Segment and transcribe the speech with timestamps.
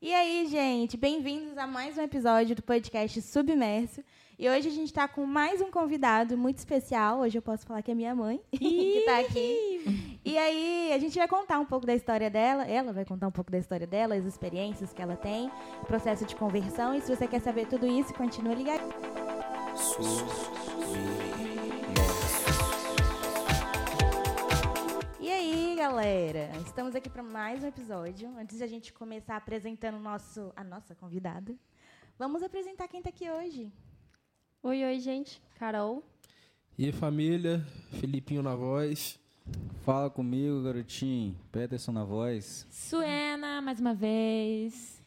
[0.00, 4.00] E aí, gente, bem-vindos a mais um episódio do podcast Submerso.
[4.38, 7.18] E hoje a gente está com mais um convidado muito especial.
[7.18, 10.20] Hoje eu posso falar que é minha mãe, que está aqui.
[10.24, 12.64] E aí, a gente vai contar um pouco da história dela.
[12.64, 15.50] Ela vai contar um pouco da história dela, as experiências que ela tem,
[15.82, 16.94] o processo de conversão.
[16.94, 18.84] E se você quer saber tudo isso, continua ligado.
[20.54, 20.57] E
[25.78, 26.50] galera?
[26.66, 28.36] Estamos aqui para mais um episódio.
[28.36, 31.54] Antes de a gente começar apresentando nosso, a nossa convidada,
[32.18, 33.72] vamos apresentar quem está aqui hoje.
[34.60, 35.40] Oi, oi, gente.
[35.56, 36.02] Carol.
[36.76, 37.64] E aí, família,
[38.00, 39.20] Filipinho na voz.
[39.84, 41.38] Fala comigo, garotinho.
[41.52, 42.66] Peterson na voz.
[42.72, 45.00] Suena, mais uma vez.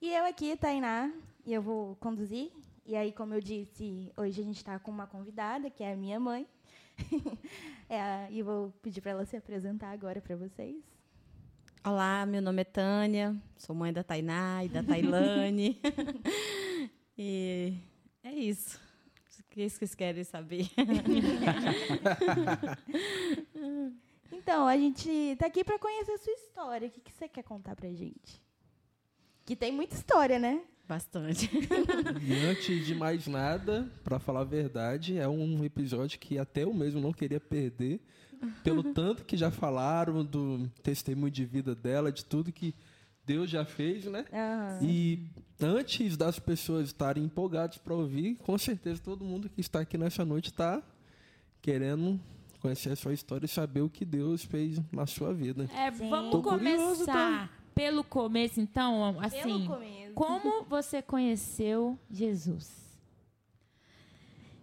[0.00, 1.10] E eu aqui, Tainá,
[1.44, 2.52] e eu vou conduzir.
[2.86, 5.96] E aí, como eu disse, hoje a gente está com uma convidada, que é a
[5.96, 6.46] minha mãe.
[7.88, 10.76] é, e vou pedir para ela se apresentar agora para vocês.
[11.84, 15.80] Olá, meu nome é Tânia, sou mãe da Tainá e da Tailane.
[17.16, 17.78] e
[18.24, 18.80] é isso.
[19.38, 20.68] O que vocês querem saber?
[24.32, 26.88] então, a gente está aqui para conhecer a sua história.
[26.88, 28.42] O que, que você quer contar para gente?
[29.44, 30.62] Que tem muita história, né?
[30.88, 31.50] Bastante.
[32.22, 36.72] E antes de mais nada, para falar a verdade, é um episódio que até eu
[36.72, 38.00] mesmo não queria perder,
[38.62, 42.74] pelo tanto que já falaram do testemunho de vida dela, de tudo que
[43.24, 44.24] Deus já fez, né?
[44.32, 44.88] Uhum.
[44.88, 45.26] E
[45.60, 50.24] antes das pessoas estarem empolgadas para ouvir, com certeza todo mundo que está aqui nessa
[50.24, 50.80] noite está
[51.60, 52.20] querendo
[52.60, 55.68] conhecer a sua história e saber o que Deus fez na sua vida.
[55.74, 56.08] É, Sim.
[56.08, 59.42] vamos Tô curioso, começar pelo começo, então, assim.
[59.42, 60.05] Pelo começo.
[60.16, 62.98] Como você conheceu Jesus?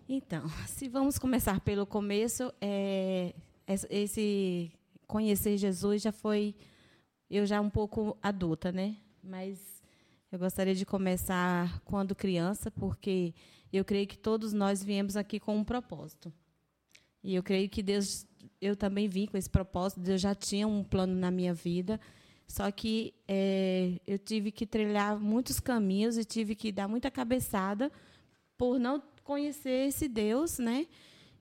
[0.10, 3.36] Então, se vamos começar pelo começo, é,
[3.68, 4.72] esse
[5.06, 6.56] conhecer Jesus já foi
[7.30, 8.98] eu já um pouco adulta, né?
[9.24, 9.60] Mas
[10.32, 13.32] eu gostaria de começar quando criança, porque
[13.72, 16.34] eu creio que todos nós viemos aqui com um propósito.
[17.24, 18.26] E eu creio que Deus,
[18.60, 20.02] eu também vim com esse propósito.
[20.02, 22.00] Deus já tinha um plano na minha vida.
[22.48, 27.92] Só que é, eu tive que trilhar muitos caminhos e tive que dar muita cabeçada
[28.58, 30.86] por não conhecer esse Deus, né?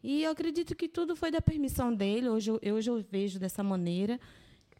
[0.03, 2.29] E eu acredito que tudo foi da permissão dele.
[2.29, 4.19] Hoje, eu- hoje eu vejo dessa maneira.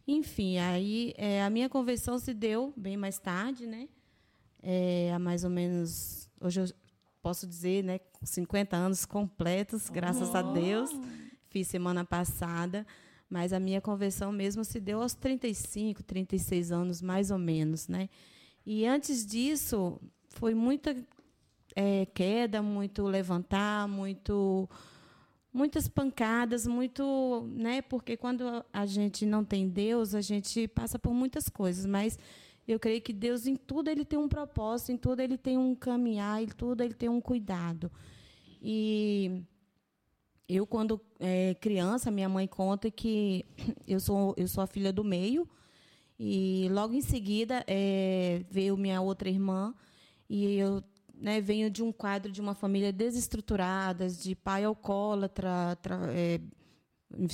[0.07, 3.87] Enfim, aí é, a minha conversão se deu bem mais tarde, né?
[4.61, 6.67] É, há mais ou menos, hoje eu
[7.21, 10.89] posso dizer, né, com 50 anos completos, graças a Deus.
[11.49, 12.85] Fiz semana passada,
[13.29, 18.09] mas a minha conversão mesmo se deu aos 35, 36 anos, mais ou menos, né?
[18.65, 20.95] E antes disso, foi muita
[21.75, 24.69] é, queda, muito levantar, muito
[25.53, 27.81] muitas pancadas, muito, né?
[27.83, 32.17] Porque quando a gente não tem Deus, a gente passa por muitas coisas, mas
[32.67, 35.75] eu creio que Deus em tudo ele tem um propósito, em tudo ele tem um
[35.75, 37.91] caminhar, em tudo ele tem um cuidado.
[38.61, 39.43] E
[40.53, 43.45] eu quando é, criança, minha mãe conta que
[43.87, 45.47] eu sou eu sou a filha do meio.
[46.19, 49.73] E logo em seguida é, veio minha outra irmã.
[50.29, 50.83] E eu
[51.13, 56.39] né, venho de um quadro de uma família desestruturada, de pai alcoólatra, tra- é,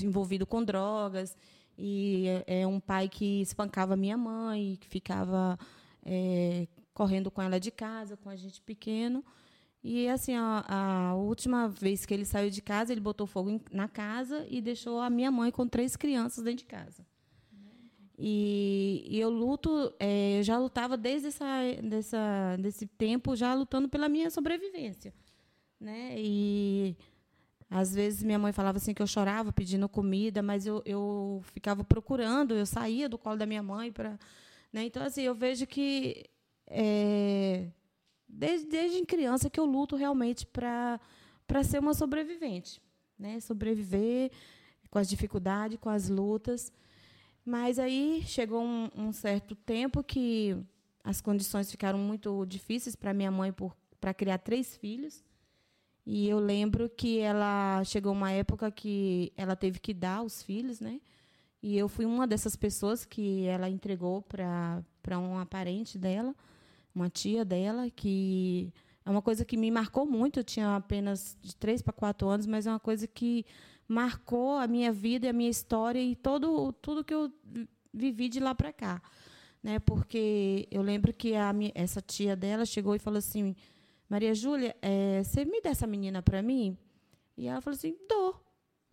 [0.04, 1.36] envolvido com drogas,
[1.78, 5.58] e é, é um pai que espancava minha mãe, que ficava
[6.06, 9.24] é, correndo com ela de casa, com a gente pequeno.
[9.84, 13.62] E assim, a, a última vez que ele saiu de casa, ele botou fogo em-
[13.72, 17.06] na casa e deixou a minha mãe com três crianças dentro de casa.
[18.22, 21.46] E, e eu luto, é, eu já lutava desde essa,
[21.82, 25.14] dessa, desse tempo, já lutando pela minha sobrevivência.
[25.80, 26.16] Né?
[26.18, 26.98] E
[27.70, 31.82] às vezes minha mãe falava assim que eu chorava pedindo comida, mas eu, eu ficava
[31.82, 34.20] procurando, eu saía do colo da minha mãe para.
[34.74, 34.84] Né?
[34.84, 36.26] Então, assim, eu vejo que
[36.68, 37.70] é,
[38.30, 41.00] desde, desde criança que eu luto realmente para
[41.64, 42.82] ser uma sobrevivente.
[43.18, 43.40] Né?
[43.40, 44.32] Sobreviver
[44.90, 46.72] com as dificuldades, com as lutas.
[47.44, 50.56] Mas aí chegou um, um certo tempo que
[51.04, 53.54] as condições ficaram muito difíceis para minha mãe
[54.00, 55.24] para criar três filhos.
[56.06, 60.80] E eu lembro que ela chegou uma época que ela teve que dar os filhos,
[60.80, 61.00] né?
[61.62, 66.34] E eu fui uma dessas pessoas que ela entregou para uma parente dela,
[67.02, 68.72] uma tia dela, que
[69.06, 70.40] é uma coisa que me marcou muito.
[70.40, 73.46] Eu tinha apenas de três para quatro anos, mas é uma coisa que
[73.88, 78.30] marcou a minha vida e a minha história e todo tudo que eu vi- vivi
[78.30, 79.02] de lá para cá,
[79.64, 79.80] né?
[79.80, 83.56] Porque eu lembro que a minha, essa tia dela chegou e falou assim:
[84.08, 86.78] Maria Júlia, eh, você me dá essa menina para mim?
[87.38, 88.36] E ela falou assim: dou.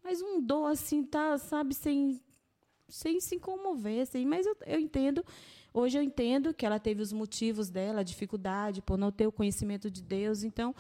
[0.03, 2.21] Mas um dou assim, tá, sabe, sem,
[2.89, 4.25] sem se comover, assim.
[4.25, 5.25] Mas eu, eu entendo
[5.79, 9.31] Hoje eu entendo que ela teve os motivos dela, a dificuldade por não ter o
[9.31, 10.43] conhecimento de Deus.
[10.43, 10.75] Então,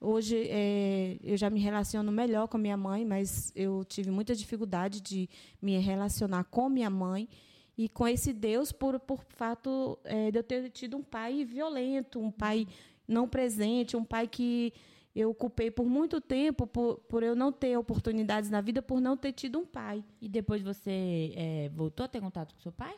[0.00, 4.34] hoje é, eu já me relaciono melhor com a minha mãe, mas eu tive muita
[4.34, 5.28] dificuldade de
[5.60, 7.28] me relacionar com minha mãe
[7.76, 12.18] e com esse Deus por, por fato é, de eu ter tido um pai violento,
[12.18, 12.66] um pai
[13.06, 14.72] não presente, um pai que
[15.14, 19.14] eu culpei por muito tempo por, por eu não ter oportunidades na vida, por não
[19.14, 20.02] ter tido um pai.
[20.22, 22.96] E depois você é, voltou a ter contato com seu pai?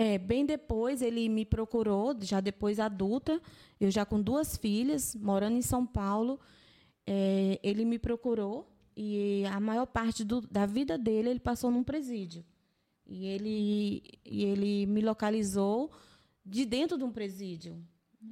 [0.00, 3.42] É, bem depois ele me procurou, já depois adulta,
[3.80, 6.38] eu já com duas filhas, morando em São Paulo,
[7.04, 11.82] é, ele me procurou e a maior parte do, da vida dele ele passou num
[11.82, 12.44] presídio.
[13.04, 15.90] E ele, e ele me localizou
[16.46, 17.84] de dentro de um presídio.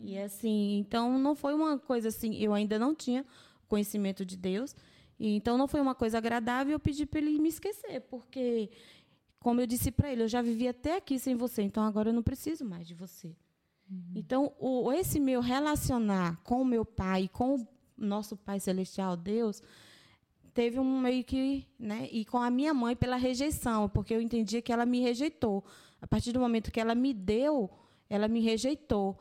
[0.05, 3.27] E assim, então não foi uma coisa assim, eu ainda não tinha
[3.67, 4.73] conhecimento de Deus,
[5.19, 8.71] e então não foi uma coisa agradável, eu pedi para ele me esquecer, porque
[9.47, 12.13] como eu disse para ele, eu já vivi até aqui sem você, então agora eu
[12.13, 13.29] não preciso mais de você.
[13.89, 14.13] Uhum.
[14.13, 19.63] Então, o, esse meu relacionar com o meu pai, com o nosso Pai Celestial, Deus,
[20.53, 21.65] teve um meio que.
[21.79, 25.65] Né, e com a minha mãe pela rejeição, porque eu entendia que ela me rejeitou.
[26.03, 27.71] A partir do momento que ela me deu,
[28.11, 29.17] ela me rejeitou.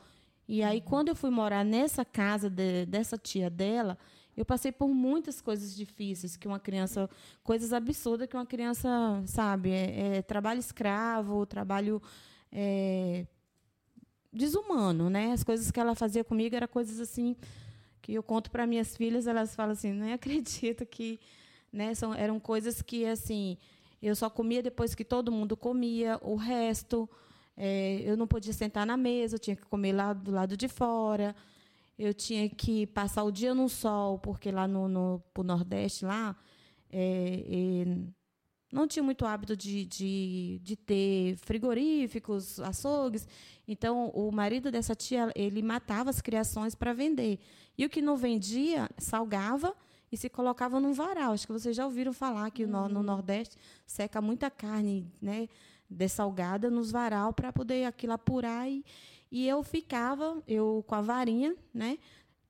[0.47, 3.95] E aí, quando eu fui morar nessa casa de, dessa tia dela,
[4.35, 7.09] eu passei por muitas coisas difíceis que uma criança,
[7.43, 8.89] coisas absurdas que uma criança,
[9.25, 12.01] sabe, é, é trabalho escravo, trabalho
[12.51, 13.25] é,
[14.31, 15.31] desumano, né?
[15.31, 17.35] As coisas que ela fazia comigo eram coisas assim
[18.01, 21.19] que eu conto para minhas filhas, elas falam assim, nem acredito que,
[21.71, 21.95] né?
[21.95, 23.57] São, eram coisas que assim,
[24.01, 27.09] eu só comia depois que todo mundo comia, o resto
[27.57, 30.67] é, eu não podia sentar na mesa, eu tinha que comer lá do lado de
[30.67, 31.35] fora.
[31.97, 36.35] Eu tinha que passar o dia no sol, porque lá no, no pro Nordeste, lá,
[36.91, 37.97] é, é,
[38.71, 43.27] não tinha muito hábito de, de, de ter frigoríficos, açougues.
[43.65, 47.39] Então, o marido dessa tia, ele matava as criações para vender.
[47.77, 49.73] E o que não vendia, salgava
[50.11, 51.31] e se colocava num varal.
[51.31, 52.71] Acho que vocês já ouviram falar que uhum.
[52.71, 55.47] no, no Nordeste seca muita carne, né?
[55.89, 58.83] dessalgada nos varal para poder aquilo apurar e,
[59.31, 61.97] e eu ficava eu com a varinha né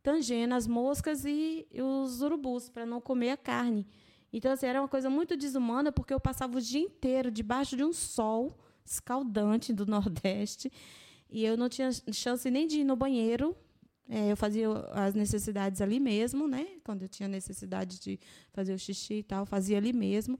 [0.03, 3.87] tangendo as moscas e, os urubus para não comer a carne.
[4.31, 7.83] Então assim, era uma coisa muito desumana porque eu passava o dia inteiro debaixo de
[7.83, 8.55] um sol
[8.85, 10.71] escaldante do nordeste
[11.29, 13.55] e eu não tinha chance nem de ir no banheiro.
[14.07, 18.19] É, eu fazia as necessidades ali mesmo né quando eu tinha necessidade de
[18.53, 20.39] fazer o xixi e tal fazia ali mesmo.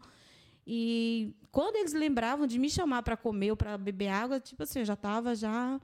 [0.68, 4.80] E quando eles lembravam de me chamar para comer ou para beber água, tipo assim,
[4.80, 5.80] eu já estava já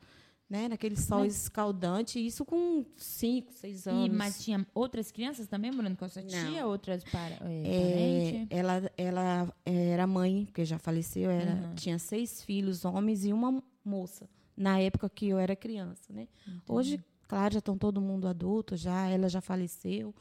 [0.52, 1.44] né, naquele sol mas...
[1.44, 4.06] escaldante, isso com 5, 6 anos.
[4.06, 6.68] E, mas tinha outras crianças também morando com a sua tia?
[6.68, 11.76] Outras para, é, é, ela, ela era mãe, porque já faleceu, era, uhum.
[11.76, 16.12] tinha seis filhos, homens e uma moça, na época que eu era criança.
[16.12, 16.28] Né?
[16.68, 20.14] Hoje, claro, já estão todo mundo adulto, já ela já faleceu.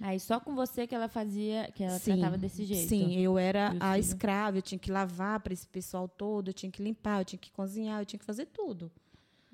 [0.00, 2.88] Aí só com você que ela fazia, que ela sim, tratava desse jeito.
[2.88, 6.72] Sim, eu era a escrava, eu tinha que lavar para esse pessoal todo, eu tinha
[6.72, 8.90] que limpar, eu tinha que cozinhar, eu tinha que fazer tudo.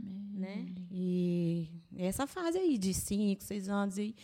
[0.02, 0.66] Né?
[0.90, 4.14] E essa fase aí de cinco, seis anos e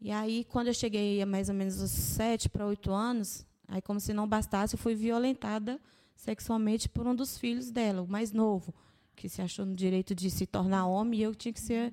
[0.00, 3.80] e aí quando eu cheguei a mais ou menos os sete para oito anos, aí
[3.80, 5.80] como se não bastasse, eu fui violentada
[6.14, 8.74] sexualmente por um dos filhos dela, o mais novo,
[9.16, 11.92] que se achou no direito de se tornar homem e eu tinha que ser,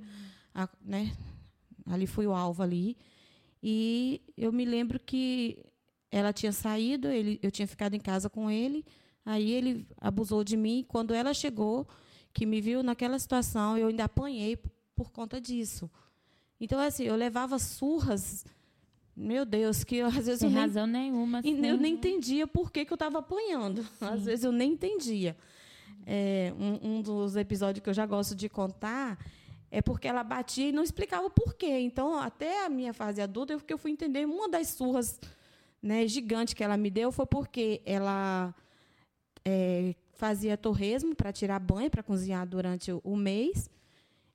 [0.54, 1.16] a, né?
[1.86, 2.98] Ali fui o alvo ali.
[3.62, 5.60] E eu me lembro que
[6.10, 8.86] ela tinha saído, ele, eu tinha ficado em casa com ele,
[9.26, 10.86] aí ele abusou de mim.
[10.88, 11.88] Quando ela chegou,
[12.34, 14.58] que me viu naquela situação, eu ainda apanhei
[14.96, 15.90] por conta disso.
[16.60, 18.46] Então, assim, eu levava surras,
[19.16, 21.42] meu Deus, que eu, às vezes Sem eu nem, razão nenhuma.
[21.44, 23.84] E eu nem entendia por que, que eu estava apanhando.
[23.84, 24.06] Sim.
[24.06, 25.36] Às vezes eu nem entendia.
[26.06, 29.18] É, um, um dos episódios que eu já gosto de contar
[29.70, 31.80] é porque ela batia e não explicava o porquê.
[31.80, 35.20] Então, até a minha fase adulta, eu, eu fui entender uma das surras
[35.82, 38.54] né, gigantes que ela me deu foi porque ela
[39.44, 43.68] é, fazia torresmo para tirar banho, para cozinhar durante o, mês.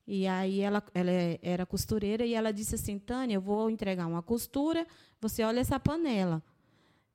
[0.05, 4.21] E aí ela, ela era costureira e ela disse assim, Tânia, eu vou entregar uma
[4.21, 4.85] costura,
[5.21, 6.43] você olha essa panela.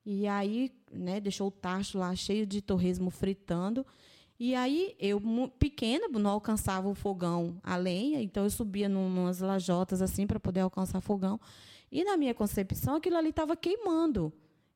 [0.06, 3.84] E aí, né, deixou o tacho lá cheio de torresmo fritando.
[4.40, 5.20] E aí, eu,
[5.58, 10.60] pequena, não alcançava o fogão a lenha, então eu subia numas lajotas assim para poder
[10.60, 11.38] alcançar fogão.
[11.90, 14.32] E na minha concepção, aquilo ali estava queimando.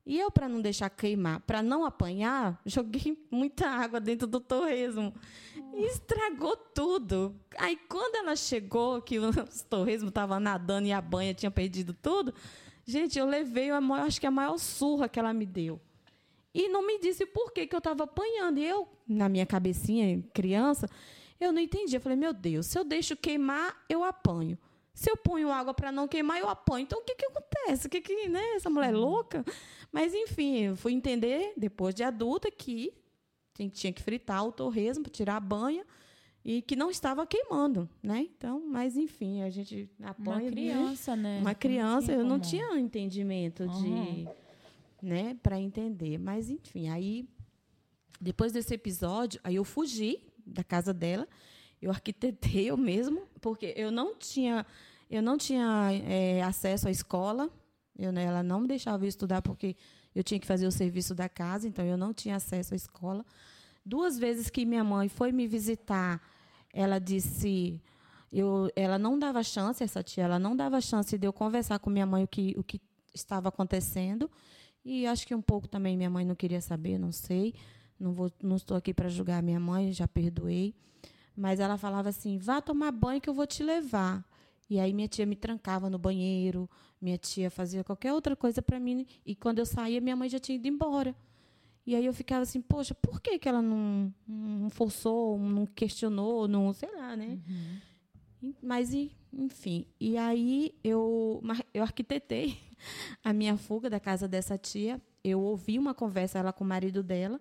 [0.07, 5.13] E eu, para não deixar queimar, para não apanhar, joguei muita água dentro do torresmo.
[5.73, 7.35] E estragou tudo.
[7.57, 9.31] Aí, quando ela chegou, que o
[9.69, 12.33] torresmo estava nadando e a banha tinha perdido tudo,
[12.85, 15.77] gente, eu levei, a maior, acho que a maior surra que ela me deu.
[16.53, 18.59] E não me disse por que, que eu estava apanhando.
[18.59, 20.87] E eu, na minha cabecinha, criança,
[21.37, 21.97] Eu não entendi.
[21.97, 24.57] Eu falei, meu Deus, se eu deixo queimar, eu apanho.
[24.97, 26.81] Se eu ponho água para não queimar, eu apanho.
[26.81, 27.85] Então, o que, que acontece?
[27.85, 28.55] O que, que né?
[28.55, 29.45] Essa mulher é louca?
[29.91, 32.91] Mas, enfim, eu fui entender, depois de adulta, que
[33.71, 35.85] tinha que fritar o torresmo para tirar a banha
[36.43, 38.21] e que não estava queimando, né?
[38.21, 40.41] Então, mas enfim, a gente apanha.
[40.41, 41.39] Uma criança, né?
[41.41, 43.83] Uma criança, eu não tinha um entendimento uhum.
[43.83, 44.27] de,
[44.99, 46.17] né, para entender.
[46.17, 47.29] Mas enfim, aí
[48.19, 51.27] depois desse episódio, aí eu fugi da casa dela,
[51.81, 54.65] eu arquitetei eu mesmo, porque eu não tinha,
[55.09, 57.49] eu não tinha é, acesso à escola,
[57.97, 59.75] eu, né, ela não me deixava eu estudar porque
[60.13, 63.25] eu tinha que fazer o serviço da casa, então eu não tinha acesso à escola.
[63.85, 66.21] Duas vezes que minha mãe foi me visitar,
[66.73, 67.81] ela disse,
[68.31, 71.89] eu, ela não dava chance, essa tia, ela não dava chance de eu conversar com
[71.89, 72.81] minha mãe o que, o que
[73.13, 74.29] estava acontecendo.
[74.83, 77.53] E acho que um pouco também minha mãe não queria saber, não sei.
[77.99, 80.73] Não, vou, não estou aqui para julgar minha mãe, já perdoei.
[81.35, 84.23] Mas ela falava assim: vá tomar banho que eu vou te levar.
[84.69, 86.69] E aí minha tia me trancava no banheiro,
[87.01, 89.05] minha tia fazia qualquer outra coisa para mim.
[89.25, 91.15] E quando eu saía, minha mãe já tinha ido embora.
[91.85, 96.45] E aí eu ficava assim, poxa, por que, que ela não, não forçou, não questionou,
[96.45, 97.39] não, sei lá, né?
[98.41, 98.53] Uhum.
[98.61, 98.93] Mas,
[99.31, 99.85] enfim.
[99.97, 101.41] E aí eu,
[101.73, 102.57] eu arquitetei
[103.23, 105.01] a minha fuga da casa dessa tia.
[105.23, 107.39] Eu ouvi uma conversa ela com o marido dela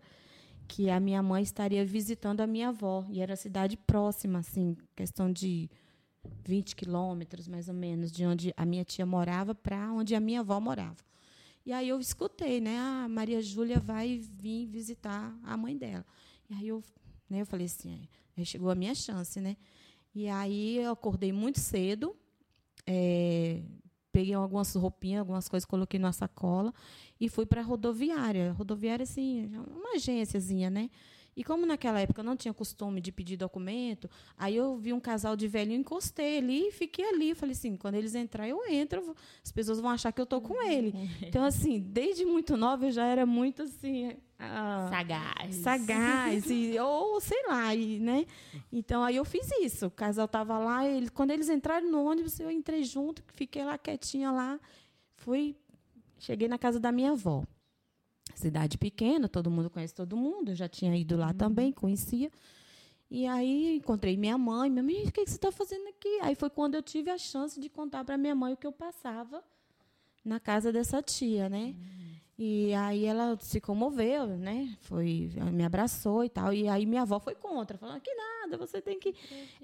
[0.68, 3.04] que a minha mãe estaria visitando a minha avó.
[3.10, 5.68] E era cidade próxima, assim, questão de
[6.44, 10.40] 20 quilômetros, mais ou menos, de onde a minha tia morava para onde a minha
[10.40, 10.96] avó morava.
[11.64, 12.78] E aí eu escutei, né?
[12.78, 16.06] A ah, Maria Júlia vai vir visitar a mãe dela.
[16.48, 16.82] E aí eu,
[17.28, 19.56] né, eu falei assim, aí chegou a minha chance, né?
[20.14, 22.16] E aí eu acordei muito cedo,
[22.86, 23.62] é,
[24.12, 26.72] peguei algumas roupinhas, algumas coisas, coloquei na sacola
[27.20, 28.52] e fui para a rodoviária.
[28.52, 30.88] Rodoviária, assim, uma agênciazinha, né?
[31.36, 34.98] E como naquela época eu não tinha costume de pedir documento, aí eu vi um
[34.98, 37.34] casal de velho, encostei ali e fiquei ali.
[37.34, 39.14] Falei assim, quando eles entrarem, eu entro,
[39.44, 40.94] as pessoas vão achar que eu estou com ele.
[41.26, 44.16] Então, assim, desde muito nova eu já era muito assim.
[44.38, 45.56] Ah, sagaz.
[45.56, 48.24] Sagaz, e, ou sei lá, e, né?
[48.72, 49.86] Então aí eu fiz isso.
[49.86, 53.76] O casal estava lá, ele, quando eles entraram no ônibus, eu entrei junto, fiquei lá
[53.76, 54.58] quietinha lá,
[55.16, 55.56] fui,
[56.18, 57.44] cheguei na casa da minha avó
[58.38, 61.34] cidade pequena, todo mundo conhece todo mundo, eu já tinha ido lá uhum.
[61.34, 62.30] também, conhecia.
[63.10, 66.18] E aí encontrei minha mãe, minha mãe, o que, você está fazendo aqui?
[66.22, 68.72] Aí foi quando eu tive a chance de contar para minha mãe o que eu
[68.72, 69.42] passava
[70.24, 71.74] na casa dessa tia, né?
[71.76, 72.06] Uhum.
[72.38, 74.76] E aí ela se comoveu, né?
[74.80, 76.52] Foi, me abraçou e tal.
[76.52, 79.14] E aí minha avó foi contra, falando que nada, você tem que.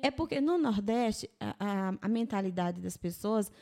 [0.00, 3.52] É porque no Nordeste a, a, a mentalidade das pessoas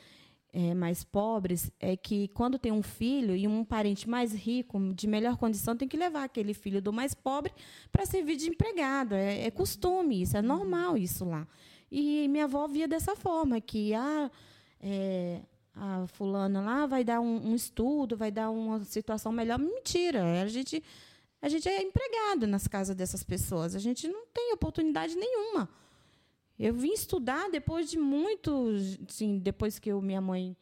[0.53, 5.07] é, mais pobres é que quando tem um filho e um parente mais rico, de
[5.07, 7.53] melhor condição, tem que levar aquele filho do mais pobre
[7.91, 9.15] para servir de empregado.
[9.15, 11.47] É, é, costume isso, é normal isso lá.
[11.89, 14.31] E minha avó via dessa forma, que a, ah,
[14.81, 15.41] é,
[15.73, 19.57] a fulana lá vai dar um, um, estudo, vai dar uma situação melhor.
[19.57, 20.83] Mentira, a gente,
[21.41, 25.69] a gente é empregado nas casas dessas pessoas, a gente não tem oportunidade nenhuma.
[26.63, 28.67] Eu vim estudar depois de muito,
[29.09, 30.55] assim, depois que eu, minha mãe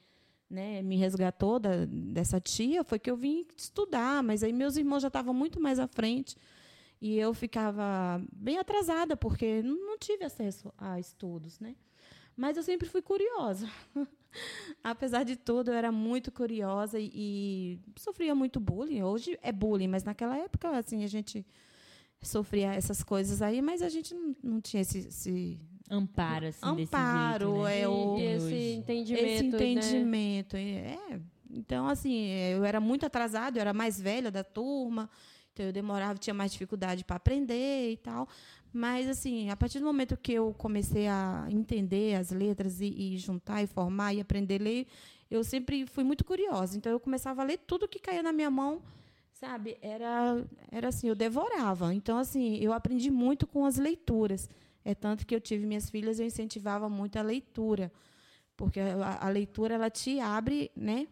[0.49, 5.01] né, me resgatou da, dessa tia, foi que eu vim estudar, mas aí meus irmãos
[5.01, 6.37] já estavam muito mais à frente
[7.01, 11.75] e eu ficava bem atrasada porque não tive acesso a estudos, né?
[12.33, 13.69] Mas eu sempre fui curiosa.
[14.81, 19.03] Apesar de tudo, eu era muito curiosa e, e, sofria muito bullying.
[19.03, 21.45] Hoje é bullying, mas naquela época assim a gente
[22.21, 27.45] sofria essas coisas aí, mas a gente não, não tinha esse, esse amparo, assim, amparo,
[27.47, 27.81] jeito, né?
[27.81, 30.97] é o esse entendimento, esse entendimento, né?
[31.11, 31.19] é.
[31.49, 35.09] Então assim, eu era muito atrasada, eu era mais velha da turma,
[35.51, 38.27] então eu demorava, tinha mais dificuldade para aprender e tal.
[38.71, 43.17] Mas assim, a partir do momento que eu comecei a entender as letras e, e
[43.17, 44.87] juntar e formar e aprender a ler,
[45.29, 46.77] eu sempre fui muito curiosa.
[46.77, 48.81] Então eu começava a ler tudo que caía na minha mão
[49.31, 54.49] sabe era era assim eu devorava então assim eu aprendi muito com as leituras
[54.83, 57.91] é tanto que eu tive minhas filhas, eu incentivava muito a leitura,
[58.55, 61.07] porque a, a leitura ela te abre, né?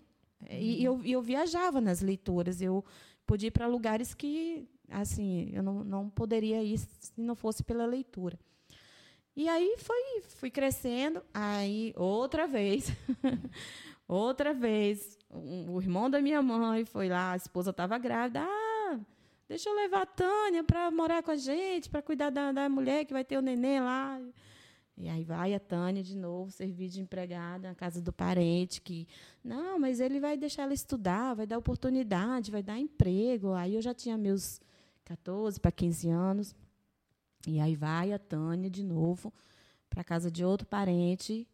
[0.49, 2.83] E, eu, eu viajava nas leituras, eu
[3.25, 7.85] podia ir para lugares que, assim, eu não, não poderia ir se não fosse pela
[7.85, 8.39] leitura.
[9.35, 12.91] E aí foi, fui crescendo, aí outra vez,
[14.07, 18.66] outra vez, o irmão da minha mãe foi lá, a esposa estava grávida, ah,
[19.47, 23.05] Deixa eu levar a Tânia para morar com a gente, para cuidar da, da mulher
[23.05, 24.19] que vai ter o neném lá.
[24.97, 29.07] E aí vai a Tânia de novo, servir de empregada na casa do parente, que,
[29.43, 33.53] não, mas ele vai deixar ela estudar, vai dar oportunidade, vai dar emprego.
[33.53, 34.59] Aí eu já tinha meus
[35.05, 36.55] 14 para 15 anos.
[37.47, 39.31] E aí vai a Tânia de novo
[39.89, 41.47] para casa de outro parente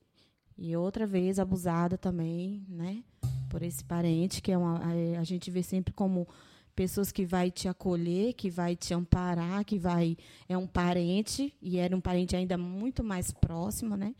[0.57, 3.03] e outra vez abusada também, né?
[3.49, 6.27] Por esse parente que é uma, a, a gente vê sempre como
[6.75, 11.77] pessoas que vai te acolher, que vai te amparar, que vai é um parente e
[11.77, 14.15] era um parente ainda muito mais próximo, né?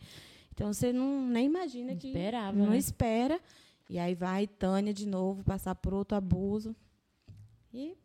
[0.52, 2.78] Então você não nem imagina que Esperava, não né?
[2.78, 3.40] espera
[3.88, 6.74] e aí vai Tânia de novo passar por outro abuso
[7.72, 7.96] e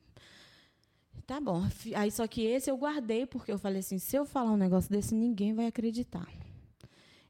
[1.27, 1.63] tá bom.
[1.95, 4.89] Aí só que esse eu guardei porque eu falei assim, se eu falar um negócio
[4.91, 6.27] desse ninguém vai acreditar.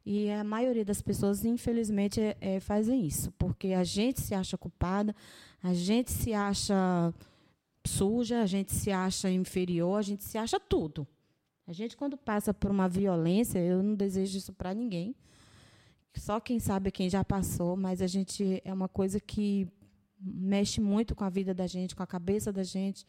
[0.06, 4.58] E a maioria das pessoas, infelizmente, é, é, fazem isso, porque a gente se acha
[4.58, 5.16] culpada,
[5.62, 7.14] a gente se acha
[7.86, 11.08] suja, a gente se acha inferior, a gente se acha tudo.
[11.68, 15.16] A gente, quando passa por uma violência, eu não desejo isso para ninguém.
[16.16, 19.68] Só quem sabe quem já passou, mas a gente é uma coisa que
[20.20, 23.06] mexe muito com a vida da gente, com a cabeça da gente.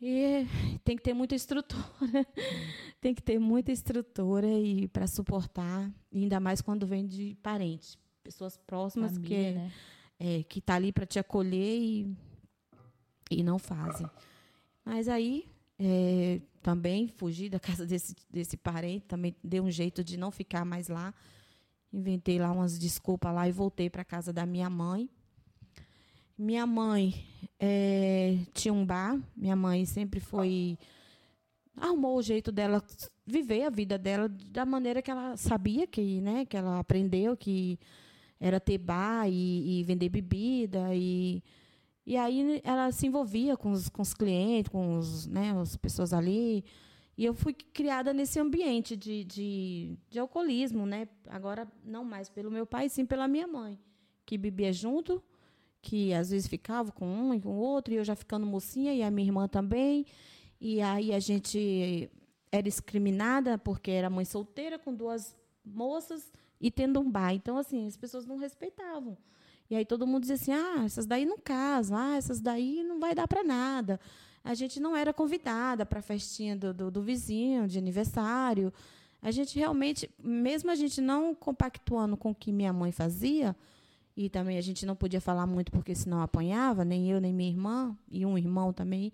[0.00, 0.46] E
[0.82, 1.82] tem que ter muita estrutura.
[3.00, 7.98] tem que ter muita estrutura e para suportar, e ainda mais quando vem de parentes,
[8.22, 9.72] pessoas próximas Família, que né?
[10.24, 12.16] É, que tá ali para te acolher e,
[13.30, 14.08] e não fazem.
[14.82, 15.44] Mas aí
[15.78, 20.64] é, também fugi da casa desse, desse parente, também dei um jeito de não ficar
[20.64, 21.12] mais lá.
[21.92, 25.10] Inventei lá umas desculpas lá e voltei para casa da minha mãe.
[26.38, 27.14] Minha mãe
[27.60, 30.78] é, tinha um bar, minha mãe sempre foi.
[31.76, 32.82] arrumou o jeito dela
[33.26, 37.78] viver a vida dela da maneira que ela sabia que, né, que ela aprendeu, que
[38.40, 41.42] era ter bar e, e vender bebida e
[42.06, 46.12] e aí ela se envolvia com os, com os clientes, com os, né, as pessoas
[46.12, 46.64] ali.
[47.16, 51.08] E eu fui criada nesse ambiente de, de, de alcoolismo, né?
[51.28, 53.78] Agora não mais pelo meu pai, sim pela minha mãe,
[54.26, 55.22] que bebia junto,
[55.80, 58.92] que às vezes ficava com um e com o outro, e eu já ficando mocinha,
[58.92, 60.04] e a minha irmã também.
[60.60, 62.10] E aí a gente
[62.50, 67.34] era discriminada porque era mãe solteira com duas moças e tendo um bar.
[67.34, 69.16] Então, assim, as pessoas não respeitavam.
[69.70, 73.00] E aí todo mundo dizia assim: ah, essas daí não casam, ah, essas daí não
[73.00, 73.98] vai dar para nada.
[74.42, 78.72] A gente não era convidada para a festinha do, do, do vizinho, de aniversário.
[79.22, 83.56] A gente realmente, mesmo a gente não compactuando com o que minha mãe fazia,
[84.14, 87.50] e também a gente não podia falar muito porque senão apanhava, nem eu, nem minha
[87.50, 89.12] irmã, e um irmão também.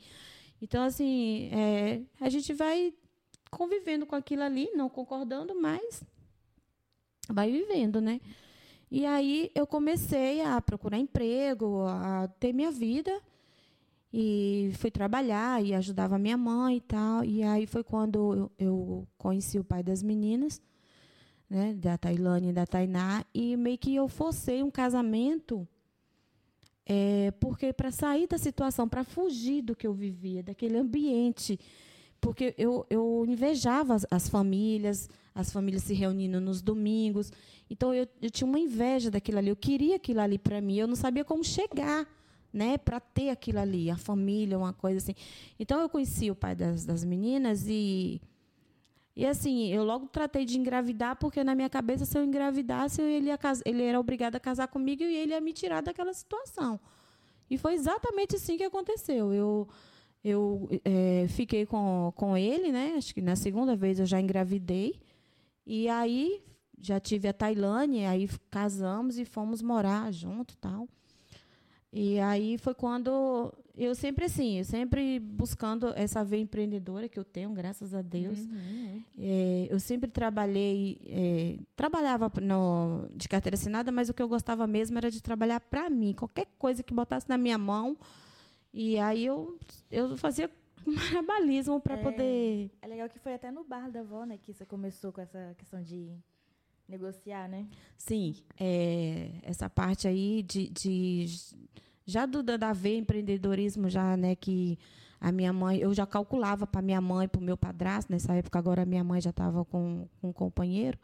[0.61, 2.92] Então, assim, é, a gente vai
[3.50, 6.03] convivendo com aquilo ali, não concordando, mas
[7.32, 8.20] vai vivendo, né?
[8.90, 13.20] E aí eu comecei a procurar emprego, a ter minha vida
[14.12, 17.24] e fui trabalhar e ajudava minha mãe e tal.
[17.24, 20.60] E aí foi quando eu, conheci o pai das meninas,
[21.48, 25.66] né, da Tailane e da Tainá, e meio que eu forcei um casamento
[26.92, 31.58] é, porque para sair da situação, para fugir do que eu vivia, daquele ambiente,
[32.20, 37.33] porque eu, eu invejava as, as famílias, as famílias se reunindo nos domingos.
[37.68, 39.48] Então eu, eu tinha uma inveja daquilo ali.
[39.48, 40.76] Eu queria aquilo ali para mim.
[40.76, 42.06] Eu não sabia como chegar,
[42.52, 45.14] né, para ter aquilo ali, a família, uma coisa assim.
[45.59, 48.20] Então eu conheci o pai das, das meninas e
[49.16, 53.26] e assim eu logo tratei de engravidar porque na minha cabeça se eu engravidasse ele
[53.26, 56.78] ia ele era obrigado a casar comigo e ele ia me tirar daquela situação.
[57.50, 59.33] E foi exatamente assim que aconteceu.
[59.33, 59.68] Eu
[60.22, 62.94] eu eh, fiquei com, com ele, né?
[62.96, 65.00] Acho que na segunda vez eu já engravidei.
[65.66, 66.42] E aí
[66.80, 70.88] já tive a Tailândia, aí casamos e fomos morar junto, tal.
[71.92, 77.24] E aí foi quando eu sempre assim, eu sempre buscando essa veia empreendedora que eu
[77.24, 78.38] tenho, graças a Deus.
[79.18, 84.66] É, eu sempre trabalhei, é, trabalhava no, de carteira assinada, mas o que eu gostava
[84.66, 87.96] mesmo era de trabalhar para mim, qualquer coisa que botasse na minha mão.
[88.72, 89.59] E aí eu,
[89.90, 90.50] eu fazia
[91.11, 92.02] trabalhismo para É.
[92.02, 92.70] poder.
[92.83, 95.54] É legal que foi até no bar da avó, né, que você começou com essa
[95.59, 96.16] questão de
[96.88, 97.66] negociar, né?
[97.96, 101.26] Sim, é, essa parte aí de, de
[102.04, 104.78] já do da veia empreendedorismo já, né, que
[105.20, 108.59] a minha mãe, eu já calculava para minha mãe, para o meu padrasto, nessa época
[108.59, 110.98] agora a minha mãe já estava com, com um companheiro.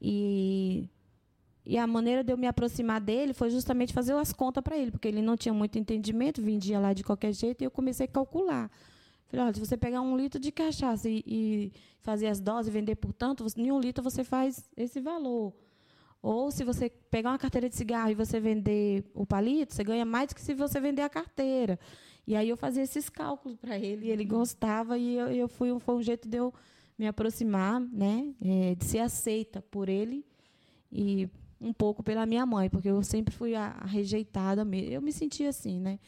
[0.00, 0.88] E
[1.66, 4.90] e a maneira de eu me aproximar dele foi justamente fazer as contas para ele,
[4.92, 8.08] porque ele não tinha muito entendimento, vendia lá de qualquer jeito, e eu comecei a
[8.08, 8.70] calcular.
[9.26, 12.70] Falei, olha, se você pegar um litro de cachaça e, e fazer as doses e
[12.70, 15.52] vender por tanto, você- em um litro você faz esse valor.
[16.22, 20.04] Ou se você pegar uma carteira de cigarro e você vender o palito, você ganha
[20.04, 21.78] mais do que se você vender a carteira.
[22.26, 25.76] E aí eu fazia esses cálculos para ele, e ele gostava, e eu, eu fui,
[25.80, 26.54] foi um jeito de eu
[26.98, 30.24] me aproximar, né, eh, de ser aceita por ele
[30.90, 31.28] e
[31.60, 35.12] um pouco pela minha mãe, porque eu sempre fui a, a rejeitada, me- eu me
[35.12, 35.98] sentia assim, né?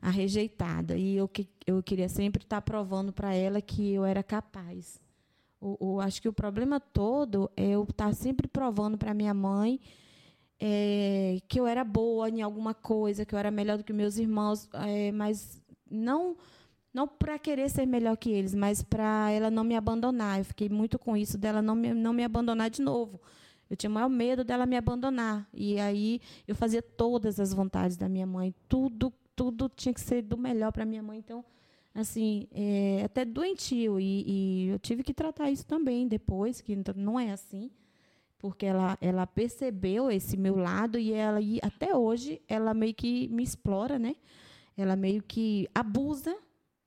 [0.00, 0.96] a rejeitada.
[0.96, 5.00] E eu, que, eu queria sempre estar provando para ela que eu era capaz.
[5.60, 9.80] O, o, acho que o problema todo é eu estar sempre provando para minha mãe
[10.60, 14.16] é, que eu era boa em alguma coisa, que eu era melhor do que meus
[14.18, 15.60] irmãos, é, mas
[15.90, 16.36] não
[16.92, 20.38] não para querer ser melhor que eles, mas para ela não me abandonar.
[20.38, 23.20] Eu fiquei muito com isso dela não me, não me abandonar de novo.
[23.68, 25.48] Eu tinha o maior medo dela me abandonar.
[25.52, 30.22] E aí eu fazia todas as vontades da minha mãe, tudo tudo tinha que ser
[30.22, 31.18] do melhor para minha mãe.
[31.18, 31.44] Então,
[31.94, 34.00] assim, é, até doentio.
[34.00, 37.70] E, e, eu tive que tratar isso também depois, que não é assim.
[38.38, 43.28] Porque ela, ela percebeu esse meu lado e ela e até hoje ela meio que
[43.28, 44.16] me explora, né?
[44.76, 46.36] Ela meio que abusa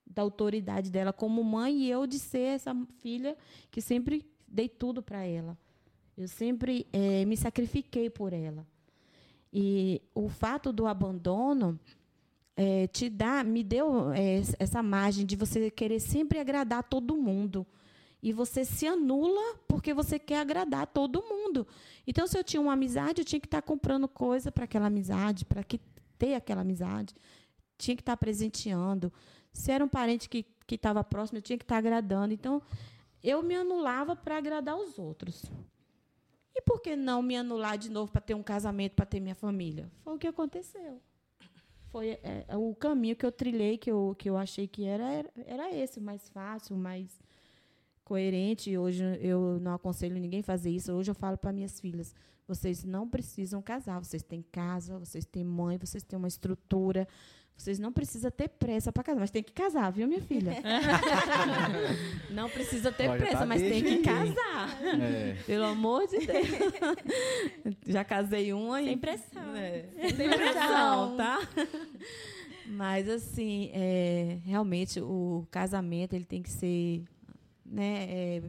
[0.05, 3.35] da autoridade dela como mãe e eu de ser essa filha
[3.71, 5.57] que sempre dei tudo para ela.
[6.19, 8.67] Eu sempre é, me sacrifiquei por ela.
[9.53, 11.79] E o fato do abandono
[12.57, 17.65] é, te dá, me deu é, essa margem de você querer sempre agradar todo mundo.
[18.21, 21.65] E você se anula porque você quer agradar todo mundo.
[22.05, 25.45] Então, se eu tinha uma amizade, eu tinha que estar comprando coisa para aquela amizade,
[25.45, 25.63] para
[26.17, 27.15] ter aquela amizade.
[27.77, 29.09] Tinha que estar presenteando.
[29.53, 32.33] Se era um parente que estava próximo, eu tinha que estar agradando.
[32.33, 32.61] Então,
[33.23, 35.49] eu me anulava para agradar os outros.
[36.59, 39.33] E por que não me anular de novo para ter um casamento, para ter minha
[39.33, 39.89] família?
[40.03, 40.99] Foi o que aconteceu
[41.91, 45.25] foi é, é, o caminho que eu trilhei, que eu, que eu achei que era,
[45.45, 47.19] era, esse, mais fácil, mais
[48.03, 48.77] coerente.
[48.77, 50.91] Hoje eu não aconselho ninguém a fazer isso.
[50.91, 52.13] Hoje eu falo para minhas filhas:
[52.47, 57.07] vocês não precisam casar, vocês têm casa, vocês têm mãe, vocês têm uma estrutura.
[57.59, 60.53] Vocês não precisam ter pressa para casar, mas tem que casar, viu, minha filha?
[62.31, 64.81] não precisa ter Olha, pressa, tá mas tem que casar.
[64.81, 65.33] É.
[65.45, 66.47] Pelo amor de Deus.
[67.85, 68.85] Já casei uma e.
[68.85, 69.55] Sem pressão.
[69.57, 69.89] É.
[70.15, 71.49] Sem pressão, tá?
[72.65, 77.03] Mas, assim, é, realmente, o casamento ele tem que ser.
[77.65, 78.43] Né, é,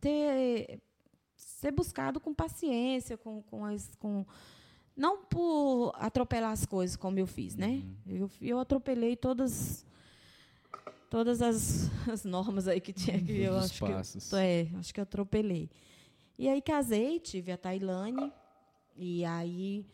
[0.00, 0.80] ter,
[1.34, 4.24] ser buscado com paciência, com, com, as, com
[4.96, 7.82] não por atropelar as coisas como eu fiz, né?
[8.06, 8.16] Uhum.
[8.16, 9.84] Eu, eu atropelei todas
[11.10, 14.28] todas as, as normas aí que tinha que eu Os acho passos.
[14.28, 15.70] que eu, é, acho que eu atropelei.
[16.38, 18.32] E aí casei, tive a Tailane
[18.96, 19.84] e aí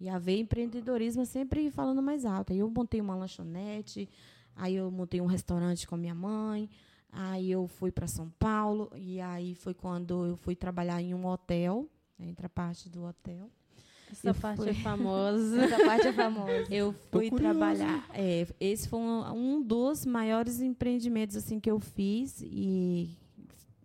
[0.00, 2.52] e a ver empreendedorismo sempre falando mais alto.
[2.52, 4.08] Aí eu montei uma lanchonete,
[4.56, 6.70] aí eu montei um restaurante com a minha mãe,
[7.12, 11.26] aí eu fui para São Paulo e aí foi quando eu fui trabalhar em um
[11.26, 11.86] hotel,
[12.18, 13.50] entre a parte do hotel.
[14.10, 14.70] Essa eu parte fui...
[14.70, 15.62] é famosa.
[15.62, 16.66] Essa parte é famosa.
[16.70, 18.08] Eu fui trabalhar.
[18.12, 23.16] É, esse foi um, um, dos maiores empreendimentos assim que eu fiz e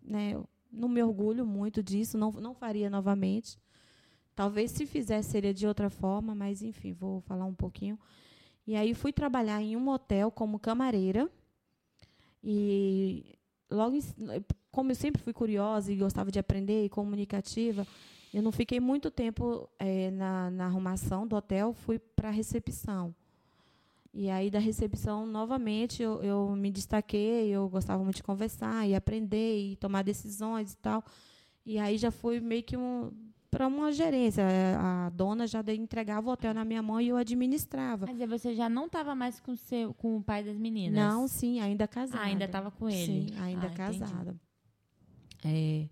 [0.04, 3.58] né, eu não me orgulho muito disso, não, não faria novamente.
[4.36, 7.98] Talvez se fizesse seria de outra forma, mas enfim, vou falar um pouquinho.
[8.68, 11.30] E aí fui trabalhar em um hotel como camareira.
[12.44, 13.38] E
[13.72, 13.98] logo,
[14.72, 17.88] como eu sempre fui curiosa e gostava de aprender e comunicativa,
[18.36, 23.16] eu não fiquei muito tempo é, na, na arrumação do hotel, fui para a recepção.
[24.14, 28.94] E aí, da recepção, novamente, eu, eu me destaquei, eu gostava muito de conversar e
[28.94, 31.02] aprender e tomar decisões e tal.
[31.66, 33.10] E aí já fui meio que um,
[33.50, 34.44] para uma gerência.
[34.80, 38.06] A dona já entregava o hotel na minha mão e eu administrava.
[38.06, 40.94] Mas você já não estava mais com, seu, com o pai das meninas?
[40.94, 42.22] Não, sim, ainda casada.
[42.22, 43.30] Ah, ainda estava com ele?
[43.30, 44.36] Sim, ainda ah, casada.
[45.46, 45.88] É,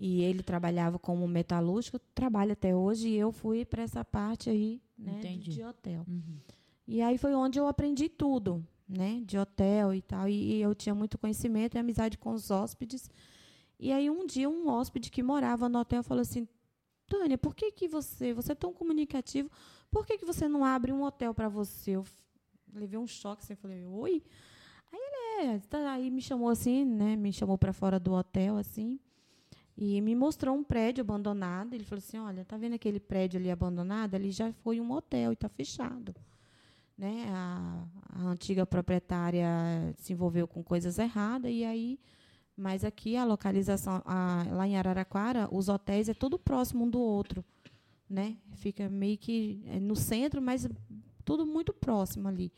[0.00, 4.80] e ele trabalhava como metalúrgico, trabalha até hoje, e eu fui para essa parte aí,
[4.96, 6.06] né, de, de, hotel.
[6.08, 6.38] Uhum.
[6.88, 10.74] E aí foi onde eu aprendi tudo, né, de hotel e tal, e, e, eu
[10.74, 13.10] tinha muito conhecimento e amizade com os hóspedes.
[13.78, 16.48] E aí um dia um hóspede que morava no hotel falou assim:
[17.06, 19.50] "Tânia, por que que você, você é tão comunicativo,
[19.90, 22.06] por que que você não abre um hotel para você?" Eu
[22.72, 24.22] levei um choque, assim, falei: "Oi?"
[24.90, 28.56] Aí ele é, tá, aí me chamou assim, né, me chamou para fora do hotel
[28.56, 28.98] assim.
[29.80, 31.72] E me mostrou um prédio abandonado.
[31.72, 34.14] Ele falou assim: Olha, tá vendo aquele prédio ali abandonado?
[34.14, 36.14] Ali já foi um hotel e está fechado.
[36.98, 37.24] Né?
[37.30, 39.48] A, a, antiga proprietária
[39.96, 41.98] se envolveu com coisas erradas e aí.
[42.54, 47.00] Mas aqui a localização, a, lá em Araraquara, os hotéis é tudo próximo um do
[47.00, 47.42] outro.
[48.08, 48.36] Né?
[48.56, 50.68] Fica meio que é no centro, mas
[51.24, 52.52] tudo muito próximo ali.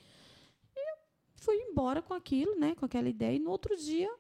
[0.75, 0.97] E eu
[1.37, 2.75] fui embora com aquilo, né?
[2.75, 3.37] com aquela ideia.
[3.37, 4.13] E no outro dia,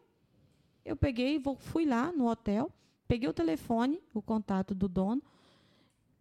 [0.84, 2.72] eu peguei, fui lá no hotel
[3.12, 5.22] Peguei o telefone, o contato do dono,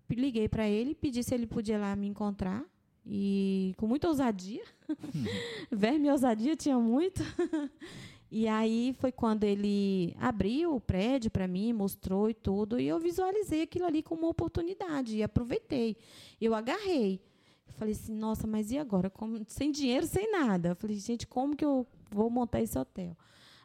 [0.09, 2.65] liguei para ele, pedi se ele podia lá me encontrar.
[3.05, 4.61] E com muita ousadia,
[5.71, 7.23] verme e ousadia tinha muito.
[8.29, 12.99] e aí foi quando ele abriu o prédio para mim, mostrou e tudo, e eu
[12.99, 15.95] visualizei aquilo ali como uma oportunidade e aproveitei.
[16.41, 17.21] Eu agarrei.
[17.69, 19.09] Eu falei assim, nossa, mas e agora?
[19.09, 20.71] Como, sem dinheiro, sem nada.
[20.71, 23.15] Eu falei, gente, como que eu vou montar esse hotel?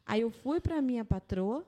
[0.06, 1.66] Aí eu fui para minha patroa,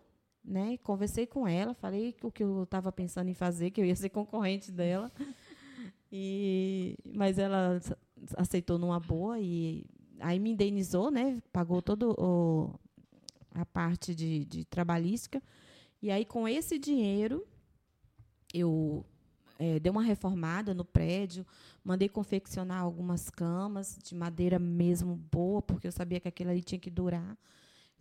[0.48, 0.78] né?
[0.78, 4.08] Conversei com ela, falei o que eu estava pensando em fazer, que eu ia ser
[4.08, 5.12] concorrente dela.
[6.10, 7.78] E, mas ela
[8.36, 9.84] aceitou numa boa e
[10.18, 11.40] aí me indenizou, né?
[11.52, 12.74] Pagou todo o,
[13.54, 15.42] a parte de, de trabalhística.
[16.00, 17.46] E aí, com esse dinheiro,
[18.54, 19.04] eu
[19.58, 21.44] é, dei uma reformada no prédio,
[21.84, 26.78] mandei confeccionar algumas camas de madeira mesmo boa, porque eu sabia que aquilo ali tinha
[26.78, 27.36] que durar.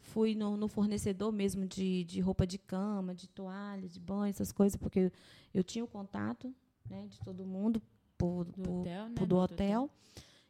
[0.07, 4.53] Fui no, no fornecedor mesmo de, de roupa de cama, de toalha, de banho, essas
[4.53, 5.11] coisas, porque
[5.53, 6.53] eu, tinha o contato
[6.89, 7.81] né, de todo mundo
[8.17, 9.09] por, do por, hotel.
[9.09, 9.15] Né?
[9.15, 9.83] Por do hotel.
[9.83, 9.91] hotel.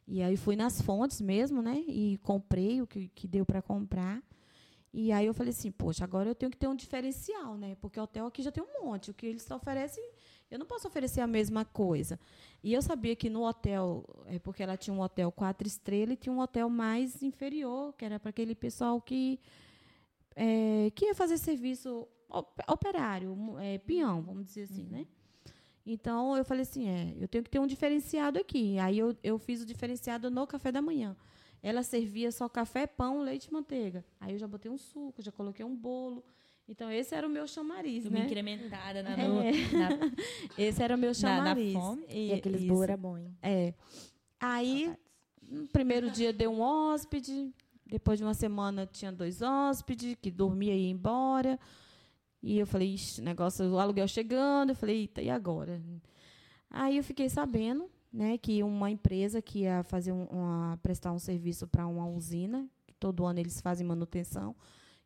[0.06, 1.82] E aí fui nas fontes mesmo, né?
[1.86, 4.22] E comprei o que, que deu para comprar.
[4.92, 7.76] E aí eu falei assim, poxa, agora eu tenho que ter um diferencial, né?
[7.80, 9.10] Porque o hotel aqui já tem um monte.
[9.10, 10.02] O que eles oferecem,
[10.50, 12.18] eu não posso oferecer a mesma coisa.
[12.62, 16.16] E eu sabia que no hotel, é porque ela tinha um hotel quatro estrelas e
[16.16, 19.38] tinha um hotel mais inferior, que era para aquele pessoal que,
[20.34, 22.08] é, que ia fazer serviço
[22.68, 24.90] operário, é, peão, vamos dizer assim, uhum.
[24.90, 25.06] né?
[25.86, 28.78] Então eu falei assim, é, eu tenho que ter um diferenciado aqui.
[28.78, 31.16] Aí eu, eu fiz o diferenciado no café da manhã.
[31.62, 34.04] Ela servia só café, pão, leite e manteiga.
[34.20, 36.22] Aí eu já botei um suco, já coloquei um bolo.
[36.68, 38.26] Então, esse era o meu chamariz, Uma né?
[38.26, 39.16] incrementada na, é.
[39.16, 39.88] na,
[40.58, 41.72] Esse era o meu chamariz.
[41.72, 42.04] Na, na fome.
[42.10, 43.34] E, e aqueles bolo era bom, hein?
[43.40, 43.72] É.
[44.38, 44.94] Aí,
[45.50, 47.52] no primeiro dia deu um hóspede.
[47.86, 51.58] Depois de uma semana tinha dois hóspedes, que dormia e ia embora.
[52.42, 54.70] E eu falei, ixi, negócio, o aluguel chegando.
[54.70, 55.82] Eu falei, eita, e agora?
[56.70, 61.18] Aí eu fiquei sabendo né, que uma empresa que ia fazer um, uma, prestar um
[61.18, 64.54] serviço para uma usina, que todo ano eles fazem manutenção,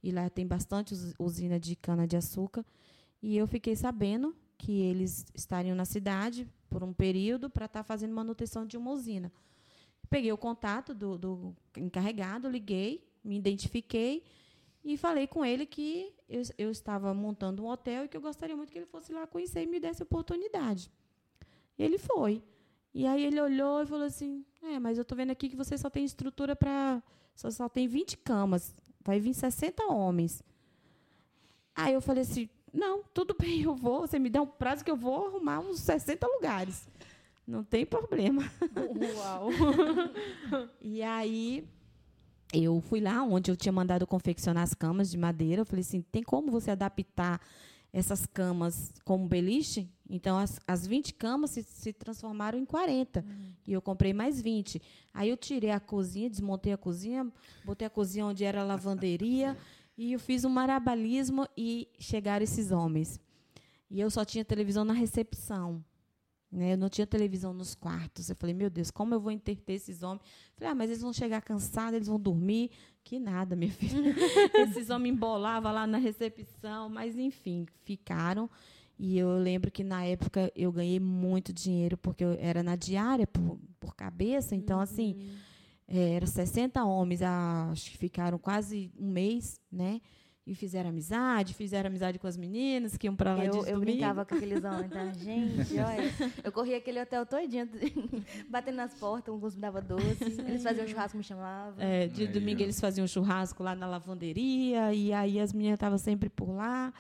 [0.03, 2.65] e lá tem bastante usina de cana-de-açúcar.
[3.23, 7.85] E eu fiquei sabendo que eles estariam na cidade por um período para estar tá
[7.85, 9.33] fazendo manutenção de uma usina.
[10.11, 14.25] Peguei o contato do, do encarregado, liguei, me identifiquei
[14.85, 18.57] e falei com ele que eu, eu, estava montando um hotel e que eu gostaria
[18.57, 20.91] muito que ele fosse lá conhecer e me desse oportunidade.
[21.79, 22.43] Ele foi.
[22.93, 25.79] E aí ele olhou e falou assim: É, mas eu estou vendo aqui que você
[25.79, 27.03] só tem estrutura para.
[27.35, 28.75] Só, só tem 20 camas.
[29.05, 30.43] Vai vir 60 homens.
[31.75, 34.01] Aí eu falei assim: Não, tudo bem, eu vou.
[34.01, 36.89] Você me dá um prazo que eu vou arrumar uns 60 lugares.
[37.47, 38.43] Não tem problema.
[39.17, 39.49] Uau!
[40.81, 41.67] e aí
[42.53, 45.63] eu fui lá onde eu tinha mandado confeccionar as camas de madeira.
[45.63, 47.41] Eu falei assim: tem como você adaptar
[47.93, 49.89] essas camas como beliche?
[50.09, 53.21] Então, as, as 20 camas se, se transformaram em 40.
[53.21, 53.53] Uhum.
[53.67, 54.81] E eu comprei mais 20.
[55.13, 57.31] Aí eu tirei a cozinha, desmontei a cozinha,
[57.65, 59.57] botei a cozinha onde era a lavanderia.
[59.97, 63.21] e eu fiz um marabalismo e chegaram esses homens.
[63.91, 65.85] E eu só tinha televisão na recepção.
[66.53, 66.75] Né?
[66.75, 68.29] Eu não tinha televisão nos quartos.
[68.29, 70.23] Eu falei, meu Deus, como eu vou entreter esses homens?
[70.55, 72.71] falei, ah, mas eles vão chegar cansados, eles vão dormir.
[73.05, 74.15] Que nada, minha filha.
[74.63, 78.49] esses homens embolavam lá na recepção, mas enfim, ficaram.
[78.99, 83.27] E eu lembro que na época eu ganhei muito dinheiro, porque eu era na diária
[83.27, 84.55] por, por cabeça.
[84.55, 85.21] Então, assim, uhum.
[85.21, 85.39] assim,
[85.89, 90.01] é, era 60 homens, acho que ficaram quase um mês, né?
[90.45, 93.79] E fizeram amizade, fizeram amizade com as meninas que iam para lá eu, de Eu
[93.79, 95.13] brincava com aqueles homens, tá?
[95.15, 97.69] Gente, olha, eu corria aquele hotel todinho,
[98.51, 101.75] batendo nas portas, alguns me davam doce, eles faziam churrasco, me chamavam.
[101.79, 105.97] É, de aí, domingo eles faziam churrasco lá na lavanderia, e aí as meninas estavam
[105.97, 106.93] sempre por lá.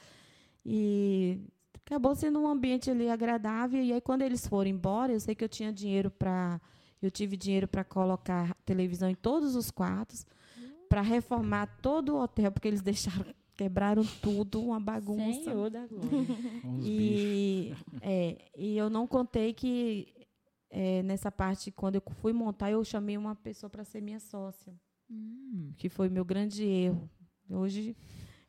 [0.64, 1.40] E
[1.84, 3.82] acabou sendo um ambiente ali agradável.
[3.82, 6.60] E aí, quando eles foram embora, eu sei que eu tinha dinheiro para.
[7.00, 10.24] Eu tive dinheiro para colocar televisão em todos os quartos,
[10.92, 13.24] para reformar todo o hotel, porque eles deixaram,
[13.56, 15.44] quebraram tudo, uma bagunça.
[15.44, 16.26] Senhor da glória.
[16.84, 20.06] e, é, e eu não contei que
[20.68, 24.74] é, nessa parte, quando eu fui montar, eu chamei uma pessoa para ser minha sócia.
[25.10, 25.72] Hum.
[25.78, 27.08] Que foi meu grande erro.
[27.48, 27.96] Hoje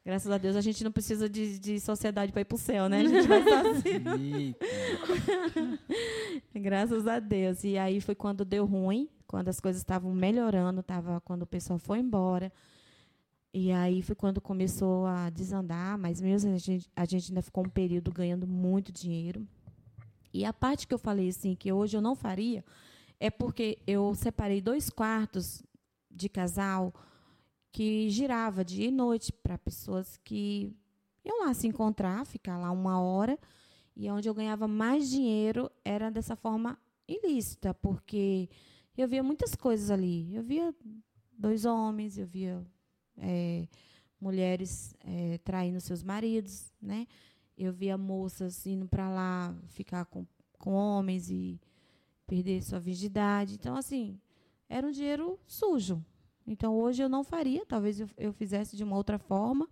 [0.06, 2.89] Graças a Deus a gente não precisa de, de sociedade para ir para o céu,
[2.89, 2.99] né?
[2.99, 4.56] A gente vai sozinho.
[6.53, 7.63] Graças a Deus.
[7.63, 11.79] E aí foi quando deu ruim, quando as coisas estavam melhorando, tava, quando o pessoal
[11.79, 12.53] foi embora.
[13.51, 17.65] E aí foi quando começou a desandar, mas mesmo a gente, a gente ainda ficou
[17.65, 19.43] um período ganhando muito dinheiro.
[20.31, 22.63] E a parte que eu falei assim, que hoje eu não faria,
[23.19, 25.63] é porque eu separei dois quartos
[26.11, 26.93] de casal
[27.71, 30.71] que girava dia e noite para pessoas que
[31.25, 33.39] iam lá se encontrar, ficar lá uma hora,
[33.95, 38.47] e onde eu ganhava mais dinheiro era dessa forma ilícita, porque
[39.01, 40.34] eu via muitas coisas ali.
[40.36, 40.73] Eu via
[41.38, 42.65] dois homens, eu via
[43.17, 43.67] é,
[44.19, 47.08] mulheres é, traindo seus maridos, né?
[47.58, 50.25] Eu via moças indo para lá ficar com,
[50.58, 51.60] com homens e
[52.25, 53.56] perder sua virgindade.
[53.56, 54.19] Então, assim,
[54.67, 56.03] era um dinheiro sujo.
[56.45, 59.69] Então, hoje eu não faria, talvez eu, eu fizesse de uma outra forma.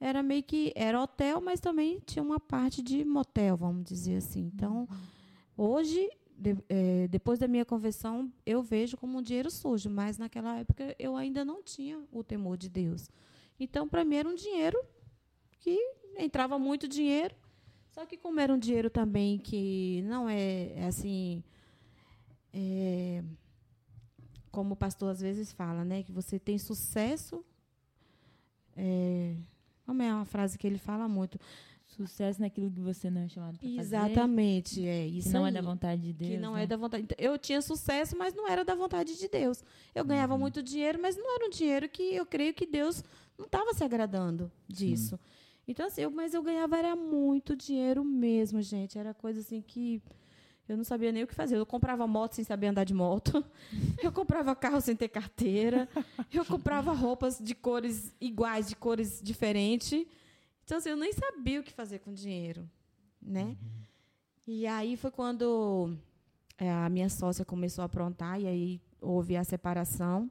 [0.00, 4.50] Era meio que, era hotel, mas também tinha uma parte de motel, vamos dizer assim.
[4.54, 4.88] Então,
[5.56, 6.08] hoje,
[6.42, 10.94] de, é, depois da minha conversão, eu vejo como um dinheiro sujo, mas naquela época
[10.98, 13.08] eu ainda não tinha o temor de Deus.
[13.60, 14.76] Então, para mim, era um dinheiro
[15.60, 15.78] que
[16.18, 17.34] entrava muito dinheiro,
[17.92, 21.44] só que como era um dinheiro também que não é, é assim,
[22.52, 23.22] é,
[24.50, 27.44] como o pastor às vezes fala, né, que você tem sucesso,
[28.76, 29.36] é,
[29.86, 31.38] como é uma frase que ele fala muito,
[31.96, 33.80] Sucesso naquilo que você não é chamado para fazer.
[33.80, 35.28] Exatamente, é isso.
[35.28, 36.30] Que não é aí, é da vontade de Deus.
[36.30, 36.62] Que não né?
[36.62, 37.06] é da vontade.
[37.18, 39.62] Eu tinha sucesso, mas não era da vontade de Deus.
[39.94, 40.40] Eu ganhava uhum.
[40.40, 43.04] muito dinheiro, mas não era um dinheiro que eu creio que Deus
[43.36, 45.16] não estava se agradando disso.
[45.16, 45.42] Sim.
[45.68, 48.98] Então, assim, eu, mas eu ganhava era muito dinheiro mesmo, gente.
[48.98, 50.02] Era coisa assim que
[50.66, 51.56] eu não sabia nem o que fazer.
[51.56, 53.44] Eu comprava moto sem saber andar de moto.
[54.02, 55.88] Eu comprava carro sem ter carteira.
[56.32, 60.06] Eu comprava roupas de cores iguais, de cores diferentes.
[60.64, 62.68] Então, assim, eu nem sabia o que fazer com dinheiro,
[63.20, 63.44] né?
[63.44, 63.82] Uhum.
[64.46, 65.96] E aí foi quando
[66.58, 70.30] é, a minha sócia começou a aprontar e aí houve a separação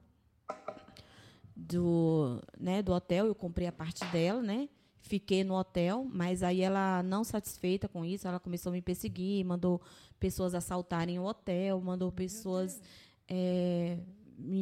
[1.56, 3.26] do, né, do hotel.
[3.26, 4.70] Eu comprei a parte dela, né?
[5.02, 9.44] Fiquei no hotel, mas aí ela, não satisfeita com isso, ela começou a me perseguir,
[9.44, 9.82] mandou
[10.20, 12.82] pessoas assaltarem o hotel, mandou pessoas
[13.28, 13.98] é,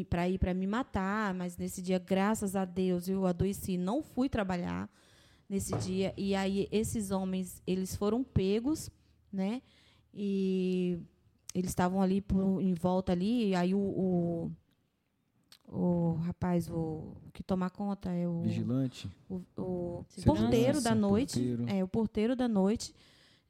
[0.09, 1.33] para ir para me matar.
[1.33, 4.89] Mas nesse dia, graças a Deus, eu adoeci, não fui trabalhar
[5.49, 6.13] nesse dia.
[6.15, 8.89] E aí esses homens, eles foram pegos,
[9.33, 9.61] né?
[10.13, 10.99] E
[11.53, 14.51] eles estavam ali por, em volta ali, e aí o, o,
[15.67, 21.65] o rapaz, o que toma conta é o vigilante, o, o porteiro da noite, porteiro.
[21.67, 22.93] é o porteiro da noite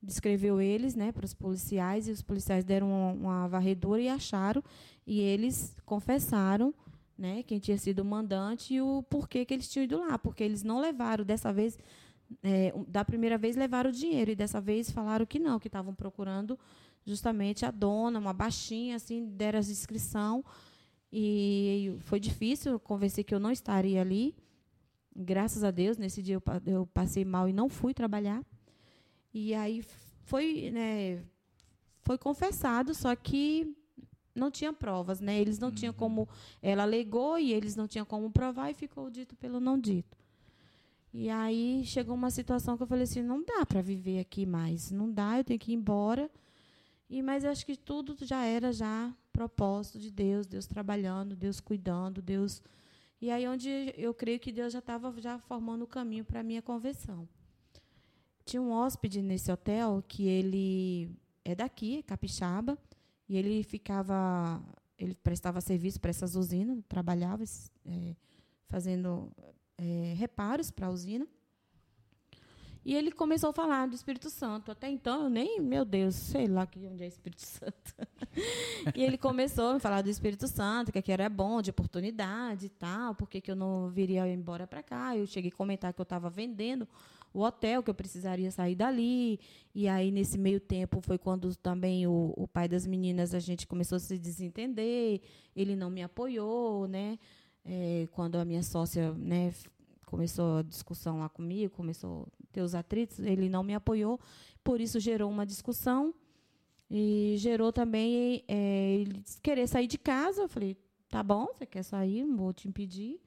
[0.02, 4.64] descreveu eles, né, para os policiais e os policiais deram uma, uma varredura e acharam
[5.06, 6.74] e eles confessaram
[7.20, 10.42] né, quem tinha sido o mandante e o porquê que eles tinham ido lá, porque
[10.42, 11.78] eles não levaram dessa vez,
[12.42, 15.94] é, da primeira vez levaram o dinheiro e dessa vez falaram que não, que estavam
[15.94, 16.58] procurando
[17.06, 20.46] justamente a dona, uma baixinha, assim, deram a descrição
[21.12, 24.34] e foi difícil convencer que eu não estaria ali.
[25.14, 28.42] Graças a Deus, nesse dia eu, eu passei mal e não fui trabalhar.
[29.34, 29.84] E aí
[30.22, 31.22] foi, né,
[32.02, 33.76] foi confessado, só que
[34.36, 35.40] não tinha provas, né?
[35.40, 35.76] Eles não uhum.
[35.76, 36.28] tinham como.
[36.62, 40.18] Ela alegou e eles não tinham como provar e ficou dito pelo não dito.
[41.14, 44.92] E aí chegou uma situação que eu falei assim, não dá para viver aqui mais,
[44.92, 46.30] não dá, eu tenho que ir embora.
[47.10, 52.22] E mas acho que tudo já era já propósito de Deus, Deus trabalhando, Deus cuidando,
[52.22, 52.62] Deus.
[53.20, 56.44] E aí onde eu creio que Deus já estava já formando o caminho para a
[56.44, 57.28] minha conversão.
[58.46, 61.10] Tinha um hóspede nesse hotel que ele
[61.44, 62.78] é daqui, capixaba,
[63.30, 64.60] e ele ficava,
[64.98, 67.44] ele prestava serviço para essas usinas, trabalhava
[67.86, 68.16] é,
[68.68, 69.32] fazendo
[69.78, 71.28] é, reparos para a usina.
[72.84, 74.72] E ele começou a falar do Espírito Santo.
[74.72, 77.94] Até então, eu nem, meu Deus, sei lá que onde é Espírito Santo.
[78.96, 82.70] e ele começou a falar do Espírito Santo, que aqui era bom, de oportunidade e
[82.70, 85.16] tal, porque que eu não viria embora para cá.
[85.16, 86.88] Eu cheguei a comentar que eu estava vendendo
[87.34, 89.40] o hotel, que eu precisaria sair dali.
[89.74, 93.68] E aí, nesse meio tempo, foi quando também o, o pai das meninas, a gente
[93.68, 95.22] começou a se desentender,
[95.56, 97.18] ele não me apoiou, né?
[97.66, 99.54] É, quando a minha sócia né,
[100.06, 104.20] começou a discussão lá comigo, começou a ter os atritos, ele não me apoiou,
[104.64, 106.14] por isso gerou uma discussão
[106.90, 110.44] e gerou também é, ele querer sair de casa.
[110.44, 110.76] Eu falei,
[111.10, 113.20] tá bom, você quer sair, não vou te impedir.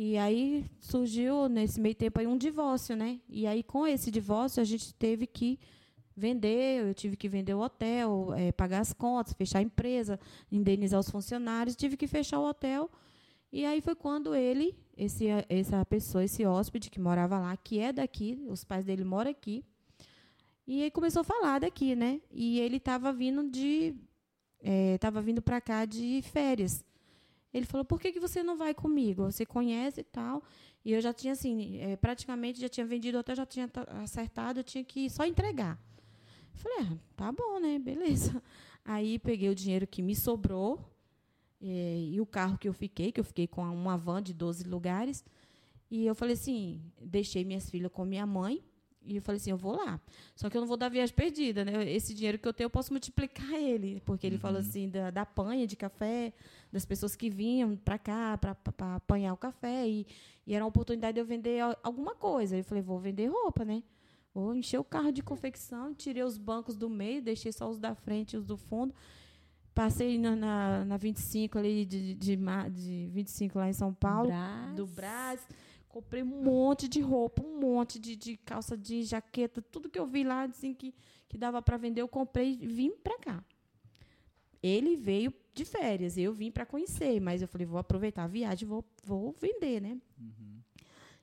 [0.00, 3.18] E aí surgiu nesse meio tempo aí um divórcio, né?
[3.28, 5.58] E aí com esse divórcio a gente teve que
[6.14, 10.20] vender, eu tive que vender o hotel, é, pagar as contas, fechar a empresa,
[10.52, 12.88] indenizar os funcionários, tive que fechar o hotel.
[13.50, 17.92] E aí foi quando ele, esse, essa pessoa, esse hóspede que morava lá, que é
[17.92, 19.64] daqui, os pais dele moram aqui,
[20.64, 22.20] e ele começou a falar daqui, né?
[22.30, 23.96] E ele estava vindo de,
[24.94, 26.84] estava é, vindo para cá de férias.
[27.52, 29.24] Ele falou: por que, que você não vai comigo?
[29.24, 30.42] Você conhece e tal.
[30.84, 33.70] E eu já tinha, assim, é, praticamente já tinha vendido, até já tinha
[34.02, 35.78] acertado, eu tinha que só entregar.
[36.54, 37.78] Eu falei: ah, tá bom, né?
[37.78, 38.42] Beleza.
[38.84, 40.78] Aí peguei o dinheiro que me sobrou
[41.60, 44.64] é, e o carro que eu fiquei, que eu fiquei com uma van de 12
[44.64, 45.24] lugares.
[45.90, 48.62] E eu falei assim: deixei minhas filhas com minha mãe
[49.08, 49.98] e eu falei assim, eu vou lá.
[50.36, 51.90] Só que eu não vou dar viagem perdida, né?
[51.90, 54.02] Esse dinheiro que eu tenho, eu posso multiplicar ele.
[54.04, 54.40] Porque ele uhum.
[54.40, 56.32] falou assim, da, da panha de café,
[56.72, 58.56] das pessoas que vinham para cá para
[58.96, 59.88] apanhar o café.
[59.88, 60.06] E,
[60.46, 62.56] e, era uma oportunidade de eu vender alguma coisa.
[62.56, 63.82] Eu falei, vou vender roupa, né?
[64.34, 67.94] Vou encher o carro de confecção, tirei os bancos do meio, deixei só os da
[67.94, 68.94] frente e os do fundo.
[69.74, 74.28] Passei na, na, na 25 ali de, de, ma- de 25 lá em São Paulo,
[74.28, 74.74] Brás.
[74.74, 75.46] do Brás.
[75.88, 80.06] Comprei um monte de roupa, um monte de, de calça jeans, jaqueta, tudo que eu
[80.06, 80.94] vi lá assim, que,
[81.28, 83.44] que dava para vender, eu comprei e vim para cá.
[84.62, 88.66] Ele veio de férias, eu vim para conhecer, mas eu falei, vou aproveitar a viagem,
[88.66, 89.98] vou, vou vender, né?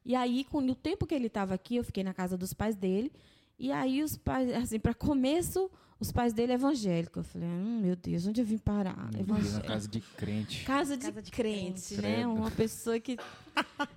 [0.05, 2.75] E aí, com o tempo que ele estava aqui, eu fiquei na casa dos pais
[2.75, 3.11] dele.
[3.57, 7.17] E aí, os pais, assim, para começo, os pais dele evangélicos.
[7.17, 9.09] Eu falei, hum, meu Deus, onde eu vim parar?
[9.11, 10.63] Meu Deus, na casa de crente.
[10.63, 12.01] Casa de, Casa de crente, crente.
[12.01, 12.15] né?
[12.17, 12.33] Credo.
[12.33, 13.17] Uma pessoa que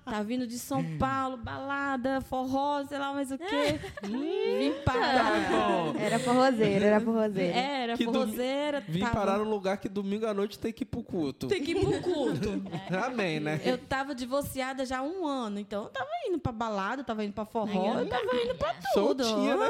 [0.05, 3.79] tá vindo de São Paulo, balada, forró, sei lá mais o quê.
[4.03, 5.49] Vim parar.
[5.49, 7.57] Bom, Era forrozeiro, era forrozeiro.
[7.57, 8.83] Era Que domi- forrozeira.
[8.87, 11.47] vim tava- parar num lugar que domingo à noite tem que ir pro culto.
[11.47, 12.61] Tem que ir pro culto.
[13.05, 13.61] Amém, né?
[13.65, 17.33] Eu tava divorciada já há um ano, então eu tava indo pra balada, tava indo
[17.33, 19.23] pra forró, eu tava indo pra tudo.
[19.23, 19.69] Soltinha, né?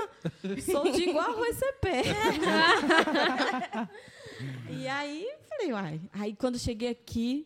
[0.62, 1.90] Soltinha igual arroz CP.
[4.70, 6.02] e aí, falei, uai.
[6.14, 7.46] Aí quando cheguei aqui,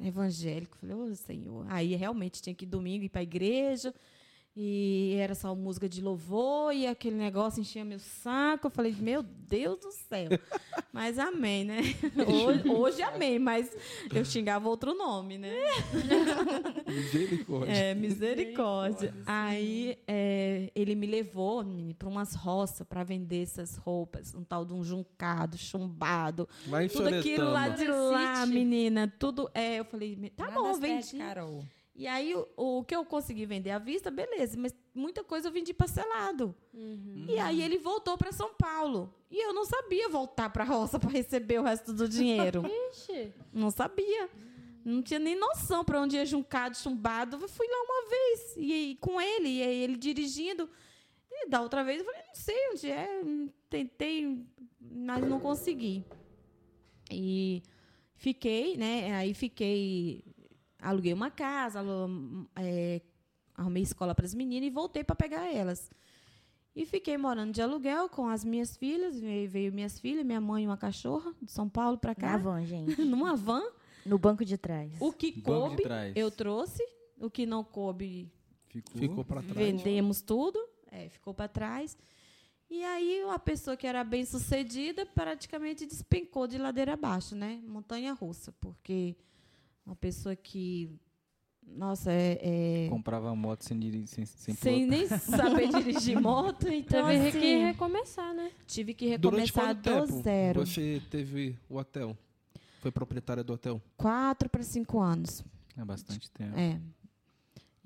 [0.00, 1.66] evangélico, falei, ô Senhor.
[1.68, 3.94] Aí realmente tinha que ir domingo ir pra igreja.
[4.58, 8.68] E era só música de louvor, e aquele negócio enchia meu saco.
[8.68, 10.30] Eu falei, meu Deus do céu.
[10.90, 11.82] Mas amém, né?
[12.26, 13.70] Hoje, hoje amém, mas
[14.14, 15.52] eu xingava outro nome, né?
[16.88, 17.72] Misericórdia.
[17.72, 19.14] É, misericórdia.
[19.26, 21.62] Aí é, ele me levou
[21.98, 26.88] para umas roças para vender essas roupas, um tal de um juncado, chumbado, Lá em
[26.88, 29.50] tudo aquilo lá de lá, menina, tudo.
[29.52, 31.18] É, eu falei, tá bom, vendi.
[31.18, 31.62] Carol.
[31.96, 35.52] E aí o, o que eu consegui vender à vista, beleza, mas muita coisa eu
[35.52, 36.54] vendi parcelado.
[37.26, 39.12] E aí ele voltou para São Paulo.
[39.30, 42.62] E eu não sabia voltar para a roça para receber o resto do dinheiro.
[42.90, 43.32] Ixi.
[43.52, 44.28] Não sabia.
[44.84, 47.38] Não tinha nem noção para onde ia juncado, chumbado.
[47.40, 50.68] Eu fui lá uma vez e, com ele, e aí ele dirigindo.
[51.28, 53.20] E da outra vez eu falei, não sei onde é.
[53.68, 54.46] Tentei,
[54.80, 56.04] mas não consegui.
[57.10, 57.62] E
[58.14, 59.12] fiquei, né?
[59.14, 60.24] Aí fiquei.
[60.80, 63.00] Aluguei uma casa, alu- é,
[63.54, 65.90] arrumei escola para as meninas e voltei para pegar elas.
[66.74, 69.18] E fiquei morando de aluguel com as minhas filhas.
[69.18, 72.36] Veio, veio minhas filhas, minha mãe e uma cachorra, de São Paulo para Na cá.
[72.36, 73.00] van, gente.
[73.02, 73.62] Numa van.
[74.04, 74.92] No banco de trás.
[75.00, 76.12] O que Banco de coube, trás.
[76.14, 76.82] eu trouxe.
[77.18, 78.30] O que não coube,
[78.68, 79.00] Ficou.
[79.00, 79.56] Ficou pra trás.
[79.56, 80.58] vendemos tudo.
[80.90, 81.96] É, ficou para trás.
[82.68, 87.58] E aí, uma pessoa que era bem sucedida praticamente despencou de ladeira abaixo, né?
[87.66, 88.52] Montanha russa.
[88.60, 89.16] Porque
[89.86, 90.90] uma pessoa que.
[91.68, 92.38] Nossa, é.
[92.86, 97.40] é Comprava moto sem, diri- sem, sem, sem nem saber dirigir moto, então Teve assim,
[97.40, 98.52] que recomeçar, né?
[98.66, 100.64] tive que Durante recomeçar quanto do tempo zero.
[100.66, 102.16] você teve o hotel?
[102.80, 103.82] Foi proprietária do hotel?
[103.96, 105.42] Quatro para cinco anos.
[105.76, 106.56] É bastante tempo.
[106.56, 106.80] É.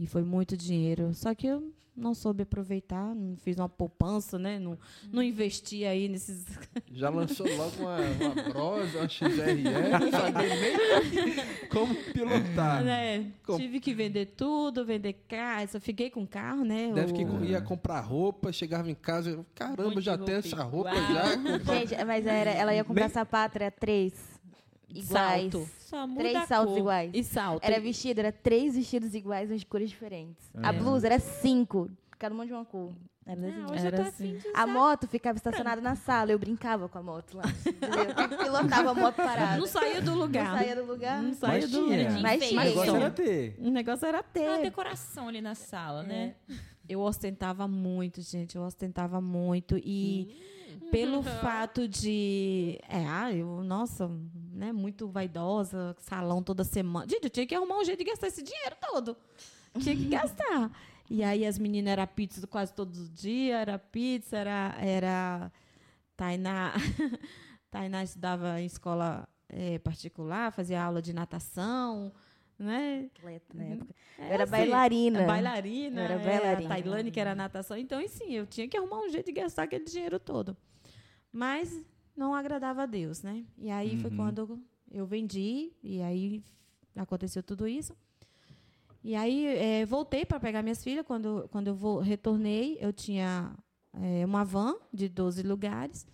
[0.00, 1.12] E foi muito dinheiro.
[1.12, 4.58] Só que eu não soube aproveitar, não fiz uma poupança, né?
[4.58, 4.78] Não,
[5.12, 6.46] não investi aí nesses.
[6.90, 9.62] Já lançou logo uma, uma Bros, uma XRE,
[10.00, 12.82] não sabia nem como pilotar.
[12.82, 13.30] né?
[13.44, 15.68] Com- Tive que vender tudo, vender carro.
[15.68, 16.90] Só fiquei com carro, né?
[16.94, 20.94] Deve que O- ia comprar roupa, chegava em casa, eu, caramba, já tem essa roupa
[20.94, 21.12] igual.
[21.12, 21.24] já.
[21.74, 24.14] Gente, mas era, ela ia comprar Nem- sapato, era três
[24.94, 25.52] iguais.
[25.52, 25.70] Salto.
[25.78, 26.78] Só muda Três a saltos cor.
[26.80, 27.10] iguais.
[27.14, 27.64] E salto.
[27.64, 30.50] Era vestido, era três vestidos iguais, mas de cores diferentes.
[30.62, 30.72] A É.
[30.72, 32.92] blusa era cinco, cada uma de uma cor.
[33.26, 33.72] Era Ah, jeito.
[33.72, 34.38] hoje eu Era tô assim.
[34.54, 37.44] A moto ficava estacionada na sala, eu brincava com a moto lá.
[38.32, 39.56] Eu pilotava a moto parada.
[39.58, 40.50] Não saía do lugar.
[40.52, 41.22] Não saía do lugar.
[41.22, 42.20] Não saía do lugar.
[42.22, 42.60] Mas tinha.
[42.60, 43.54] O negócio era ter.
[43.58, 44.62] O negócio era Uma ter.
[44.62, 46.34] decoração ali na sala, né?
[46.88, 48.56] Eu ostentava muito, gente.
[48.56, 49.76] Eu ostentava muito.
[49.78, 50.34] E
[50.90, 52.80] pelo fato de.
[52.88, 54.10] É, ah, eu, nossa,
[54.60, 57.08] né, muito vaidosa, salão toda semana.
[57.08, 59.16] Gente, eu tinha que arrumar um jeito de gastar esse dinheiro todo.
[59.80, 60.70] Tinha que gastar.
[61.08, 64.76] E aí as meninas era pizza quase todos os dias, era pizza, era.
[64.78, 65.52] era
[66.14, 66.74] Tainá.
[67.70, 72.12] Tainá estudava em escola eh, particular, fazia aula de natação,
[72.58, 73.08] né?
[73.16, 73.94] Atleta na época.
[74.18, 75.22] Eu É era assim, bailarina.
[75.24, 76.02] Bailarina.
[76.02, 76.66] Era é, bailarina.
[76.66, 77.78] A Tailane, que era natação.
[77.78, 80.54] Então, sim, eu tinha que arrumar um jeito de gastar aquele dinheiro todo.
[81.32, 81.82] Mas
[82.20, 83.44] não agradava a Deus, né?
[83.56, 84.16] E aí foi Uhum.
[84.16, 84.60] quando
[84.90, 86.42] eu vendi, e aí
[86.94, 87.96] aconteceu tudo isso.
[89.02, 91.06] E aí eh, voltei para pegar minhas filhas.
[91.06, 93.56] Quando, quando eu vou, retornei, eu tinha
[93.94, 96.06] eh, uma van de 12 lugares.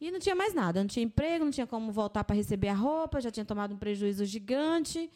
[0.00, 0.80] E não tinha mais nada.
[0.80, 3.78] Não tinha emprego, não tinha como voltar para receber a roupa, já tinha tomado um
[3.78, 5.08] prejuízo gigante.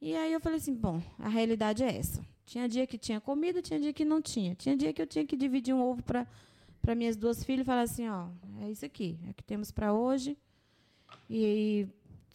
[0.00, 2.20] E aí eu falei assim, bom, a realidade é essa.
[2.44, 4.54] Tinha dia que tinha comida, tinha dia que não tinha.
[4.56, 6.26] Tinha dia que eu tinha que dividir um ovo para
[6.84, 8.26] para minhas duas filhas e falar assim, ó,
[8.60, 10.36] é isso aqui, é o que temos para hoje.
[11.30, 11.88] E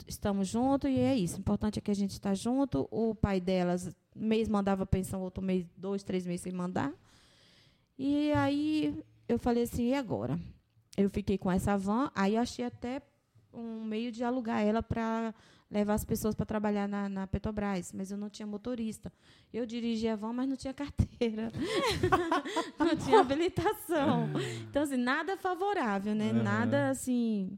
[0.07, 1.37] estamos juntos e é isso.
[1.37, 2.87] O importante é que a gente está junto.
[2.89, 6.91] O pai delas, mês mandava pensão, outro mês, dois, três meses sem mandar.
[7.97, 10.39] E aí eu falei assim, e agora?
[10.97, 13.03] Eu fiquei com essa van, aí achei até
[13.53, 15.33] um meio de alugar ela para
[15.69, 19.11] levar as pessoas para trabalhar na, na, Petrobras, mas eu não tinha motorista.
[19.53, 21.51] Eu dirigia a van, mas não tinha carteira.
[22.79, 24.29] não tinha habilitação.
[24.69, 26.31] Então, assim, nada favorável, né?
[26.31, 26.43] Uhum.
[26.43, 27.57] Nada assim.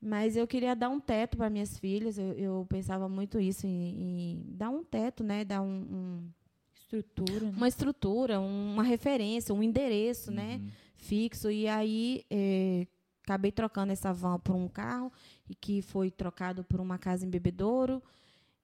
[0.00, 2.18] Mas eu queria dar um teto para minhas filhas.
[2.18, 5.44] Eu, eu, pensava muito isso em, em, dar um teto, né?
[5.44, 6.30] Dar um, um
[6.74, 7.52] estrutura, né?
[7.56, 10.54] uma estrutura, uma referência, um endereço, né?
[10.54, 10.64] uhum.
[10.64, 10.72] né?
[10.96, 11.50] Fixo.
[11.50, 12.86] E aí eh,
[13.22, 15.12] acabei trocando essa van por um carro
[15.48, 18.02] e que foi trocado por uma casa em Bebedouro.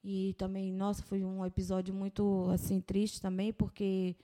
[0.02, 4.16] E também, nossa, foi um episódio muito assim triste também, porque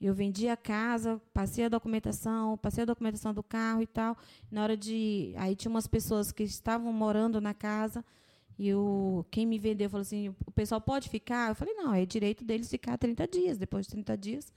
[0.00, 4.16] eu vendi a casa, passei a documentação, passei a documentação do carro e tal.
[4.50, 8.04] Na hora de, aí tinha umas pessoas que estavam morando na casa
[8.58, 12.06] e o quem me vendeu falou assim: "O pessoal pode ficar?" Eu falei: "Não, é
[12.06, 14.52] direito deles ficar 30 dias, depois de 30 dias".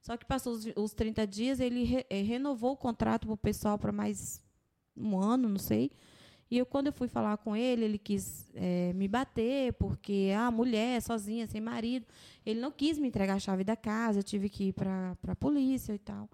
[0.00, 3.36] Só que passou os, os 30 dias, ele re, é, renovou o contrato para o
[3.36, 4.42] pessoal para mais
[4.96, 5.90] um ano, não sei.
[6.50, 10.46] E eu, quando eu fui falar com ele, ele quis é, me bater, porque a
[10.46, 12.06] ah, mulher, sozinha, sem marido.
[12.44, 15.36] Ele não quis me entregar a chave da casa, eu tive que ir para a
[15.36, 16.28] polícia e tal.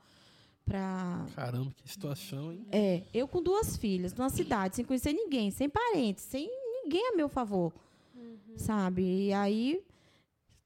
[0.65, 1.27] Pra...
[1.35, 2.65] Caramba, que situação, hein?
[2.71, 6.49] É, eu com duas filhas, numa cidade, sem conhecer ninguém, sem parentes, sem
[6.83, 7.73] ninguém a meu favor.
[8.15, 8.57] Uhum.
[8.57, 9.03] Sabe?
[9.03, 9.83] E aí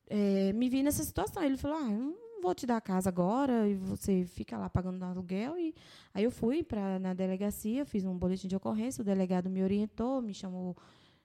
[0.08, 1.42] é, me vi nessa situação.
[1.42, 5.58] Ele falou: ah, vou te dar a casa agora e você fica lá pagando aluguel.
[5.58, 5.74] E
[6.14, 10.22] aí eu fui para na delegacia, fiz um boletim de ocorrência, o delegado me orientou,
[10.22, 10.76] me chamou,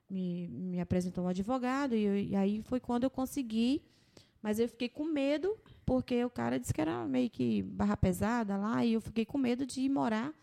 [0.09, 3.81] me, me apresentou um advogado e, eu, e aí foi quando eu consegui.
[4.41, 8.57] Mas eu fiquei com medo porque o cara disse que era meio que barra pesada
[8.57, 10.33] lá e eu fiquei com medo de ir morar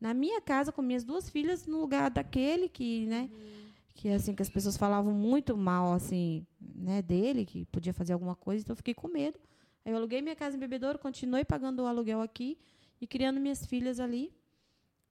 [0.00, 3.30] na minha casa com minhas duas filhas no lugar daquele que, né?
[3.94, 8.34] Que assim que as pessoas falavam muito mal assim, né, dele, que podia fazer alguma
[8.34, 9.38] coisa, então eu fiquei com medo.
[9.86, 12.58] Aí eu aluguei minha casa em Bebedouro, continuei pagando o aluguel aqui
[13.00, 14.32] e criando minhas filhas ali.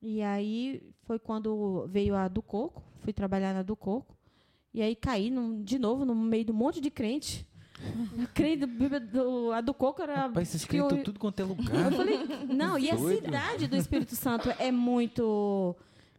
[0.01, 4.17] E aí foi quando veio a do Coco, fui trabalhar na do Coco.
[4.73, 7.47] E aí caí no, de novo no meio de um monte de crente.
[8.21, 10.23] A, crente do, a do Coco era.
[10.23, 11.91] Rapaz, esses crentes eu, tudo quanto é lugar.
[11.91, 12.19] Eu falei,
[12.53, 15.73] não, e a cidade do Espírito Santo é muito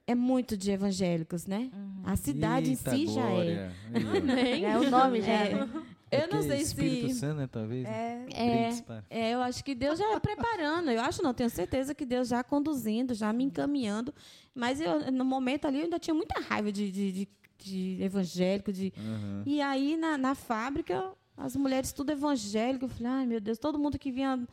[0.07, 1.71] é muito de evangélicos, né?
[1.75, 2.03] Uhum.
[2.05, 3.73] A cidade Eita em si glória.
[3.93, 4.63] já é.
[4.63, 5.33] é o nome já.
[5.33, 5.69] É.
[6.11, 6.25] Né?
[6.25, 7.15] Eu não sei Espírito se.
[7.15, 7.85] Santo, né, talvez.
[7.85, 8.71] É, é,
[9.11, 10.91] é, eu acho que Deus já é preparando.
[10.91, 14.15] Eu acho, não, tenho certeza que Deus já conduzindo, já me encaminhando.
[14.55, 17.29] Mas eu, no momento ali eu ainda tinha muita raiva de, de, de,
[17.59, 18.73] de evangélico.
[18.73, 18.93] De...
[18.97, 19.43] Uhum.
[19.45, 22.85] E aí, na, na fábrica, as mulheres tudo evangélico.
[22.85, 24.47] Eu falei, ai meu Deus, todo mundo que vinha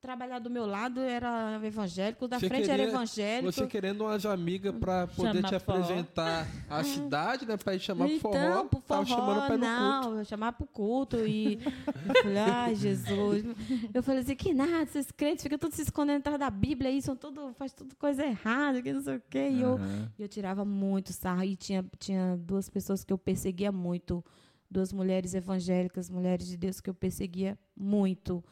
[0.00, 3.52] trabalhar do meu lado era evangélico, da você frente queria, era evangélico.
[3.52, 7.56] Você querendo umas amigas para poder te apresentar a cidade, né?
[7.56, 8.64] Para ir chamar então, forró.
[8.64, 10.24] Pro forró chamando não, culto.
[10.24, 11.26] chamar pro culto.
[11.26, 11.58] E
[12.06, 13.44] eu falei, ai, Jesus.
[13.92, 17.02] Eu falei assim, que nada, esses crentes ficam todos se escondendo atrás da Bíblia aí,
[17.02, 19.48] são tudo, faz tudo coisa errada, que não sei o quê.
[19.50, 19.80] E eu,
[20.18, 21.42] eu tirava muito sarro.
[21.42, 24.24] E tinha, tinha duas pessoas que eu perseguia muito.
[24.70, 28.44] Duas mulheres evangélicas, mulheres de Deus que eu perseguia muito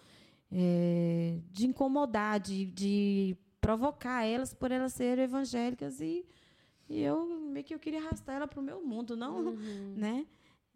[0.50, 6.24] é, de incomodar, de, de provocar elas por elas serem evangélicas e,
[6.88, 9.94] e eu meio que eu queria arrastar ela para o meu mundo, não, uhum.
[9.96, 10.26] né?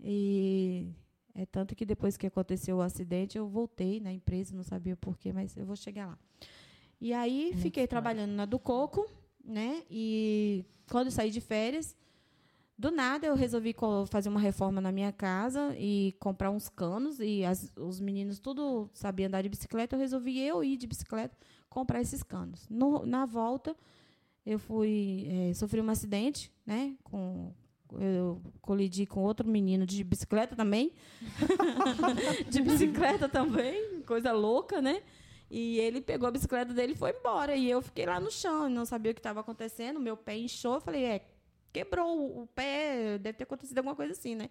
[0.02, 0.88] E
[1.34, 5.32] é tanto que depois que aconteceu o acidente eu voltei na empresa, não sabia porquê,
[5.32, 6.18] mas eu vou chegar lá.
[7.00, 9.10] E aí fiquei trabalhando na do Coco,
[9.44, 9.82] né?
[9.90, 11.96] E quando saí de férias,
[12.80, 13.76] do nada, eu resolvi
[14.08, 17.20] fazer uma reforma na minha casa e comprar uns canos.
[17.20, 19.94] E as, os meninos tudo sabiam andar de bicicleta.
[19.94, 21.36] Eu resolvi eu ir de bicicleta
[21.68, 22.66] comprar esses canos.
[22.70, 23.76] No, na volta,
[24.46, 26.96] eu fui é, sofri um acidente, né?
[27.04, 27.52] Com,
[27.98, 30.90] eu colidi com outro menino de bicicleta também.
[32.48, 35.02] de bicicleta também, coisa louca, né?
[35.50, 37.54] E ele pegou a bicicleta dele e foi embora.
[37.54, 40.00] E eu fiquei lá no chão, não sabia o que estava acontecendo.
[40.00, 40.76] Meu pé inchou.
[40.76, 41.26] Eu falei, é,
[41.72, 44.50] quebrou o pé, deve ter acontecido alguma coisa assim, né?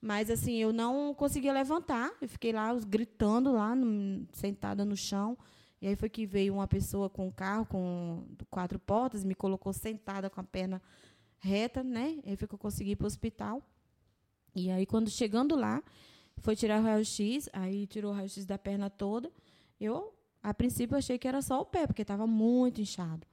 [0.00, 5.36] Mas assim, eu não conseguia levantar, eu fiquei lá gritando lá, no, sentada no chão.
[5.80, 9.72] E aí foi que veio uma pessoa com um carro com quatro portas, me colocou
[9.72, 10.80] sentada com a perna
[11.38, 12.18] reta, né?
[12.24, 13.62] E aí foi que eu consegui ir para o hospital.
[14.54, 15.82] E aí quando chegando lá,
[16.38, 19.30] foi tirar o raio-x, aí tirou o raio-x da perna toda.
[19.78, 23.26] Eu, a princípio, achei que era só o pé, porque estava muito inchado.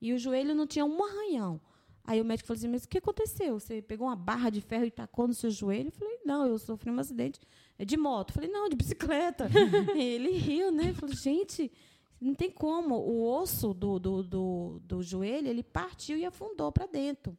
[0.00, 1.60] E o joelho não tinha um arranhão.
[2.06, 3.58] Aí o médico falou assim: Mas o que aconteceu?
[3.58, 5.88] Você pegou uma barra de ferro e tacou no seu joelho?
[5.88, 7.40] Eu falei: Não, eu sofri um acidente
[7.78, 8.30] de moto.
[8.30, 9.48] Eu falei: Não, de bicicleta.
[9.96, 10.92] ele riu, né?
[10.92, 11.72] Falou: Gente,
[12.20, 12.96] não tem como.
[12.96, 17.36] O osso do, do, do, do joelho ele partiu e afundou para dentro.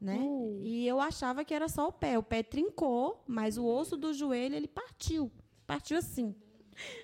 [0.00, 0.18] Né?
[0.18, 0.62] Uh.
[0.64, 2.18] E eu achava que era só o pé.
[2.18, 5.30] O pé trincou, mas o osso do joelho ele partiu.
[5.66, 6.34] Partiu assim.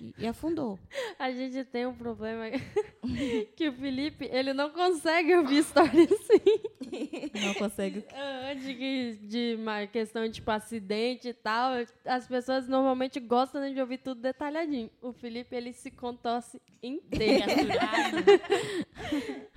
[0.01, 0.79] E, e afundou.
[1.19, 2.45] a gente tem um problema
[3.55, 6.77] que o Felipe, ele não consegue ouvir história assim.
[7.45, 8.03] Não consegue.
[8.13, 11.73] Ah, De, uma questão de tipo acidente e tal,
[12.05, 14.89] as pessoas normalmente gostam de ouvir tudo detalhadinho.
[15.01, 17.45] O Felipe, ele se contorce inteiro.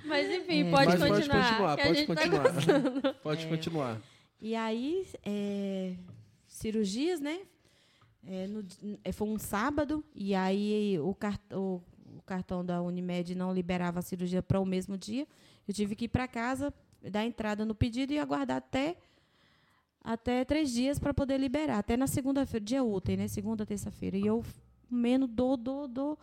[0.05, 0.71] Mas enfim, É.
[0.71, 1.09] pode Mas continuar.
[1.09, 2.53] pode continuar, que a pode tá continuar.
[2.53, 3.15] gostando.
[3.23, 4.01] Pode continuar.
[4.41, 5.95] E aí, é,
[6.47, 7.41] cirurgias, né?
[8.27, 8.63] É, no
[9.03, 11.81] é, foi um sábado, e aí o, car- o-
[12.19, 15.27] o cartão da Unimed não liberava a cirurgia para o mesmo dia.
[15.67, 16.73] Eu tive que ir para casa,
[17.11, 18.97] dar entrada no pedido e aguardar até,
[20.03, 21.79] até três dias para poder liberar.
[21.79, 23.29] Até na segunda-feira, dia útil, né?
[23.29, 24.17] Segunda, terça-feira.
[24.17, 24.45] E eu,
[24.91, 26.19] menos dor, dor, dor.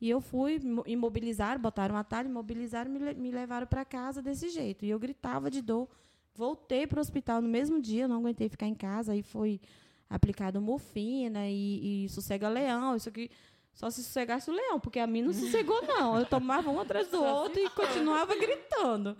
[0.00, 4.50] E eu fui, imo- imobilizaram, botaram um atalho, imobilizaram me, me levaram para casa desse
[4.50, 4.84] jeito.
[4.84, 5.88] E eu gritava de dor.
[6.34, 9.12] Voltei para o hospital no mesmo dia, não aguentei ficar em casa.
[9.12, 9.60] Aí foi
[10.08, 12.96] aplicado morfina e, e sossega-leão.
[12.96, 13.30] Isso aqui
[13.72, 16.18] só se sossegasse o leão, porque a mim não sossegou, não.
[16.18, 19.16] Eu tomava um atrás do outro e continuava gritando.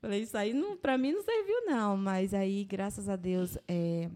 [0.00, 1.96] Falei, isso aí não, para mim não serviu, não.
[1.96, 4.10] Mas aí, graças a Deus, é,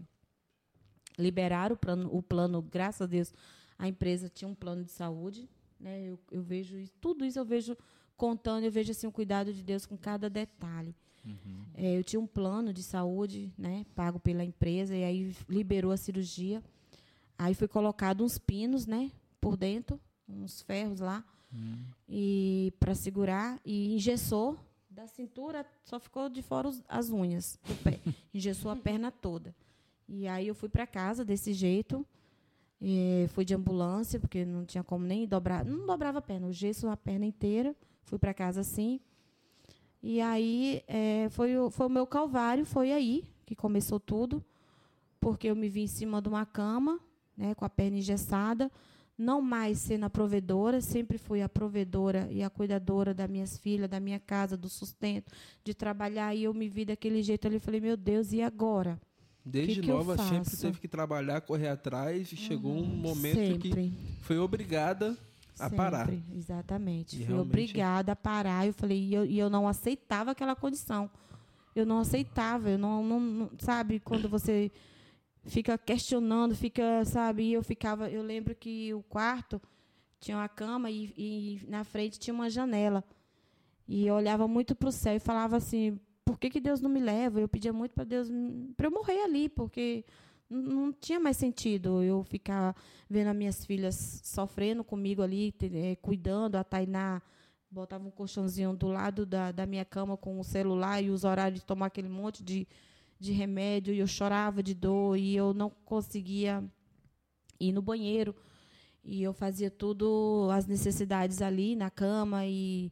[1.17, 3.33] liberaram o plano, o plano, graças a Deus,
[3.77, 5.47] a empresa tinha um plano de saúde.
[5.79, 6.03] Né?
[6.03, 7.77] Eu, eu vejo isso, tudo isso eu vejo
[8.17, 10.95] contando, eu vejo assim, o cuidado de Deus com cada detalhe.
[11.73, 15.97] É, eu tinha um plano de saúde, né, pago pela empresa, e aí liberou a
[15.97, 16.63] cirurgia.
[17.37, 19.11] Aí foi colocado uns pinos, né,
[19.41, 21.23] por dentro, uns ferros lá,
[22.07, 24.57] e para segurar e engessou
[24.89, 27.99] da cintura, só ficou de fora os- as unhas do pé.
[28.33, 29.53] Engessou a perna toda.
[30.07, 32.05] E aí eu fui para casa desse jeito.
[32.81, 35.63] eh, fui de ambulância, porque não tinha como nem dobrar.
[35.65, 37.73] Não dobrava a perna, o gesso a perna inteira.
[38.03, 38.99] Fui para casa assim.
[40.07, 44.45] E aí eh, foi, o, foi o meu calvário, foi aí que começou tudo.
[45.19, 46.99] Porque eu me vi em cima de uma cama,
[47.35, 48.71] né, com a perna engessada,
[49.17, 53.89] não mais sendo a provedora, sempre fui a provedora e a cuidadora das minhas filhas,
[53.89, 55.33] da minha casa, do sustento,
[55.63, 56.35] de trabalhar.
[56.35, 59.01] E eu me vi daquele jeito ali, falei, meu Deus, e agora?
[59.43, 63.71] Desde que eu nova sempre teve que trabalhar, correr atrás e chegou um momento sempre.
[63.71, 65.17] que foi obrigada
[65.59, 66.07] a parar.
[66.07, 67.21] Sempre, Exatamente.
[67.21, 68.65] E Fui obrigada a parar.
[68.67, 71.09] Eu falei, e eu, e eu não aceitava aquela condição.
[71.75, 72.69] Eu não aceitava.
[72.69, 74.71] Eu não, não- não- sabe, quando você
[75.43, 79.61] fica questionando, fica, sabe, eu ficava, eu lembro que o quarto
[80.19, 83.03] tinha uma cama e, e na frente tinha uma janela.
[83.87, 86.89] E eu olhava muito para o céu e falava assim, por que, que Deus não
[86.89, 87.39] me leva?
[87.39, 88.27] Eu pedia muito para Deus,
[88.75, 90.03] para eu morrer ali, porque
[90.49, 92.75] não, tinha mais sentido eu ficar
[93.09, 97.21] vendo as minhas filhas sofrendo comigo ali, eh, cuidando, a Tainá
[97.69, 101.59] botava um colchãozinho do lado da, da minha cama com o celular e os horários
[101.59, 102.67] de tomar aquele monte de,
[103.19, 106.63] de remédio, e eu chorava de dor, e eu não conseguia
[107.59, 108.35] ir no banheiro.
[109.03, 112.91] E eu fazia tudo, as necessidades ali na cama, e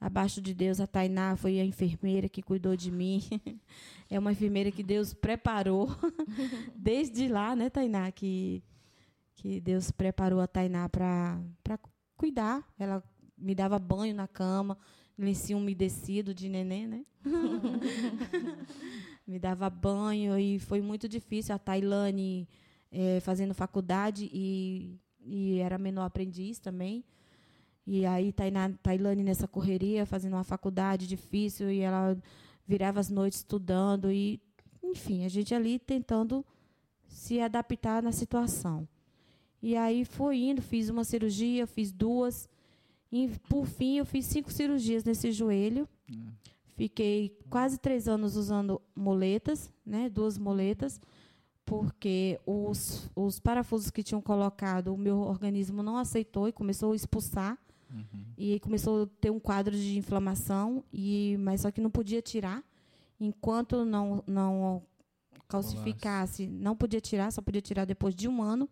[0.00, 3.22] abaixo de Deus, a Tainá foi a enfermeira que cuidou de mim.
[4.08, 5.88] é uma enfermeira que Deus preparou
[6.74, 8.62] desde lá, né, Tainá, que,
[9.34, 11.38] que Deus preparou a Tainá para
[12.16, 12.66] cuidar.
[12.78, 13.02] Ela
[13.36, 14.78] me dava banho na cama,
[15.18, 17.04] lencinho umedecido de neném, né?
[19.26, 21.54] me dava banho e foi muito difícil.
[21.54, 22.48] A Tailane
[22.90, 27.04] eh, fazendo faculdade e, e era menor aprendiz também.
[27.92, 32.16] E aí Tainá, Tailane nessa correria, fazendo uma faculdade difícil e ela
[32.64, 34.40] virava as noites estudando e,
[34.80, 36.46] enfim, a gente ali tentando
[37.08, 38.86] se adaptar na situação.
[39.60, 42.48] E aí foi indo, fiz uma cirurgia, fiz duas.
[43.10, 45.88] E, por fim, eu fiz cinco cirurgias nesse joelho.
[46.76, 51.00] Fiquei quase três anos usando moletas, né, duas moletas,
[51.66, 56.96] porque os, os parafusos que tinham colocado, o meu organismo não aceitou e começou a
[56.96, 57.58] expulsar.
[58.38, 62.22] E aí começou a ter um quadro de inflamação, e, mas só que não podia
[62.22, 62.62] tirar.
[63.18, 64.82] Enquanto não, não
[65.48, 68.68] calcificasse, não podia tirar, só podia tirar depois de um ano.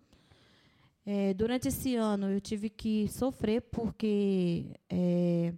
[1.05, 5.55] É, durante esse ano eu tive que sofrer porque é,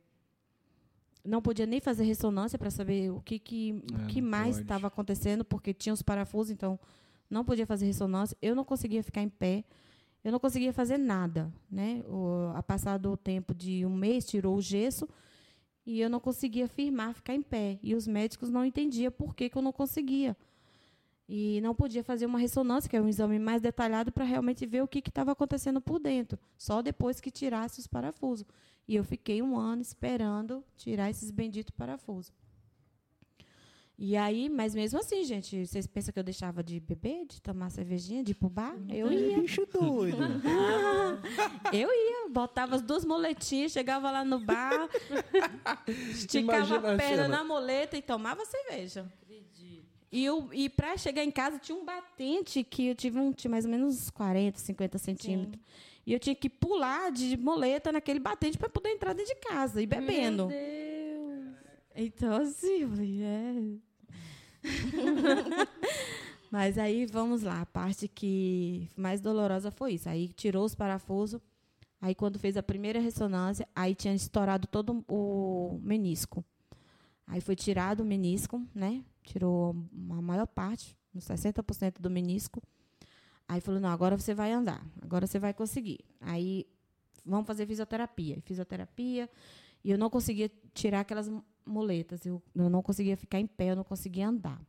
[1.25, 5.45] não podia nem fazer ressonância para saber o que, que, É, que mais estava acontecendo,
[5.45, 6.79] porque tinha os parafusos, então
[7.29, 8.37] não podia fazer ressonância.
[8.41, 9.65] Eu não conseguia ficar em pé,
[10.23, 11.53] eu não conseguia fazer nada.
[11.71, 12.03] Né?
[12.07, 15.09] O, a passado o tempo de um mês, tirou o gesso
[15.85, 17.79] e eu não conseguia firmar, ficar em pé.
[17.83, 20.37] E os médicos não entendiam por que, que eu não conseguia.
[21.29, 24.83] E não podia fazer uma ressonância, que é um exame mais detalhado, para realmente ver
[24.83, 28.45] o que estava acontecendo por dentro, só depois que tirasse os parafusos.
[28.89, 32.33] E eu fiquei um ano esperando tirar esses benditos parafusos.
[34.03, 37.69] E aí, mas mesmo assim, gente, vocês pensam que eu deixava de beber, de tomar
[37.71, 38.75] cervejinha, de ir pro bar?
[38.89, 39.39] Eu ia.
[39.41, 40.17] Bicho doido.
[41.71, 44.89] Eu ia, botava as duas moletinhas, chegava lá no bar,
[46.11, 47.29] esticava Imagina a a perna cena.
[47.29, 49.07] na moleta e tomava cerveja.
[50.11, 53.51] E, eu, e para chegar em casa, tinha um batente que eu tive um, tinha
[53.51, 55.63] mais ou menos uns 40, 50 centímetros.
[56.07, 59.81] E eu tinha que pular de moleta naquele batente para poder entrar dentro de casa
[59.83, 60.49] e bebendo.
[60.49, 61.55] Meu Deus.
[61.95, 63.90] Então, assim, eu falei, é.
[66.51, 67.61] Mas aí, vamos lá.
[67.61, 70.09] A parte que mais dolorosa foi isso.
[70.09, 71.41] Aí tirou os parafusos.
[72.01, 76.45] Aí, quando fez a primeira ressonância, aí tinha estourado todo o menisco.
[77.27, 79.05] Aí foi tirado o menisco, né?
[79.23, 79.77] Tirou
[80.11, 82.61] a maior parte, uns 60% do menisco.
[83.47, 84.85] Aí falou, não, agora você vai andar.
[85.03, 86.01] Agora você vai conseguir.
[86.21, 86.67] Aí,
[87.25, 88.41] vamos fazer fisioterapia.
[88.43, 89.29] Fisioterapia.
[89.85, 91.31] E eu não conseguia tirar aquelas
[91.65, 92.25] muletas.
[92.25, 94.61] Eu, eu não conseguia ficar em pé, eu não conseguia andar.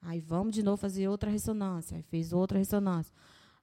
[0.00, 1.96] Aí vamos de novo fazer outra ressonância.
[1.96, 3.12] Aí fez outra ressonância.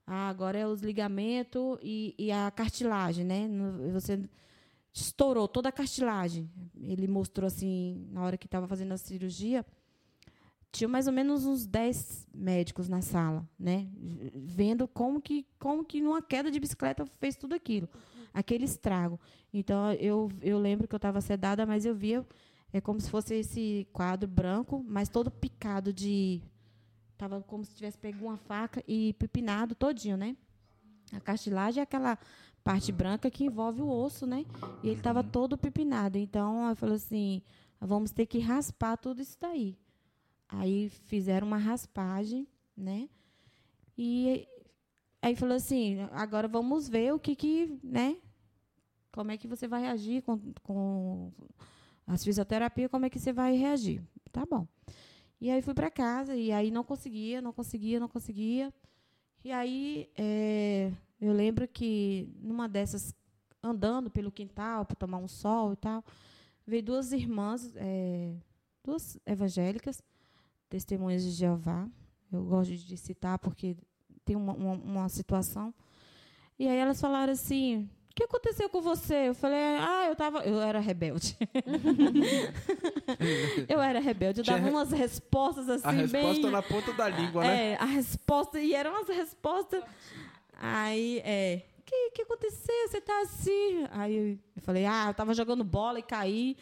[0.06, 3.48] Ah, agora é os ligamentos e, e a cartilagem, né?
[3.94, 4.20] Você
[4.94, 6.50] estourou toda a cartilagem.
[6.76, 9.66] Ele mostrou assim, na hora que estava fazendo a cirurgia,
[10.72, 13.88] tinha mais ou menos uns 10 médicos na sala, né?
[14.34, 17.90] Vendo como que, como que numa queda de bicicleta fez tudo aquilo.
[18.34, 19.20] Aquele estrago.
[19.54, 22.26] Então, eu, eu lembro que eu estava sedada, mas eu via
[22.74, 26.42] é como se fosse esse quadro branco, mas todo picado de.
[27.18, 30.36] Tava como se tivesse pego uma faca e pipinado todinho, né?
[31.12, 32.18] A cartilagem é aquela
[32.64, 34.46] parte branca que envolve o osso, né?
[34.82, 36.18] E ele estava todo pipinado.
[36.18, 37.42] Então, eu falei assim:
[37.80, 39.78] vamos ter que raspar tudo isso daí.
[40.48, 43.10] Aí fizeram uma raspagem, né?
[43.98, 44.48] E
[45.22, 48.18] aí falou assim: agora vamos ver o que que, né?
[49.12, 51.32] Como é que você vai reagir com, com
[52.14, 54.04] as fisioterapias, como é que você vai reagir?
[54.32, 54.68] Tá bom.
[55.40, 58.74] E aí fui para casa e aí não conseguia, não conseguia, não conseguia.
[59.44, 63.16] E aí é, eu lembro que numa dessas
[63.64, 66.04] andando pelo quintal para tomar um sol e tal,
[66.68, 68.36] veio duas irmãs, é,
[68.84, 70.04] duas evangélicas,
[70.70, 71.88] testemunhas de Jeová.
[72.32, 73.78] Eu gosto de citar porque
[74.26, 75.74] tem uma, uma, uma situação.
[76.60, 79.30] E aí elas falaram assim: o que aconteceu com você?
[79.30, 80.40] Eu falei, ah, eu tava.
[80.40, 81.38] Eu era rebelde.
[83.70, 84.42] eu era rebelde.
[84.42, 86.52] Eu dava umas respostas assim, A resposta bem.
[86.52, 87.72] na ponta da língua, né?
[87.72, 88.60] É, a resposta.
[88.60, 89.82] E eram umas respostas.
[90.60, 91.62] Aí, é.
[91.80, 92.90] O que, que aconteceu?
[92.90, 93.86] Você tá assim?
[93.92, 96.58] Aí eu, falei, ah, eu tava jogando bola e caí.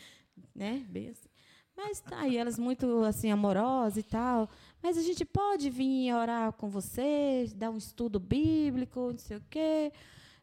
[0.55, 0.85] Né?
[0.87, 1.29] Bem assim.
[1.75, 4.47] Mas tá aí, elas muito assim, amorosas e tal.
[4.83, 9.43] Mas a gente pode vir orar com vocês, dar um estudo bíblico, não sei o
[9.49, 9.91] quê.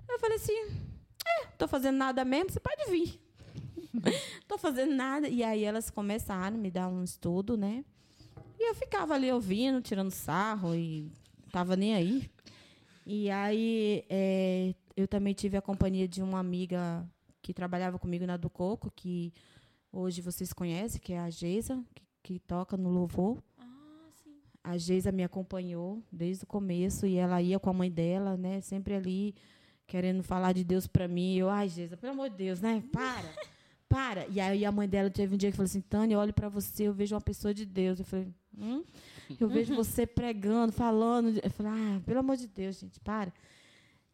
[0.08, 0.95] Eu falei assim,
[1.26, 3.20] é, tô fazendo nada mesmo, você pode vir.
[4.46, 5.28] tô fazendo nada.
[5.28, 7.84] E aí elas começaram a me dar um estudo, né?
[8.58, 11.10] E eu ficava ali ouvindo, tirando sarro e
[11.52, 12.30] tava nem aí.
[13.04, 17.06] E aí é, eu também tive a companhia de uma amiga
[17.42, 19.32] que trabalhava comigo na do Coco, que
[19.92, 23.40] hoje vocês conhecem, que é a Geisa, que, que toca no louvor.
[24.64, 28.60] A Geisa me acompanhou desde o começo e ela ia com a mãe dela, né?
[28.60, 29.34] Sempre ali
[29.86, 31.36] querendo falar de Deus para mim.
[31.36, 32.82] Eu, ai, Geisa, pelo amor de Deus, né?
[32.92, 33.32] Para.
[33.88, 34.26] Para.
[34.28, 36.48] E aí a mãe dela teve um dia que falou assim: Tânia, eu olho para
[36.48, 37.98] você, eu vejo uma pessoa de Deus.
[37.98, 38.28] Eu falei:
[38.58, 38.82] hum?
[39.40, 41.38] Eu vejo você pregando, falando.
[41.42, 43.32] Eu falei: ah, pelo amor de Deus, gente, para.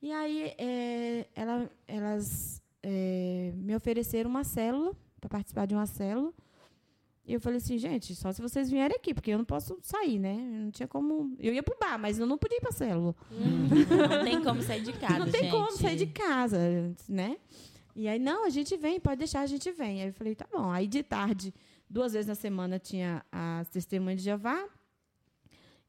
[0.01, 6.33] E aí é, ela, elas é, me ofereceram uma célula, para participar de uma célula.
[7.25, 10.19] E eu falei assim, gente, só se vocês vierem aqui, porque eu não posso sair,
[10.19, 10.35] né?
[10.35, 11.37] Eu não tinha como.
[11.39, 13.15] Eu ia pro bar, mas eu não podia ir pra célula.
[13.31, 15.53] Não tem como sair de casa, não tem gente.
[15.53, 16.59] como sair de casa,
[17.09, 17.37] né?
[17.95, 20.03] E aí, não, a gente vem, pode deixar, a gente vem.
[20.03, 20.71] Aí eu falei, tá bom.
[20.71, 21.55] Aí de tarde,
[21.89, 24.67] duas vezes na semana, tinha as testemunhas de Jeová.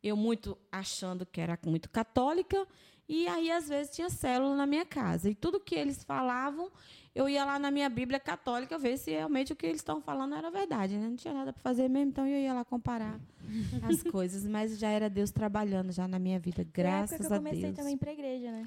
[0.04, 2.68] Eu muito achando que era muito católica.
[3.08, 5.30] E aí, às vezes, tinha célula na minha casa.
[5.30, 6.72] E tudo que eles falavam,
[7.14, 10.36] eu ia lá na minha Bíblia católica ver se realmente o que eles estão falando
[10.36, 10.96] era verdade.
[10.98, 11.08] Né?
[11.10, 13.20] Não tinha nada para fazer mesmo, então eu ia lá comparar
[13.84, 14.46] as coisas.
[14.48, 17.38] Mas já era Deus trabalhando já na minha vida, Foi a graças que eu a
[17.38, 17.76] comecei Deus.
[17.76, 18.64] também pra igreja, né?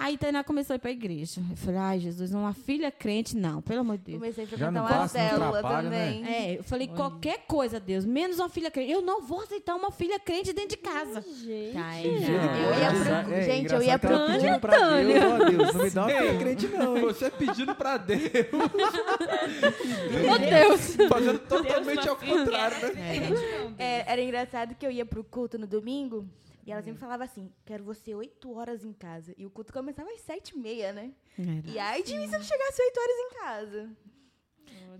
[0.00, 1.40] Aí Tainá começou a ir para a igreja.
[1.50, 4.18] Eu falei, ai, Jesus, uma filha crente, não, pelo amor de Deus.
[4.18, 5.68] Comecei a Já frequentar não uma célula né?
[5.82, 6.26] também.
[6.26, 8.90] É, eu falei, qualquer coisa, Deus, menos uma filha crente.
[8.92, 11.20] Eu não vou aceitar uma filha crente dentro de casa.
[11.44, 11.72] Gente.
[11.74, 15.84] Tá, Eu ia pro- É, gente, eu ia pro- pedindo pra Deus, ó Deus, não
[15.84, 17.02] me dá uma filha crente não, hein?
[17.04, 18.20] Você pedindo pra Deus,
[20.22, 20.96] Meu Deus.
[21.08, 23.28] fazendo totalmente ao contrário, né?
[23.78, 26.24] É, era engraçado que eu ia pro culto no domingo
[26.68, 29.34] e ela sempre falava assim: quero você oito horas em casa.
[29.38, 31.14] E o culto começava às sete e meia, né?
[31.64, 33.96] E aí de mim se eu não chegasse oito horas em casa.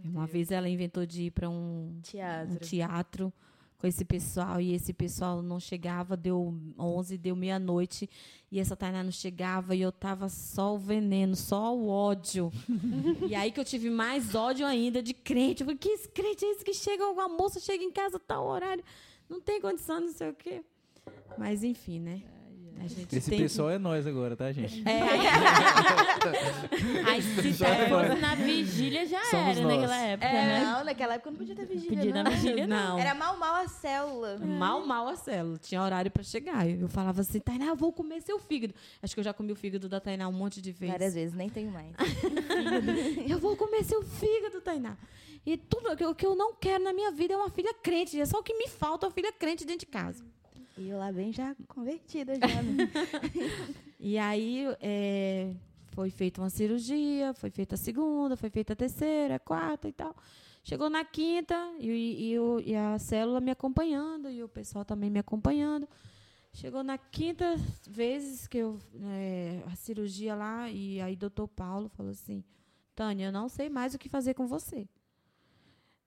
[0.02, 2.58] Uma vez ela inventou de ir para um, um Teatro.
[2.66, 3.32] teatro
[3.76, 8.08] com esse pessoal e esse pessoal não chegava, deu 11, deu meia-noite
[8.50, 12.50] e essa Tainá não chegava e eu tava só o veneno, só o ódio.
[13.28, 15.62] e aí que eu tive mais ódio ainda de crente.
[15.62, 18.46] Eu falei, que esse crente é esse que chega, uma moça chega em casa tal
[18.46, 18.82] horário,
[19.28, 20.64] não tem condição, não sei o quê.
[21.36, 22.22] Mas enfim, né?
[23.12, 23.74] Esse pessoal que...
[23.74, 24.82] é nós agora, tá, gente?
[24.88, 25.02] É.
[27.08, 29.74] Aí se fosse na vigília já Somos era nós.
[29.74, 30.64] naquela época, é, né?
[30.64, 31.96] Não, naquela época não podia ter vigília.
[31.96, 32.22] Podia não.
[32.22, 32.98] na vigília, não.
[32.98, 34.38] Era mal, mal a célula.
[34.38, 35.58] Mal, mal a célula.
[35.58, 36.66] Tinha horário pra chegar.
[36.68, 38.74] Eu falava assim, Tainá, eu vou comer seu fígado.
[39.02, 40.92] Acho que eu já comi o fígado da Tainá um monte de vezes.
[40.92, 41.92] Várias vezes, nem tenho mais.
[43.28, 44.96] eu vou comer seu fígado, Tainá.
[45.44, 48.20] E tudo o que eu não quero na minha vida é uma filha crente.
[48.20, 50.24] É só o que me falta uma filha crente dentro de casa.
[50.78, 52.62] E eu lá bem já convertida já.
[52.62, 52.88] Né?
[53.98, 55.52] e aí é,
[55.88, 59.92] foi feita uma cirurgia, foi feita a segunda, foi feita a terceira, a quarta e
[59.92, 60.14] tal.
[60.62, 65.10] Chegou na quinta e, e, e, e a célula me acompanhando e o pessoal também
[65.10, 65.88] me acompanhando.
[66.52, 67.56] Chegou na quinta
[67.88, 72.44] vez que eu é, a cirurgia lá e aí doutor Paulo falou assim,
[72.94, 74.88] Tânia, eu não sei mais o que fazer com você.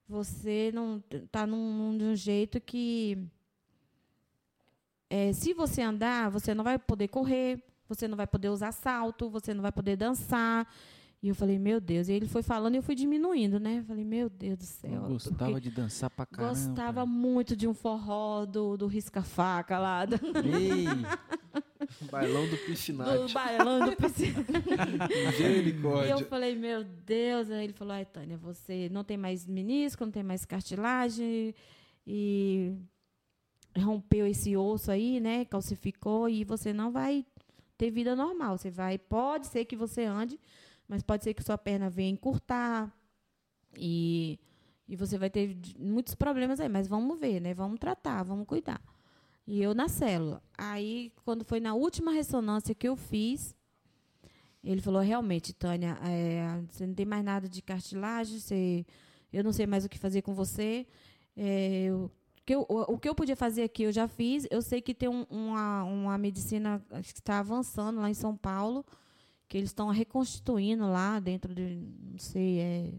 [0.07, 3.17] Você não está num, num jeito que
[5.11, 9.29] é, se você andar, você não vai poder correr, você não vai poder usar salto,
[9.29, 10.65] você não vai poder dançar.
[11.21, 12.07] E eu falei, meu Deus.
[12.07, 13.79] E ele foi falando e eu fui diminuindo, né?
[13.79, 15.03] Eu falei, meu Deus do céu.
[15.03, 16.53] Eu gostava de dançar pra caramba.
[16.53, 20.05] Gostava muito de um forró do, do risca-faca lá.
[20.05, 20.15] Do...
[20.15, 20.85] Ei,
[22.09, 23.17] bailão do piscinate.
[23.17, 24.47] Do bailão do piscinate.
[25.27, 26.07] Misericórdia.
[26.07, 27.51] E eu falei, meu Deus.
[27.51, 31.53] Aí ele falou, ai, Tânia, você não tem mais menisco, não tem mais cartilagem.
[32.07, 32.73] E
[33.79, 35.45] rompeu esse osso aí, né?
[35.45, 37.25] Calcificou e você não vai
[37.77, 38.57] ter vida normal.
[38.57, 40.39] Você vai, pode ser que você ande,
[40.87, 42.91] mas pode ser que sua perna venha encurtar
[43.77, 44.39] e
[44.91, 47.53] e você vai ter muitos problemas aí, mas vamos ver, né?
[47.53, 48.81] Vamos tratar, vamos cuidar.
[49.47, 50.43] E eu na célula.
[50.57, 53.55] Aí, quando foi na última ressonância que eu fiz,
[54.61, 58.85] ele falou: realmente, Tânia, é, você não tem mais nada de cartilagem, você,
[59.31, 60.85] eu não sei mais o que fazer com você.
[61.37, 62.11] É, eu
[62.51, 64.45] que eu, o, o, que eu podia fazer aqui, eu já fiz.
[64.51, 68.85] Eu sei que tem um, uma, uma medicina que está avançando lá em São Paulo,
[69.47, 71.81] que eles estão reconstituindo lá dentro de,
[72.11, 72.93] não sei, é,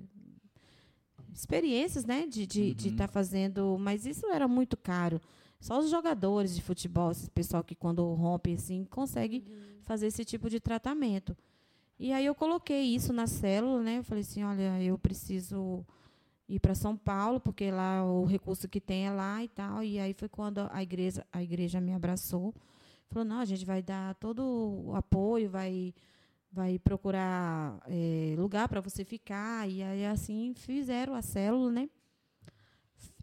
[1.35, 2.75] experiências, né, de estar de, uhum.
[2.75, 3.77] de tá fazendo.
[3.79, 5.21] Mas isso era muito caro.
[5.61, 9.83] Só os jogadores de futebol, esse pessoal que quando rompe assim, consegue uhum.
[9.83, 11.37] fazer esse tipo de tratamento.
[11.99, 13.99] E aí eu coloquei isso na célula, né?
[13.99, 15.85] Eu falei assim, olha, eu preciso
[16.53, 19.83] ir para São Paulo, porque lá o recurso que tem é lá e tal.
[19.83, 22.55] E aí foi quando a igreja, a igreja me abraçou.
[23.09, 24.43] Falou, não, a gente vai dar todo
[24.87, 25.95] o apoio, vai,
[26.53, 29.67] vai procurar é, lugar para você ficar.
[29.67, 31.89] E aí assim fizeram a célula, né?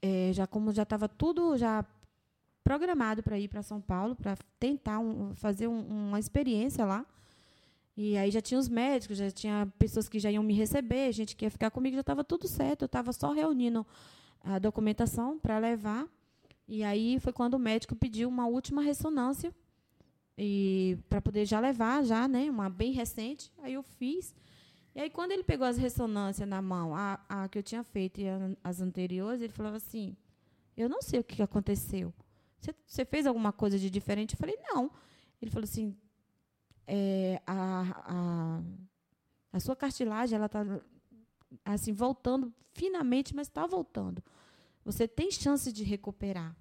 [0.01, 1.85] É, já como já estava tudo já
[2.63, 7.05] programado para ir para São Paulo, para tentar um, fazer um, uma experiência lá.
[8.01, 11.35] E aí já tinha os médicos, já tinha pessoas que já iam me receber, gente
[11.35, 12.83] que ia ficar comigo, já estava tudo certo.
[12.83, 13.85] Eu estava só reunindo
[14.41, 16.07] a documentação para levar.
[16.65, 19.53] E aí foi quando o médico pediu uma última ressonância
[20.37, 23.51] e para poder já levar já, né, uma bem recente.
[23.61, 24.33] Aí eu fiz.
[24.95, 28.21] E aí quando ele pegou as ressonâncias na mão, a, a que eu tinha feito
[28.21, 30.15] e a, as anteriores, ele falava assim:
[30.77, 32.13] "Eu não sei o que aconteceu.
[32.61, 34.89] Você, você fez alguma coisa de diferente?" Eu falei: "Não."
[35.41, 35.97] Ele falou assim:
[36.91, 38.61] é, a, a,
[39.53, 40.65] a sua cartilagem ela está
[41.63, 44.23] assim voltando finamente, mas está voltando.
[44.83, 46.55] Você tem chance de recuperar.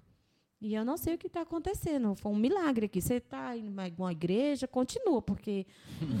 [0.61, 2.13] E eu não sei o que está acontecendo.
[2.15, 3.01] Foi um milagre aqui.
[3.01, 5.65] Você está em uma igreja, continua, porque.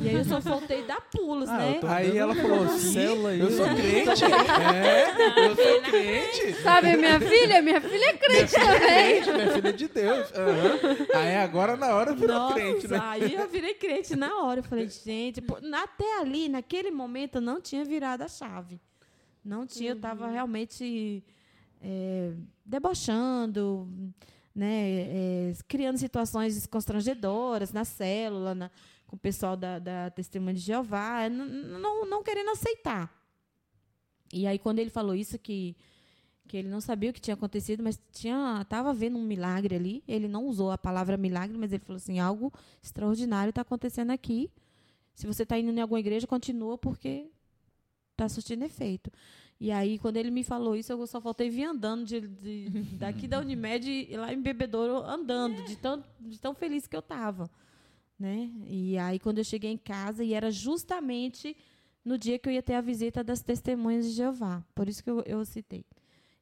[0.01, 1.79] E aí eu só voltei dar pulos, ah, né?
[1.83, 4.23] Aí ela falou assim: eu sou crente.
[4.73, 6.53] é, eu sou crente.
[6.63, 7.61] Sabe, minha filha?
[7.61, 8.89] Minha filha é crente minha também.
[8.89, 10.31] É crente, minha filha é de Deus.
[10.31, 11.19] Uhum.
[11.19, 12.99] Aí agora na hora virou Nossa, crente, né?
[13.03, 14.61] Aí eu virei crente na hora.
[14.61, 18.79] Eu falei, gente, pô, até ali, naquele momento, eu não tinha virado a chave.
[19.43, 19.95] Não tinha, uhum.
[19.95, 21.23] eu estava realmente
[21.81, 22.33] é,
[22.65, 23.87] debochando,
[24.53, 28.71] né, é, criando situações constrangedoras na célula, na,
[29.07, 33.11] com o pessoal da, da Testemunha de Jeová, não, querendo aceitar.
[34.31, 35.75] E aí, quando ele falou isso, que,
[36.47, 40.03] que ele não sabia o que tinha acontecido, mas tinha estava vendo um milagre ali,
[40.07, 42.53] ele não usou a palavra milagre, mas ele falou assim, algo
[42.83, 44.51] extraordinário está acontecendo aqui.
[45.15, 47.31] Se você está indo em alguma igreja, continua, porque
[48.11, 49.11] está surtindo efeito.
[49.59, 53.27] E aí, quando ele me falou isso, eu só faltei vir andando de, de daqui
[53.27, 55.63] da Unimed e lá em Bebedouro andando, é.
[55.63, 57.49] de, tão, de tão feliz que eu estava.
[58.17, 58.51] Né?
[58.65, 61.57] E aí, quando eu cheguei em casa, e era justamente
[62.05, 64.63] no dia que eu ia ter a visita das testemunhas de Jeová.
[64.73, 65.85] Por isso que eu, eu citei.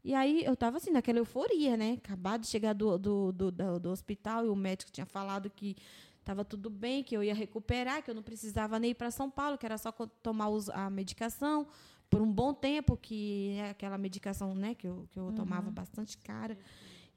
[0.03, 1.97] E aí eu estava assim, naquela euforia, né?
[2.03, 5.75] Acabado de chegar do, do, do, do, do hospital e o médico tinha falado que
[6.19, 9.29] estava tudo bem, que eu ia recuperar, que eu não precisava nem ir para São
[9.29, 11.67] Paulo, que era só tomar a medicação
[12.09, 15.35] por um bom tempo, que é aquela medicação né, que eu, que eu uhum.
[15.35, 16.57] tomava bastante cara,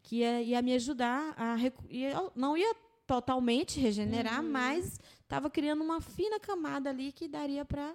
[0.02, 1.56] que ia, ia me ajudar a.
[1.88, 2.74] Ia, não ia
[3.06, 4.50] totalmente regenerar, uhum.
[4.50, 7.94] mas estava criando uma fina camada ali que daria para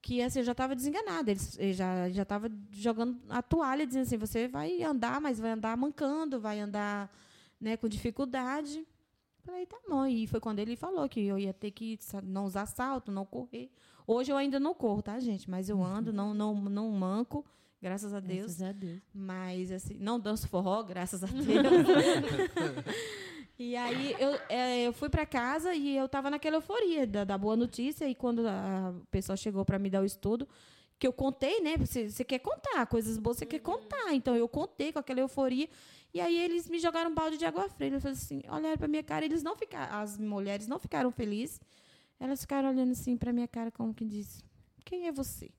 [0.00, 1.30] que assim, eu já estava desenganada.
[1.30, 5.52] Ele, ele já já estava jogando a toalha, dizendo assim: você vai andar, mas vai
[5.52, 7.10] andar mancando, vai andar
[7.60, 8.86] né, com dificuldade.
[9.44, 10.06] Falei, tá bom.
[10.06, 13.70] E foi quando ele falou que eu ia ter que não usar salto, não correr.
[14.10, 15.50] Hoje eu ainda não corro, tá, gente?
[15.50, 17.44] Mas eu ando, não, não, não manco,
[17.80, 18.56] graças a Deus.
[18.56, 19.02] Graças a Deus.
[19.12, 21.44] Mas, assim, não danço forró, graças a Deus.
[23.60, 27.36] E aí eu, é, eu fui para casa e eu estava naquela euforia da, da,
[27.36, 28.08] boa notícia.
[28.08, 30.48] E quando a, o pessoal chegou para me dar o estudo,
[30.96, 31.76] que eu contei, né?
[31.76, 34.14] Você, você quer contar, coisas boas você quer contar.
[34.14, 35.68] Então eu contei com aquela euforia.
[36.14, 37.90] E aí eles me jogaram um balde de água fria.
[37.90, 41.60] Eu falei assim, olharam para minha cara, eles não ficaram, as mulheres não ficaram felizes.
[42.20, 44.42] Elas ficaram olhando assim para minha cara como que diz:
[44.84, 45.50] "Quem é você?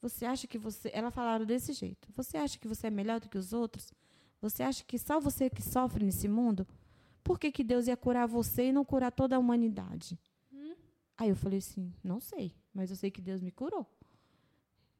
[0.00, 2.08] Você acha que você?" Elas falaram desse jeito.
[2.14, 3.92] "Você acha que você é melhor do que os outros?
[4.40, 6.66] Você acha que só você que sofre nesse mundo?"
[7.26, 10.16] por que, que Deus ia curar você e não curar toda a humanidade?
[10.52, 10.76] Hum?
[11.16, 13.84] Aí eu falei assim, não sei, mas eu sei que Deus me curou.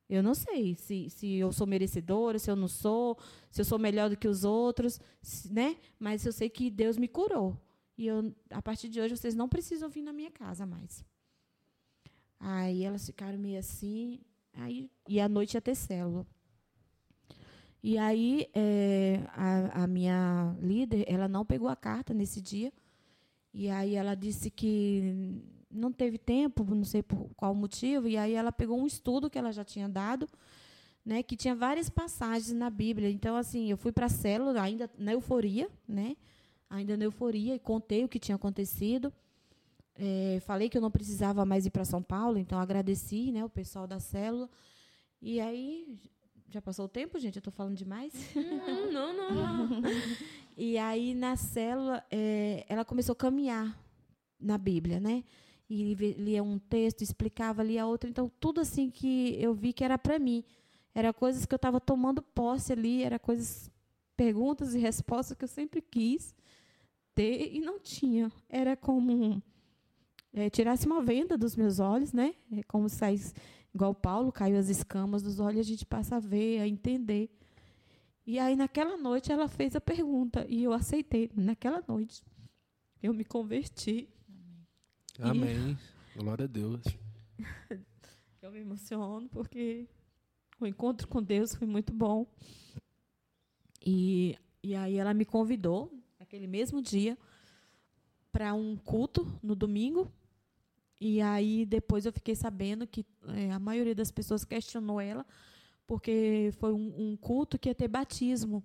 [0.08, 3.16] Eu não sei se, se eu sou merecedora, se eu não sou,
[3.48, 5.00] se eu sou melhor do que os outros,
[5.48, 5.76] né?
[6.00, 7.56] Mas eu sei que Deus me curou.
[7.96, 11.04] E eu, a partir de hoje vocês não precisam vir na minha casa mais.
[12.38, 14.20] Aí elas ficaram meio assim,
[14.52, 16.26] aí, e à noite ia ter célula.
[17.82, 22.72] E aí é, a, a, minha líder, ela não pegou a carta nesse dia.
[23.54, 25.40] E aí ela disse que
[25.70, 28.08] não teve tempo, não sei por qual motivo.
[28.08, 30.28] E aí ela pegou um estudo que ela já tinha dado,
[31.04, 33.08] né, que tinha várias passagens na Bíblia.
[33.08, 36.16] Então assim, eu fui para a célula ainda na euforia, né,
[36.68, 39.12] ainda na euforia e contei o que tinha acontecido.
[39.94, 43.48] É, falei que eu não precisava mais ir para São Paulo, então agradeci, né, o
[43.48, 44.48] pessoal da célula.
[45.22, 45.98] E aí
[46.48, 47.36] já passou o tempo, gente?
[47.36, 48.12] Eu estou falando demais?
[48.36, 49.82] Hum, não, não, não.
[50.56, 53.78] e aí, na célula, é, ela começou a caminhar
[54.40, 55.24] na Bíblia, né?
[55.68, 58.08] E lia um texto, explicava, lia outro.
[58.08, 60.44] Então, tudo assim que eu vi que era para mim.
[60.94, 63.70] Era coisas que eu estava tomando posse ali, era coisas,
[64.16, 66.34] perguntas e respostas que eu sempre quis
[67.14, 68.30] ter e não tinha.
[68.48, 69.42] Era como
[70.32, 72.34] é, tirasse uma venda dos meus olhos, né?
[72.52, 73.34] É como se saísse
[73.76, 77.28] Igual Paulo, caiu as escamas dos olhos, a gente passa a ver, a entender.
[78.26, 81.30] E aí, naquela noite, ela fez a pergunta e eu aceitei.
[81.36, 82.24] Naquela noite,
[83.02, 84.08] eu me converti.
[85.20, 85.76] Amém.
[86.14, 86.18] E...
[86.18, 86.80] Glória a Deus.
[88.40, 89.86] eu me emociono porque
[90.58, 92.26] o encontro com Deus foi muito bom.
[93.86, 97.16] E, e aí, ela me convidou, naquele mesmo dia,
[98.32, 100.12] para um culto no domingo.
[101.00, 105.26] E aí depois eu fiquei sabendo que é, a maioria das pessoas questionou ela
[105.86, 108.62] porque foi um, um, culto que ia ter batismo.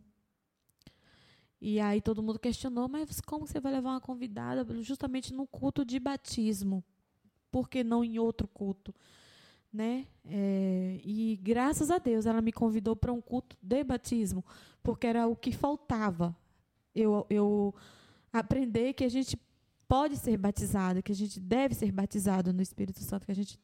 [1.59, 5.85] E aí todo mundo questionou, mas como você vai levar uma convidada justamente no culto
[5.85, 6.83] de batismo?
[7.51, 8.95] Por que não em outro culto?
[9.73, 10.05] Né?
[10.25, 14.43] É, e graças a Deus ela me convidou para um culto de batismo,
[14.83, 16.35] porque era o que faltava.
[16.93, 17.73] Eu, eu
[18.33, 19.39] aprender que a gente
[19.91, 23.59] pode ser batizado, que a gente deve ser batizado no Espírito Santo, que a gente,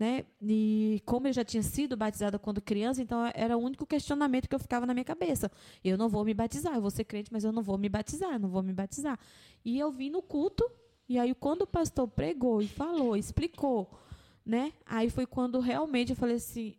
[0.00, 0.24] né?
[0.42, 4.54] E como eu já tinha sido batizada quando criança, então era o único questionamento que
[4.56, 5.48] eu ficava na minha cabeça.
[5.84, 8.36] Eu não vou me batizar, eu vou ser crente, mas eu não vou me batizar,
[8.40, 9.16] não vou me batizar.
[9.64, 10.68] E eu vim no culto,
[11.08, 13.96] e aí quando o pastor pregou e falou, explicou,
[14.50, 14.72] né?
[14.84, 16.74] Aí foi quando realmente eu falei assim,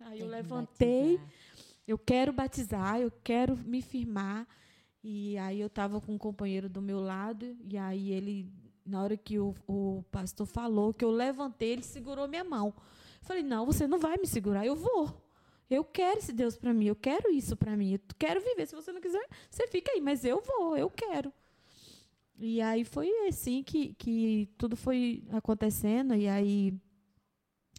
[0.00, 1.20] aí eu levantei,
[1.86, 4.48] eu quero batizar, eu quero me firmar.
[5.04, 8.48] E aí eu estava com um companheiro do meu lado, e aí ele,
[8.86, 12.68] na hora que o, o pastor falou, que eu levantei, ele segurou minha mão.
[13.20, 15.12] Eu falei, não, você não vai me segurar, eu vou.
[15.68, 18.66] Eu quero esse Deus para mim, eu quero isso para mim, eu quero viver.
[18.66, 21.32] Se você não quiser, você fica aí, mas eu vou, eu quero.
[22.38, 26.74] E aí foi assim que, que tudo foi acontecendo, e aí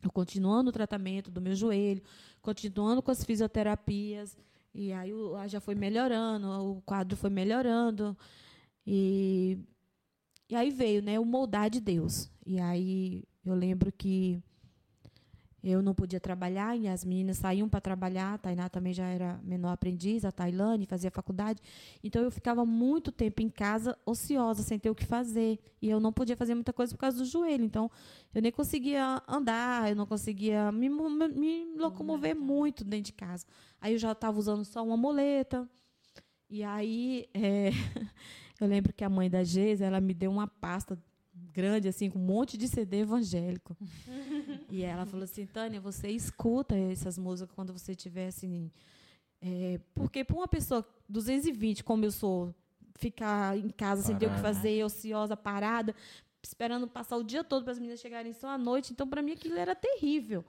[0.04, 2.01] eu continuando o tratamento do meu joelho,
[2.41, 4.38] continuando com as fisioterapias,
[4.74, 5.12] e aí
[5.47, 8.18] já foi melhorando, o quadro foi melhorando.
[8.86, 9.58] E,
[10.49, 12.30] e aí veio né, o moldar de Deus.
[12.45, 14.41] E aí eu lembro que
[15.64, 18.34] eu não podia trabalhar e as meninas saíam para trabalhar.
[18.34, 21.61] A Tainá também já era menor aprendiz, a Tailane fazia faculdade.
[22.03, 25.57] Então eu ficava muito tempo em casa ociosa, sem ter o que fazer.
[25.82, 27.64] E eu não podia fazer muita coisa por causa do joelho.
[27.64, 27.89] Então
[28.36, 33.45] eu nem conseguia andar, eu não conseguia me, me, locomover muito dentro de casa.
[33.80, 35.70] Aí eu já estava usando só uma muleta.
[36.49, 37.70] E aí é,
[38.59, 40.97] eu lembro que a mãe da Geisa, ela me deu uma pasta
[41.54, 43.78] grande, assim, com um monte de CD evangélico.
[44.70, 48.72] e ela falou assim, Tânia, você escuta essas músicas quando você estiver assim.
[49.41, 52.54] É, porque para uma pessoa 220, como eu sou,
[52.95, 55.93] ficar em casa sem ter o que fazer, ociosa, parada,
[56.41, 58.91] esperando passar o dia todo para as meninas chegarem só à noite.
[58.93, 60.43] Então, para mim, aquilo era terrível.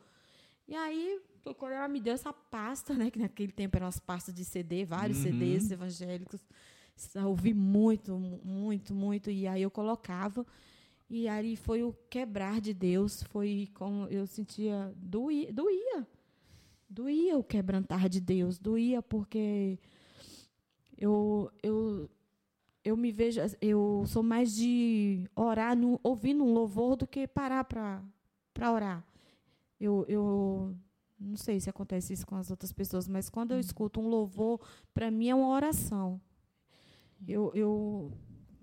[0.67, 1.21] E aí,
[1.59, 4.85] quando ela me deu essa pasta, né, que naquele tempo eram as pastas de CD,
[4.85, 5.25] vários uhum.
[5.25, 6.41] CDs evangélicos,
[7.15, 9.31] eu ouvi muito, muito, muito.
[9.31, 10.47] E aí eu colocava.
[11.09, 16.07] E aí foi o quebrar de Deus, foi como eu sentia doía, doía.
[16.89, 19.79] Doía o quebrantar de Deus, doía porque
[20.97, 22.09] eu eu
[22.85, 27.65] eu me vejo, eu sou mais de orar no, ouvindo um louvor do que parar
[27.65, 28.03] para
[28.53, 29.07] para orar.
[29.81, 30.77] Eu, eu
[31.19, 33.61] não sei se acontece isso com as outras pessoas, mas quando eu hum.
[33.61, 34.61] escuto um louvor,
[34.93, 36.21] para mim é uma oração.
[37.27, 38.13] Eu, eu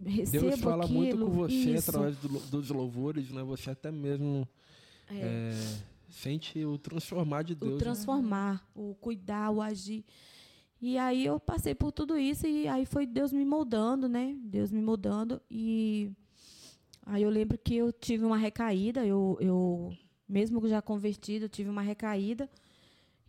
[0.05, 1.89] recebo Deus fala aquilo, muito com você isso.
[1.89, 3.43] através do, dos louvores, né?
[3.43, 4.47] Você até mesmo
[5.09, 5.19] é.
[5.19, 5.51] É,
[6.09, 7.71] sente o transformar de Deus.
[7.71, 7.79] O né?
[7.79, 8.61] transformar, né?
[8.75, 10.03] o cuidar, o agir.
[10.81, 14.35] E aí eu passei por tudo isso e aí foi Deus me moldando, né?
[14.43, 16.11] Deus me moldando e
[17.05, 19.95] aí eu lembro que eu tive uma recaída, eu, eu
[20.27, 22.49] mesmo já convertido, eu tive uma recaída.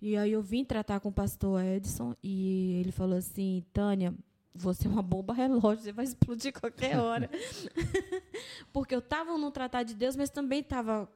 [0.00, 4.12] E aí eu vim tratar com o pastor Edson e ele falou assim, Tânia,
[4.54, 7.30] você é uma bomba relógio, você vai explodir qualquer hora.
[8.72, 11.08] Porque eu estava no tratar de Deus, mas também estava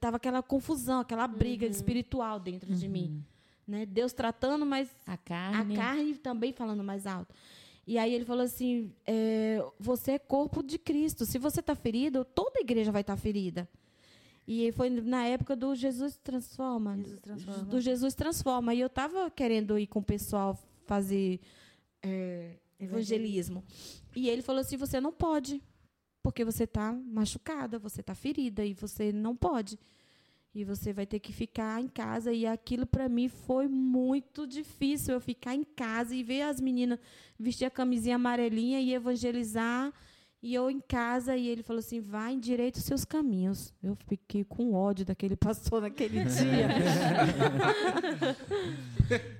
[0.00, 1.70] tava aquela confusão, aquela briga uhum.
[1.70, 2.76] espiritual dentro uhum.
[2.76, 3.06] de mim.
[3.06, 3.22] Uhum.
[3.68, 3.86] Né?
[3.86, 5.74] Deus tratando, mas a carne.
[5.74, 7.34] a carne também falando mais alto.
[7.86, 11.24] E aí ele falou assim: é, você é corpo de Cristo.
[11.24, 13.68] Se você está ferido, toda a igreja vai estar tá ferida.
[14.46, 16.96] E foi na época do Jesus Transforma.
[16.96, 17.64] Jesus Transforma.
[17.64, 18.74] Do Jesus Transforma.
[18.74, 21.40] E eu estava querendo ir com o pessoal fazer
[22.06, 23.64] é, evangelismo.
[24.14, 25.62] E ele falou assim: você não pode,
[26.22, 29.78] porque você está machucada, você está ferida e você não pode.
[30.54, 32.32] E você vai ter que ficar em casa.
[32.32, 35.12] E aquilo para mim foi muito difícil.
[35.12, 36.98] Eu ficar em casa e ver as meninas
[37.38, 39.92] vestir a camisinha amarelinha e evangelizar.
[40.42, 43.74] E eu em casa, e ele falou assim: vai em direito os seus caminhos.
[43.82, 46.68] Eu fiquei com ódio daquele pastor naquele dia.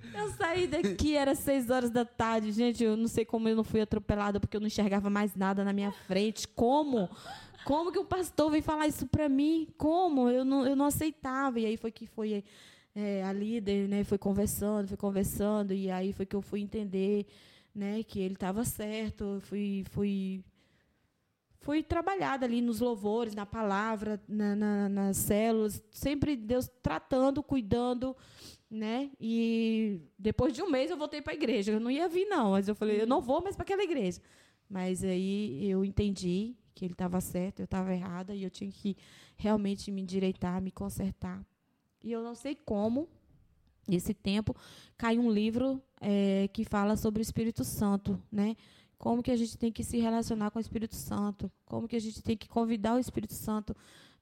[0.16, 2.52] eu saí daqui, era seis horas da tarde.
[2.52, 5.64] Gente, eu não sei como eu não fui atropelada, porque eu não enxergava mais nada
[5.64, 6.46] na minha frente.
[6.48, 7.08] Como?
[7.64, 9.68] Como que o pastor veio falar isso para mim?
[9.76, 10.28] Como?
[10.28, 11.58] Eu não, eu não aceitava.
[11.60, 12.44] E aí foi que foi
[12.94, 14.04] é, a líder, né?
[14.04, 15.72] Foi conversando, foi conversando.
[15.72, 17.26] E aí foi que eu fui entender
[17.74, 19.24] né, que ele estava certo.
[19.24, 20.44] Eu fui, fui
[21.66, 28.16] fui trabalhada ali nos louvores, na palavra, na, na, nas células, sempre Deus tratando, cuidando,
[28.70, 29.10] né?
[29.20, 31.72] E depois de um mês eu voltei para a igreja.
[31.72, 34.20] Eu não ia vir não, mas eu falei, eu não vou mais para aquela igreja.
[34.68, 38.96] Mas aí eu entendi que ele estava certo, eu estava errada e eu tinha que
[39.36, 41.44] realmente me endireitar, me consertar.
[42.02, 43.08] E eu não sei como,
[43.88, 44.54] nesse tempo,
[44.96, 48.56] cai um livro é, que fala sobre o Espírito Santo, né?
[48.98, 52.00] como que a gente tem que se relacionar com o Espírito Santo, como que a
[52.00, 53.76] gente tem que convidar o Espírito Santo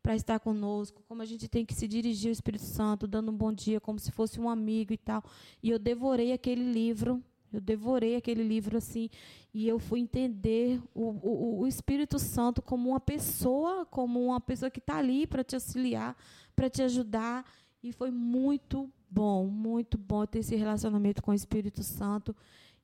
[0.05, 3.35] para estar conosco, como a gente tem que se dirigir ao Espírito Santo, dando um
[3.35, 5.25] bom dia, como se fosse um amigo e tal.
[5.63, 9.09] E eu devorei aquele livro, eu devorei aquele livro assim,
[9.55, 14.71] e eu fui entender o, o, o Espírito Santo como uma pessoa, como uma pessoa
[14.71, 16.15] que está ali para te auxiliar,
[16.55, 17.51] para te ajudar.
[17.83, 22.37] E foi muito bom, muito bom ter esse relacionamento com o Espírito Santo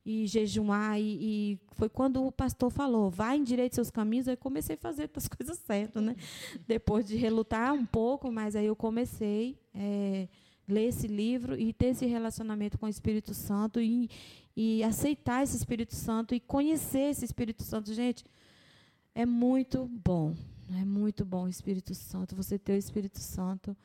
[0.05, 0.99] e jejuar.
[0.99, 4.79] E, e, foi quando o pastor falou, vai em direito seus caminhos, aí comecei a
[4.79, 6.15] fazer as coisas certas, né?
[6.67, 10.29] Depois de relutar um pouco, mas aí eu comecei a é,
[10.67, 14.09] ler esse livro e ter esse relacionamento com o Espírito Santo e,
[14.55, 17.93] e aceitar esse Espírito Santo e conhecer esse Espírito Santo.
[17.93, 18.25] Gente,
[19.13, 20.35] é muito bom.
[20.79, 22.35] É muito bom o Espírito Santo.
[22.35, 23.75] Você ter o Espírito Santo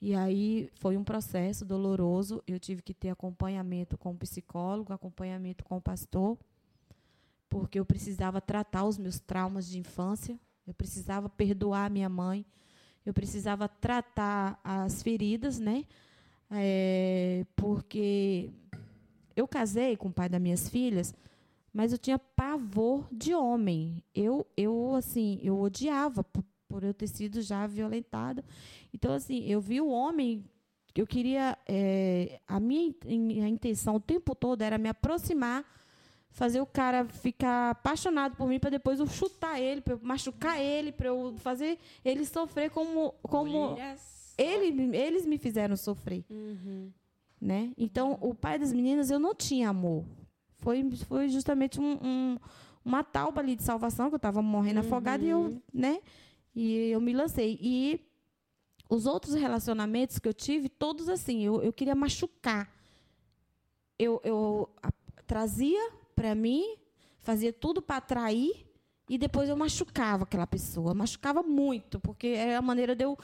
[0.00, 2.42] e aí foi um processo doloroso.
[2.46, 6.38] Eu tive que ter acompanhamento com o psicólogo, acompanhamento com o pastor,
[7.48, 12.46] porque eu precisava tratar os meus traumas de infância, eu precisava perdoar minha mãe,
[13.04, 15.84] eu precisava tratar as feridas, né?
[16.50, 18.50] É, porque
[19.34, 21.14] eu casei com o pai das minhas filhas,
[21.72, 24.02] mas eu tinha pavor de homem.
[24.14, 26.24] Eu, eu assim, eu odiava
[26.68, 28.44] por eu ter sido já violentada.
[28.92, 30.44] Então, assim, eu vi o homem,
[30.94, 31.56] eu queria.
[31.66, 32.94] É, a minha
[33.44, 35.64] a intenção o tempo todo era me aproximar,
[36.30, 40.60] fazer o cara ficar apaixonado por mim, para depois eu chutar ele, para eu machucar
[40.60, 43.14] ele, para eu fazer ele sofrer como.
[43.22, 43.76] como
[44.36, 46.24] ele, eles me fizeram sofrer.
[46.30, 46.92] Uhum.
[47.40, 47.72] Né?
[47.76, 50.04] Então, o pai das meninas, eu não tinha amor.
[50.58, 52.38] Foi, foi justamente um, um
[52.84, 54.86] uma tauba ali de salvação, que eu estava morrendo Uhum.
[54.86, 56.00] afogada e eu, né?
[56.60, 57.56] E eu me lancei.
[57.62, 58.00] E
[58.90, 62.68] os outros relacionamentos que eu tive, todos assim, eu, eu queria machucar.
[63.98, 64.92] Eu, eu a-
[65.26, 66.76] trazia para mim,
[67.20, 68.66] fazia tudo para atrair
[69.08, 70.94] e depois eu machucava aquela pessoa.
[70.94, 73.16] Machucava muito, porque era a maneira de eu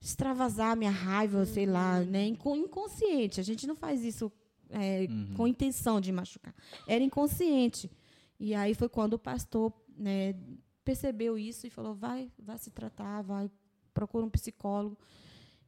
[0.00, 2.26] extravasar a minha raiva, sei lá, né?
[2.26, 3.40] Inco- Inconsciente.
[3.40, 4.30] A gente não faz isso
[4.70, 6.54] é, com intenção de machucar.
[6.86, 7.90] Era inconsciente.
[8.38, 10.34] E aí foi quando o pastor né,
[10.86, 13.50] percebeu isso e falou: vai, vai se tratar, vai,
[13.92, 14.96] procura um psicólogo.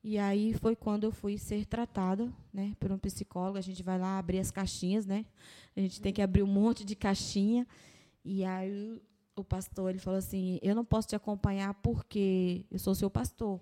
[0.02, 3.58] E aí foi quando eu fui ser tratada né, por um psicólogo.
[3.58, 5.26] A gente vai lá abrir as caixinhas, né?
[5.76, 7.66] A gente tem que abrir um monte de caixinha.
[8.24, 9.02] E aí
[9.34, 13.60] o pastor ele falou assim: eu não posso te acompanhar porque eu sou seu pastor.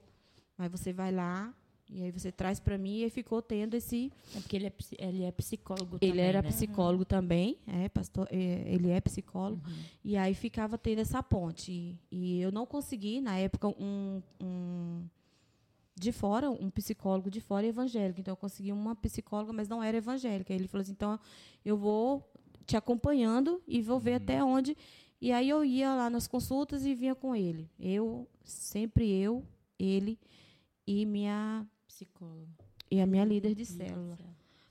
[0.58, 1.54] Mas você vai lá
[1.88, 5.22] e aí você traz para mim e ficou tendo esse É porque ele é, ele
[5.22, 6.48] é psicólogo ele também, era né?
[6.48, 9.62] psicólogo também, é, pastor, é, ele é psicólogo.
[9.66, 9.74] Uhum.
[10.04, 11.70] E aí ficava tendo essa ponte.
[11.70, 15.04] E, e eu não consegui, na época, um, um
[15.94, 18.20] de fora, um psicólogo de fora evangélico.
[18.20, 20.52] Então eu consegui uma psicóloga, mas não era evangélica.
[20.52, 21.18] Ele falou assim: então
[21.64, 22.28] eu vou
[22.66, 24.76] te acompanhando e vou ver até onde.
[25.20, 27.70] E aí eu ia lá nas consultas e vinha com ele.
[27.78, 29.44] Eu, sempre eu,
[29.78, 30.18] ele
[30.86, 32.46] e minha Psicólogo.
[32.90, 34.18] e a minha líder de célula.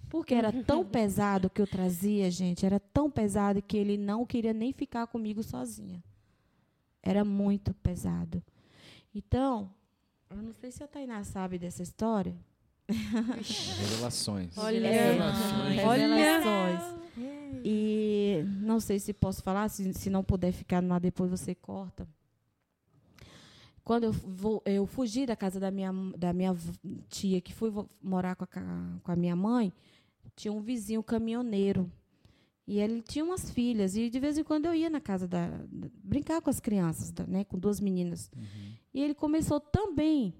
[0.09, 4.53] Porque era tão pesado que eu trazia, gente, era tão pesado que ele não queria
[4.53, 6.03] nem ficar comigo sozinha.
[7.01, 8.43] Era muito pesado.
[9.13, 9.71] Então,
[10.29, 12.35] eu não sei se a Tainá sabe dessa história.
[12.87, 14.55] Revelações.
[14.57, 15.79] Olha, Revelações.
[17.63, 22.07] E não sei se posso falar, se, se não puder ficar lá depois você corta.
[23.85, 26.53] Quando eu, vou, eu fugi da casa da minha, da minha
[27.07, 27.71] tia, que fui
[28.01, 29.71] morar com a, com a minha mãe,
[30.35, 31.89] tinha um vizinho caminhoneiro.
[32.67, 33.95] E ele tinha umas filhas.
[33.95, 35.47] E de vez em quando eu ia na casa da.
[35.71, 38.31] da- brincar com as crianças, da- né, com duas meninas.
[38.91, 40.33] E ele começou também,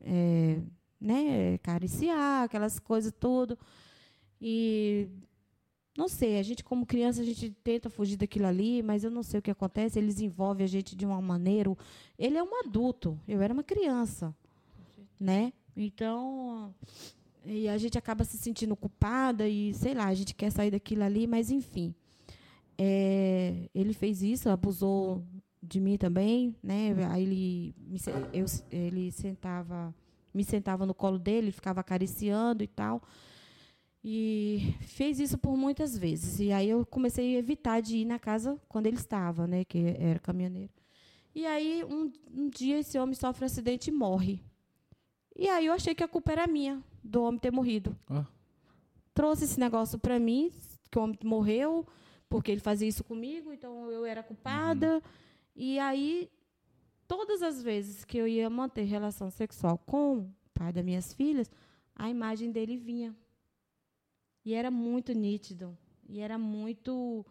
[0.00, 0.58] é,
[0.98, 3.58] né, acariciar, aquelas coisas tudo.
[4.40, 5.06] E
[5.96, 9.22] não sei, a gente como criança a gente tenta fugir daquilo ali, mas eu não
[9.22, 11.74] sei o que acontece, eles envolvem a gente de uma maneira.
[12.18, 14.34] Ele é um adulto, eu era uma criança,
[15.18, 15.52] né?
[15.76, 16.74] Então,
[17.44, 21.02] e a gente acaba se sentindo culpada e sei lá, a gente quer sair daquilo
[21.02, 21.94] ali, mas enfim.
[22.78, 25.22] É, ele fez isso, abusou
[25.62, 26.94] de mim também, né?
[27.10, 27.98] Aí ele me,
[28.32, 29.94] eu, ele sentava,
[30.32, 33.02] me sentava no colo dele, ficava acariciando e tal.
[34.08, 36.38] E fez isso por muitas vezes.
[36.38, 39.64] E aí eu comecei a evitar de ir na casa quando ele estava, né?
[39.64, 40.72] Que era caminhoneiro.
[41.34, 44.40] E aí, um, um dia, esse homem sofre um acidente e morre.
[45.34, 47.98] E aí eu achei que a culpa era minha, do homem ter morrido.
[48.08, 48.24] Ah.
[49.12, 50.52] Trouxe esse negócio para mim,
[50.88, 51.84] que o homem morreu,
[52.28, 55.02] porque ele fazia isso comigo, então eu era culpada.
[55.56, 56.30] E aí,
[57.08, 61.50] todas as vezes que eu ia manter relação sexual com o pai das minhas filhas,
[61.92, 63.12] a imagem dele vinha.
[64.46, 65.76] E era muito nítido.
[66.08, 67.26] E era muito.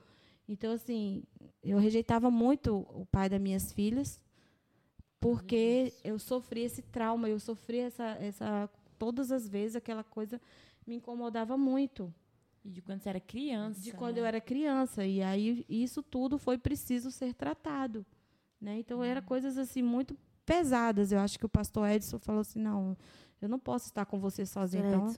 [0.49, 1.23] Então, assim,
[1.63, 4.19] eu rejeitava muito o pai das minhas filhas,
[5.17, 8.69] porque eu sofri esse trauma, eu sofri essa, essa.
[8.99, 10.41] Todas as vezes aquela coisa
[10.85, 12.13] me incomodava muito
[12.63, 13.79] E de quando você era criança.
[13.79, 14.21] de quando né?
[14.21, 18.05] eu era criança e aí isso tudo foi preciso ser tratado
[18.61, 20.15] né então era coisas assim muito
[20.45, 22.95] pesadas eu acho que o pastor Edson falou assim não
[23.41, 25.13] eu não posso estar com você sozinho então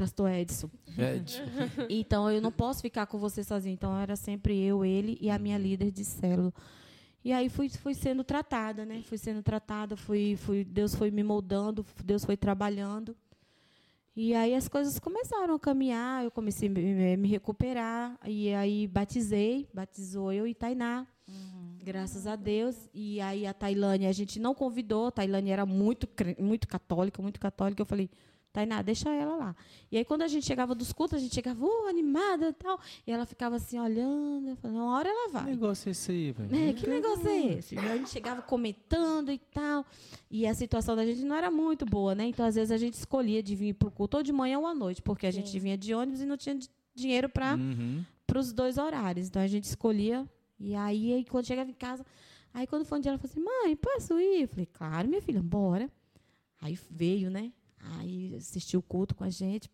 [0.00, 0.70] pastor Edson.
[0.96, 1.42] Ed.
[1.90, 5.38] então eu não posso ficar com você sozinho então era sempre eu ele e a
[5.38, 6.54] minha líder de célula.
[7.22, 9.02] E aí fui, fui sendo tratada né?
[9.04, 13.14] Fui sendo tratada fui, fui Deus foi me moldando Deus foi trabalhando.
[14.16, 18.86] E aí as coisas começaram a caminhar, eu comecei a me, me recuperar, e aí
[18.86, 21.06] batizei, batizou eu e Tainá,
[21.84, 22.76] graças a Deus.
[22.92, 26.08] E aí a Tailândia, a gente não convidou, a Tailândia era muito,
[26.38, 28.10] muito católica, muito católica, eu falei,
[28.52, 29.56] Tainá, deixa ela lá.
[29.92, 32.80] E aí quando a gente chegava dos cultos, a gente chegava, uh, animada e tal,
[33.06, 35.44] e ela ficava assim, olhando, eu falei, uma hora ela Que vai.
[35.44, 36.54] negócio é esse aí, velho?
[36.68, 37.74] É, que negócio é esse?
[37.76, 39.86] E a gente chegava comentando e tal.
[40.30, 42.24] E a situação da gente não era muito boa, né?
[42.26, 44.66] Então, às vezes, a gente escolhia de vir para o culto ou de manhã ou
[44.66, 48.04] à noite, porque a gente vinha de ônibus e não tinha di- dinheiro para Uhum.
[48.36, 49.28] os dois horários.
[49.28, 50.28] Então, a gente escolhia.
[50.58, 52.04] E aí, aí, quando chegava em casa,
[52.52, 54.42] Aí quando foi um dia, ela falou assim, mãe, posso ir?
[54.42, 55.88] Eu falei, claro, minha filha, bora.
[56.60, 57.52] Aí veio, né?
[57.80, 59.70] Aí assistiu o culto com a gente.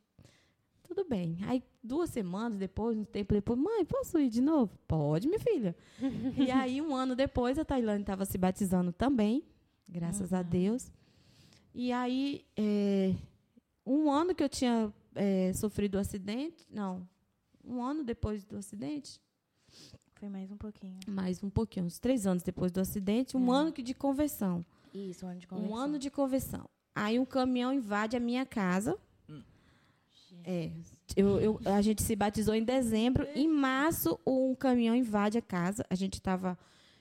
[0.83, 1.39] Tudo bem.
[1.43, 4.79] Aí, duas semanas depois, um tempo depois, mãe, posso ir de novo?
[4.87, 5.77] Pode, minha filha.
[6.39, 9.43] e aí, um ano depois, a Tailândia estava se batizando também,
[9.89, 10.93] graças a Deus.
[11.75, 13.15] E aí, é,
[13.85, 17.07] um ano que eu tinha é, sofrido o acidente, não,
[17.65, 19.21] um ano depois do acidente,
[20.15, 21.01] Foi mais um pouquinho.
[21.09, 24.65] mais um pouquinho, uns três anos depois do acidente, um ano que de conversão.
[24.95, 25.77] Isso, um ano de Um conversão.
[25.79, 26.71] ano de conversão.
[26.97, 28.97] Aí um caminhão invade a minha casa.
[30.45, 30.71] É.
[31.17, 33.27] Eu, eu- a gente se batizou em dezembro.
[33.35, 35.85] Em março, um caminhão invade a casa.
[35.91, 36.59] A gente estava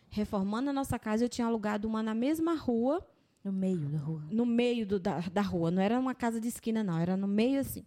[0.09, 1.23] reformando a nossa casa.
[1.23, 3.05] Eu tinha alugado uma na mesma rua,
[3.43, 4.23] No meio da rua.
[4.29, 5.71] no meio do- da, da rua.
[5.71, 6.97] Não era uma casa de esquina, não.
[6.97, 7.85] Era no meio assim.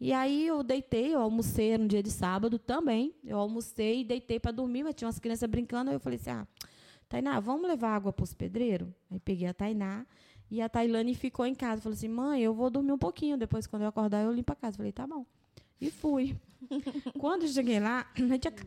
[0.00, 3.14] E aí eu deitei, eu almocei era um dia de sábado também.
[3.24, 5.90] Eu almocei e deitei para dormir, mas tinha umas crianças brincando.
[5.90, 6.46] Aí eu falei assim: ah,
[7.08, 8.88] Tainá, vamos levar água para os pedreiros?
[9.10, 10.04] Aí peguei a Tainá
[10.50, 11.82] e a Tailane ficou em casa.
[11.82, 13.36] Falei assim: mãe, eu vou dormir um pouquinho.
[13.36, 14.76] Depois, quando eu acordar, eu limpo a casa.
[14.76, 15.24] Falei: tá bom.
[15.80, 16.36] E fui.
[17.18, 18.66] quando eu cheguei lá, a gente ac-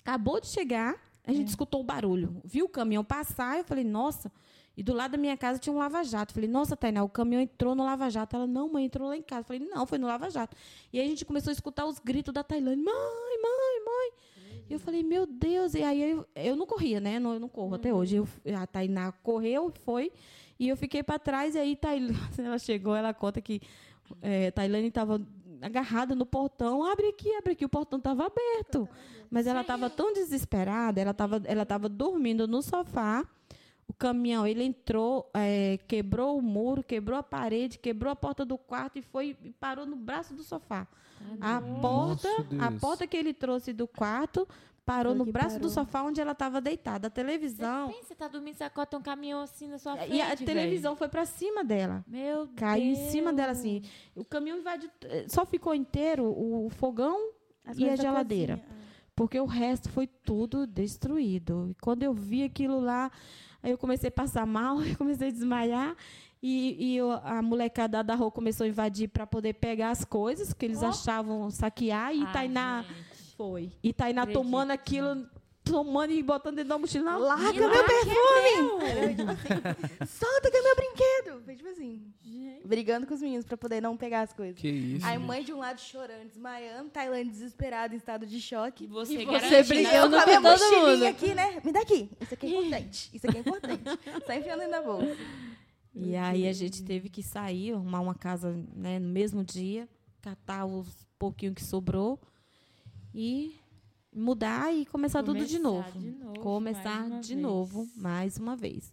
[0.00, 2.40] acabou de chegar, a gente escutou o barulho.
[2.44, 4.30] Viu o caminhão passar, eu falei: nossa.
[4.74, 6.32] E do lado da minha casa tinha um lava-jato.
[6.32, 8.34] Falei, nossa, Tainá, o caminhão entrou no lava-jato.
[8.34, 9.44] Ela, não, mãe, entrou lá em casa.
[9.44, 10.56] Falei, não, foi no lava-jato.
[10.90, 14.12] E aí a gente começou a escutar os gritos da Tailândia: mãe, mãe, mãe.
[14.70, 15.74] E eu falei, meu Deus.
[15.74, 17.16] E aí eu, eu não corria, né?
[17.16, 18.16] Eu não corro até hoje.
[18.16, 18.26] Eu,
[18.58, 20.10] a Tainá correu, foi.
[20.58, 21.54] E eu fiquei para trás.
[21.54, 23.60] E aí Tailândia, ela chegou, ela conta que
[24.20, 25.20] é, Tailândia estava
[25.60, 26.84] agarrada no portão.
[26.84, 27.64] Abre aqui, abre aqui.
[27.64, 28.88] O portão estava aberto.
[29.30, 33.26] Mas ela estava tão desesperada, ela estava ela tava dormindo no sofá.
[33.88, 38.56] O caminhão, ele entrou, é, quebrou o muro, quebrou a parede, quebrou a porta do
[38.56, 40.86] quarto e foi e parou no braço do sofá.
[41.40, 44.46] A porta, a porta que ele trouxe do quarto
[44.84, 45.70] parou Foi no braço do parou.
[45.70, 47.06] sofá onde ela estava deitada.
[47.06, 50.20] A televisão Pensa, você tá dormindo, você acorda um caminhão assim na sua frente, e
[50.20, 50.44] a velho.
[50.46, 52.04] televisão foi para cima dela.
[52.06, 53.10] Meu Caiu em Deus.
[53.10, 53.82] cima dela assim.
[54.14, 57.30] O caminhão invadiu, eh, só ficou inteiro o fogão
[57.64, 58.56] As e a geladeira.
[58.58, 58.82] cozinha.
[59.14, 61.68] Porque o resto foi tudo destruído.
[61.70, 63.10] E quando eu vi aquilo lá,
[63.62, 65.94] aí eu comecei a passar mal, eu comecei a desmaiar.
[66.42, 70.52] E, e eu- a molecada da rua começou a invadir para poder pegar as coisas
[70.52, 72.12] que eles achavam saquear.
[72.16, 73.11] E Ai, Tainá gente.
[73.42, 73.72] Foi.
[73.82, 74.42] E Tainá Acredito.
[74.42, 75.26] tomando aquilo,
[75.64, 77.12] tomando e botando dentro da mochila.
[77.12, 79.14] Não, Larga meu perfume!
[79.16, 81.44] Tipo assim, solta que é meu brinquedo!
[81.44, 82.12] Foi tipo assim,
[82.64, 84.60] brigando com os meninos pra poder não pegar as coisas.
[84.60, 85.04] Que isso.
[85.04, 88.84] Aí mãe de um lado chorando, desmaiando, Tailândia desesperada, em estado de choque.
[88.84, 91.06] E você, E você brigando com a minha mochilinha mundo.
[91.06, 91.60] aqui, né?
[91.64, 92.10] Me dá aqui.
[92.20, 93.10] Isso aqui é importante.
[93.12, 93.82] Isso aqui é importante.
[94.26, 95.16] Só enfiando dentro da bolsa.
[95.94, 99.88] E aí a gente teve que sair, arrumar uma casa né, no mesmo dia,
[100.22, 100.88] catar os
[101.18, 102.20] pouquinho que sobrou
[103.14, 103.56] e
[104.14, 105.98] mudar e começar, tudo de Começar novo.
[105.98, 107.40] de novo, começar de vez.
[107.40, 108.92] novo, mais uma vez.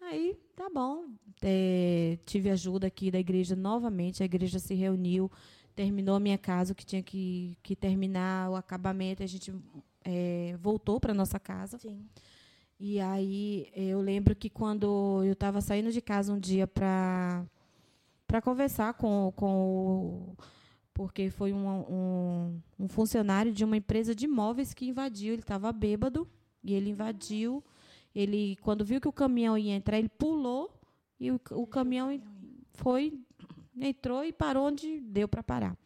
[0.00, 1.06] Aí, tá bom.
[1.42, 4.22] É, tive ajuda aqui da igreja novamente.
[4.22, 5.30] A igreja se reuniu,
[5.74, 9.22] terminou a minha casa, que tinha que, que terminar, o acabamento.
[9.22, 9.52] A gente
[10.04, 11.78] é, voltou para nossa casa.
[11.78, 12.06] Sim.
[12.80, 17.44] E aí eu lembro que quando eu estava saindo de casa um dia para
[18.26, 20.36] para conversar com, com o
[20.98, 25.32] porque foi um, um, um funcionário de uma empresa de imóveis que invadiu.
[25.32, 26.26] Ele estava bêbado
[26.60, 27.62] e ele invadiu.
[28.12, 30.76] Ele quando viu que o caminhão ia entrar, ele pulou
[31.20, 32.20] e o, o caminhão
[32.72, 33.16] foi
[33.80, 35.78] entrou e parou onde deu para parar.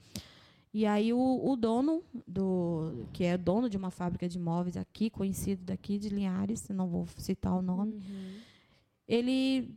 [0.72, 5.10] E aí o, o dono do que é dono de uma fábrica de imóveis aqui,
[5.10, 8.00] conhecido daqui de Linhares, não vou citar o nome,
[9.12, 9.76] ele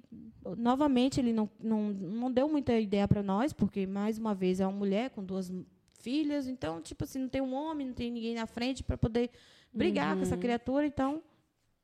[0.57, 4.66] novamente ele não, não, não deu muita ideia para nós, porque mais uma vez é
[4.66, 5.52] uma mulher com duas
[5.99, 9.30] filhas, então tipo assim, não tem um homem, não tem ninguém na frente para poder
[9.74, 11.22] brigar com essa criatura, então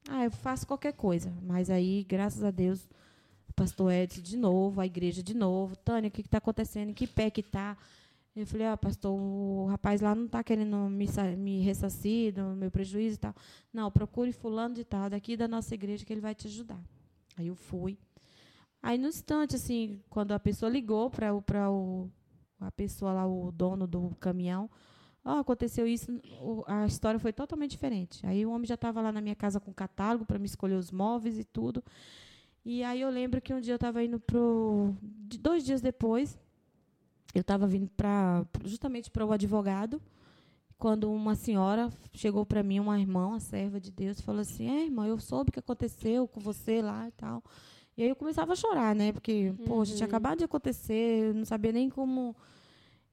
[0.07, 1.34] ah, eu faço qualquer coisa.
[1.41, 2.88] Mas aí, graças a Deus,
[3.49, 5.76] o pastor Edson de novo, a igreja de novo.
[5.76, 6.91] Tânia, o que está acontecendo?
[6.91, 7.78] Em que pé que está?
[8.34, 11.06] Eu falei, ah, pastor, o rapaz lá não está querendo me,
[11.38, 13.36] me ressarcir do meu prejuízo e tal.
[13.73, 16.82] Não, procure fulano de tal, daqui da nossa igreja, que ele vai te ajudar.
[17.38, 17.98] Aí eu fui.
[18.82, 22.10] Aí, no instante, assim, quando a pessoa ligou para o, pra o,
[22.60, 24.70] a pessoa lá, o dono do caminhão,
[25.24, 26.12] ó, aconteceu isso,
[26.66, 28.26] a história foi totalmente diferente.
[28.26, 30.91] Aí o homem já estava lá na minha casa com catálogo para me escolher os
[30.91, 31.84] móveis e tudo.
[32.66, 34.95] E aí eu lembro que um dia eu estava indo pro
[35.40, 36.40] dois dias depois,
[37.34, 40.02] eu estava vindo para justamente para o advogado,
[40.82, 44.86] quando uma senhora chegou para mim, uma irmã, uma serva de Deus, falou assim: "É,
[44.86, 47.44] irmã, eu soube o que aconteceu com você lá e tal".
[47.95, 49.12] E aí eu começava a chorar, né?
[49.14, 52.36] Porque, poxa, tinha acabado de acontecer, eu não sabia nem como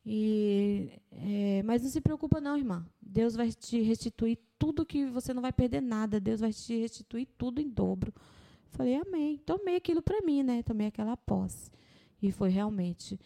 [0.05, 2.87] E, é, mas não se preocupa não, irmã.
[3.01, 6.19] Deus vai te restituir tudo que você não vai perder nada.
[6.21, 8.13] Deus vai te restituir tudo em dobro.
[8.71, 9.39] Falei, amém.
[9.45, 10.63] Tomei aquilo para mim, né?
[10.63, 11.71] Tomei aquela posse.
[12.23, 13.19] E foi realmente.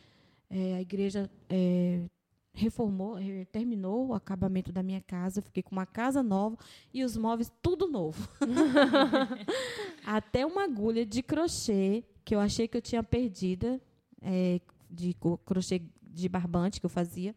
[0.51, 2.09] É, a igreja é,
[2.53, 5.41] reformou, é, terminou o acabamento da minha casa.
[5.41, 6.57] Fiquei com uma casa nova
[6.93, 8.29] e os móveis tudo novo.
[10.05, 13.81] Até uma agulha de crochê que eu achei que eu tinha perdida,
[14.21, 14.61] é,
[14.91, 17.35] de crochê de barbante que eu fazia,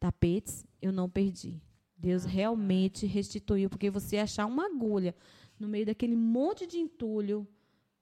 [0.00, 1.60] tapetes, eu não perdi.
[1.96, 5.14] Deus ah, realmente restituiu, porque você achar uma agulha
[5.58, 7.46] no meio daquele monte de entulho,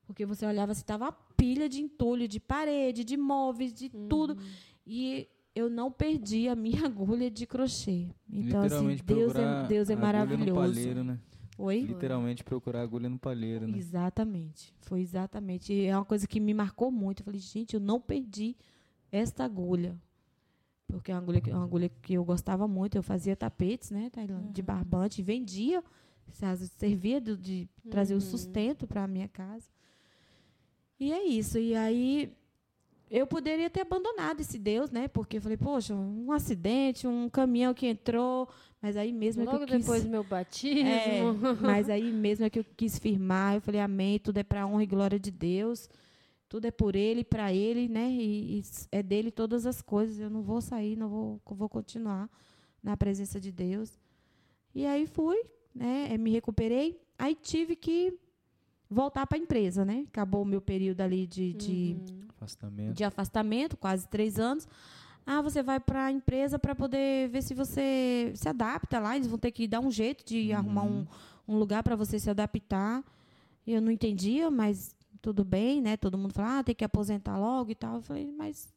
[0.04, 4.08] porque você olhava se estava uma pilha de entulho, de parede, de móveis, de uhum.
[4.08, 4.38] tudo,
[4.86, 8.08] e eu não perdi a minha agulha de crochê.
[8.30, 10.54] Então, assim, Deus é, Deus é maravilhoso.
[10.54, 11.18] Palheiro, né?
[11.58, 11.80] Oi?
[11.80, 13.78] Literalmente procurar agulha no palheiro, né?
[13.78, 14.74] Exatamente.
[14.82, 15.72] Foi exatamente.
[15.72, 17.20] E é uma coisa que me marcou muito.
[17.20, 18.54] Eu falei, gente, eu não perdi
[19.10, 19.96] esta agulha.
[20.86, 22.96] Porque é uma agulha, uma agulha que eu gostava muito.
[22.96, 24.10] Eu fazia tapetes, né?
[24.52, 24.66] De uhum.
[24.66, 25.82] barbante, vendia.
[26.78, 28.18] Servia de, de trazer uhum.
[28.18, 29.70] o sustento para a minha casa.
[31.00, 31.58] E é isso.
[31.58, 32.36] E aí
[33.10, 35.06] eu poderia ter abandonado esse Deus, né?
[35.06, 38.48] Porque eu falei, poxa, um acidente, um caminhão que entrou,
[38.82, 39.86] mas aí mesmo Logo é que eu quis...
[39.86, 40.88] depois do meu batismo.
[40.88, 41.20] É,
[41.60, 44.66] mas aí mesmo é que eu quis firmar, eu falei, amém, tudo é para a
[44.66, 45.88] honra e glória de Deus,
[46.48, 48.10] tudo é por Ele, para Ele, né?
[48.10, 52.28] E, e, é dele todas as coisas, eu não vou sair, não vou, vou continuar
[52.82, 53.98] na presença de Deus.
[54.74, 55.40] E aí fui,
[55.72, 56.16] né?
[56.18, 58.18] Me recuperei, aí tive que
[58.90, 60.04] voltar para a empresa, né?
[60.08, 62.28] Acabou o meu período ali de, de, uhum.
[62.28, 62.94] afastamento.
[62.94, 64.66] de afastamento, quase três anos.
[65.26, 69.16] Ah, você vai para a empresa para poder ver se você se adapta lá.
[69.16, 70.56] Eles vão ter que dar um jeito de uhum.
[70.56, 71.06] arrumar um,
[71.48, 73.02] um lugar para você se adaptar.
[73.66, 75.96] Eu não entendia, mas tudo bem, né?
[75.96, 77.96] Todo mundo fala, ah, tem que aposentar logo e tal.
[77.96, 78.72] Eu falei, mas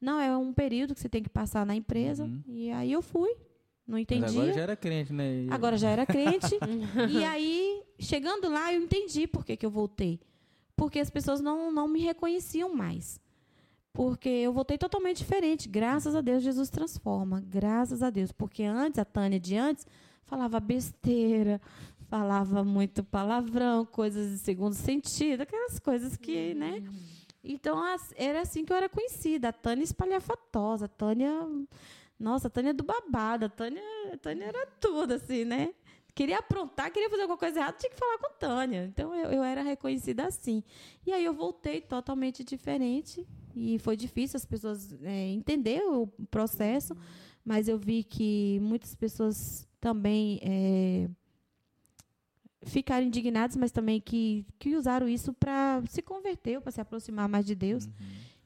[0.00, 2.24] não, é um período que você tem que passar na empresa.
[2.24, 2.42] Uhum.
[2.46, 3.36] E aí eu fui,
[3.86, 4.22] não entendi.
[4.22, 5.46] Mas agora já era crente, né?
[5.50, 6.58] Agora já era crente.
[7.10, 10.20] e aí, chegando lá, eu entendi por que, que eu voltei.
[10.76, 13.20] Porque as pessoas não, não me reconheciam mais.
[13.92, 15.68] Porque eu voltei totalmente diferente.
[15.68, 17.42] Graças a Deus, Jesus transforma.
[17.46, 18.32] Graças a Deus.
[18.32, 19.86] Porque antes, a Tânia de antes,
[20.24, 21.60] falava besteira,
[22.08, 26.82] falava muito palavrão, coisas de segundo sentido, aquelas coisas que, né?
[27.44, 27.82] Então,
[28.16, 29.48] era assim que eu era conhecida.
[29.48, 31.32] A Tânia espalhafatosa, a Tânia
[32.22, 33.46] nossa, a Tânia é do babado.
[33.46, 33.82] A Tânia,
[34.12, 35.74] a Tânia era tudo, assim, né?
[36.14, 38.84] Queria aprontar, queria fazer alguma coisa errada, tinha que falar com a Tânia.
[38.84, 40.62] Então eu, eu era reconhecida assim.
[41.06, 43.26] E aí eu voltei totalmente diferente.
[43.56, 46.96] E foi difícil as pessoas é, entender o processo,
[47.44, 51.08] mas eu vi que muitas pessoas também é,
[52.62, 57.44] ficaram indignadas, mas também que, que usaram isso para se converter, para se aproximar mais
[57.44, 57.86] de Deus.
[57.86, 57.92] Uhum.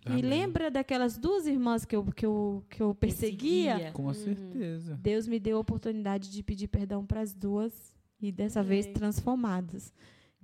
[0.06, 0.18] Amém.
[0.18, 3.72] E lembra daquelas duas irmãs que eu, que eu, que eu perseguia?
[3.72, 3.92] perseguia.
[3.92, 4.14] Com uhum.
[4.14, 4.94] certeza.
[5.02, 8.70] Deus me deu a oportunidade de pedir perdão para as duas e dessa Amém.
[8.70, 9.92] vez transformadas.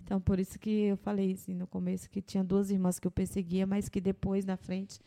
[0.03, 3.11] Então, por isso que eu falei assim, no começo que tinha duas irmãs que eu
[3.11, 4.99] perseguia, mas que depois, na frente,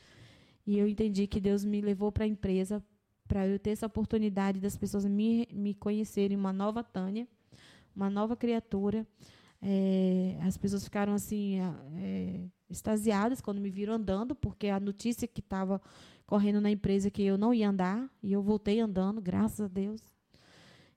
[0.66, 2.84] e eu entendi que Deus me levou para a empresa
[3.28, 7.28] para eu ter essa oportunidade das pessoas me, me conhecerem, uma nova Tânia,
[7.96, 9.06] uma nova criatura.
[9.62, 11.60] É, as pessoas ficaram assim,
[11.98, 15.82] é, extasiadas quando me viram andando, porque a notícia que estava
[16.26, 20.02] correndo na empresa que eu não ia andar, e eu voltei andando, graças a Deus.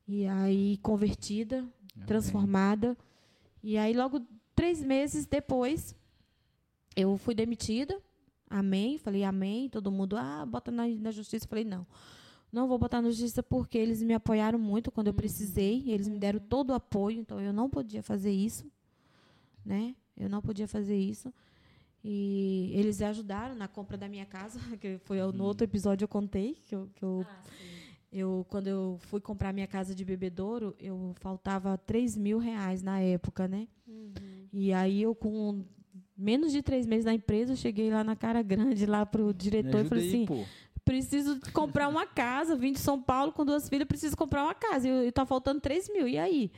[0.07, 2.07] E aí, convertida, Amém.
[2.07, 2.97] transformada.
[3.63, 4.21] E aí, logo
[4.55, 5.95] três meses depois,
[6.97, 8.01] eu fui demitida.
[8.49, 8.97] Amém.
[8.97, 9.69] Falei, amém.
[9.69, 11.47] Todo mundo, ah, bota na, na justiça.
[11.47, 11.87] Falei, não.
[12.51, 15.19] Não vou botar na justiça porque eles me apoiaram muito quando eu uhum.
[15.19, 15.85] precisei.
[15.87, 18.65] Eles me deram todo o apoio, então eu não podia fazer isso.
[19.65, 19.95] Né?
[20.17, 21.33] Eu não podia fazer isso.
[22.03, 26.57] E eles ajudaram na compra da minha casa, que foi no outro episódio eu contei,
[26.67, 27.43] que eu, que eu, ah,
[28.13, 33.01] eu quando eu fui comprar minha casa de bebedouro, eu faltava 3 mil reais na
[33.01, 33.67] época, né?
[33.87, 34.13] Uhum.
[34.53, 35.65] E aí eu com
[36.17, 39.85] menos de três meses na empresa, eu cheguei lá na cara grande, lá pro diretor
[39.85, 40.45] e falei assim, pô.
[40.85, 44.89] preciso comprar uma casa, vim de São Paulo com duas filhas, preciso comprar uma casa,
[44.89, 46.51] e, e tá faltando 3 mil, e aí?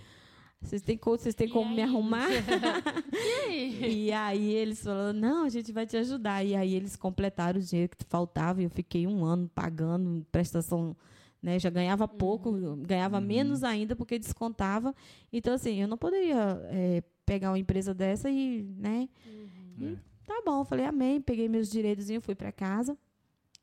[0.60, 1.76] Vocês têm, vocês têm como aí?
[1.76, 2.28] me arrumar?
[3.12, 3.70] e aí?
[4.10, 6.44] E aí eles falaram, não, a gente vai te ajudar.
[6.44, 10.94] E aí eles completaram o dinheiro que faltava e eu fiquei um ano pagando prestação,
[11.42, 11.58] né?
[11.58, 12.82] Já ganhava pouco, uhum.
[12.82, 13.24] ganhava uhum.
[13.24, 14.94] menos ainda porque descontava.
[15.32, 19.08] Então, assim, eu não poderia é, pegar uma empresa dessa e, né?
[19.26, 19.92] Uhum.
[19.92, 21.20] E, tá bom, eu falei, amém.
[21.20, 22.96] Peguei meus direitos e fui para casa.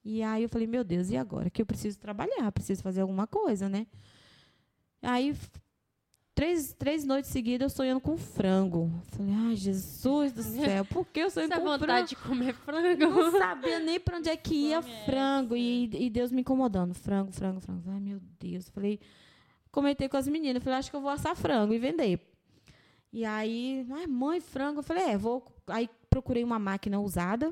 [0.04, 1.50] E aí eu falei, meu Deus, e agora?
[1.50, 3.86] Que eu preciso trabalhar, preciso fazer alguma coisa, né?
[5.02, 5.36] Aí
[6.38, 8.92] três, três noites seguidas eu sonhando com frango.
[9.08, 12.08] Falei, ai, Jesus do céu, por que eu sonho Essa com vontade frango?
[12.08, 13.00] de comer frango.
[13.00, 15.56] Não sabia nem pra onde é que ia frango.
[15.56, 16.94] E, e Deus me incomodando.
[16.94, 17.90] Frango, frango, frango.
[17.90, 18.70] Ai, meu Deus.
[18.70, 19.00] Falei,
[19.72, 20.64] comentei com as meninas.
[20.64, 22.22] Falei, acho que eu vou assar frango e vender.
[23.12, 24.82] E aí, ai, mãe, frango.
[24.82, 25.44] Eu falei, é, vou.
[25.66, 27.52] Aí procurei uma máquina usada.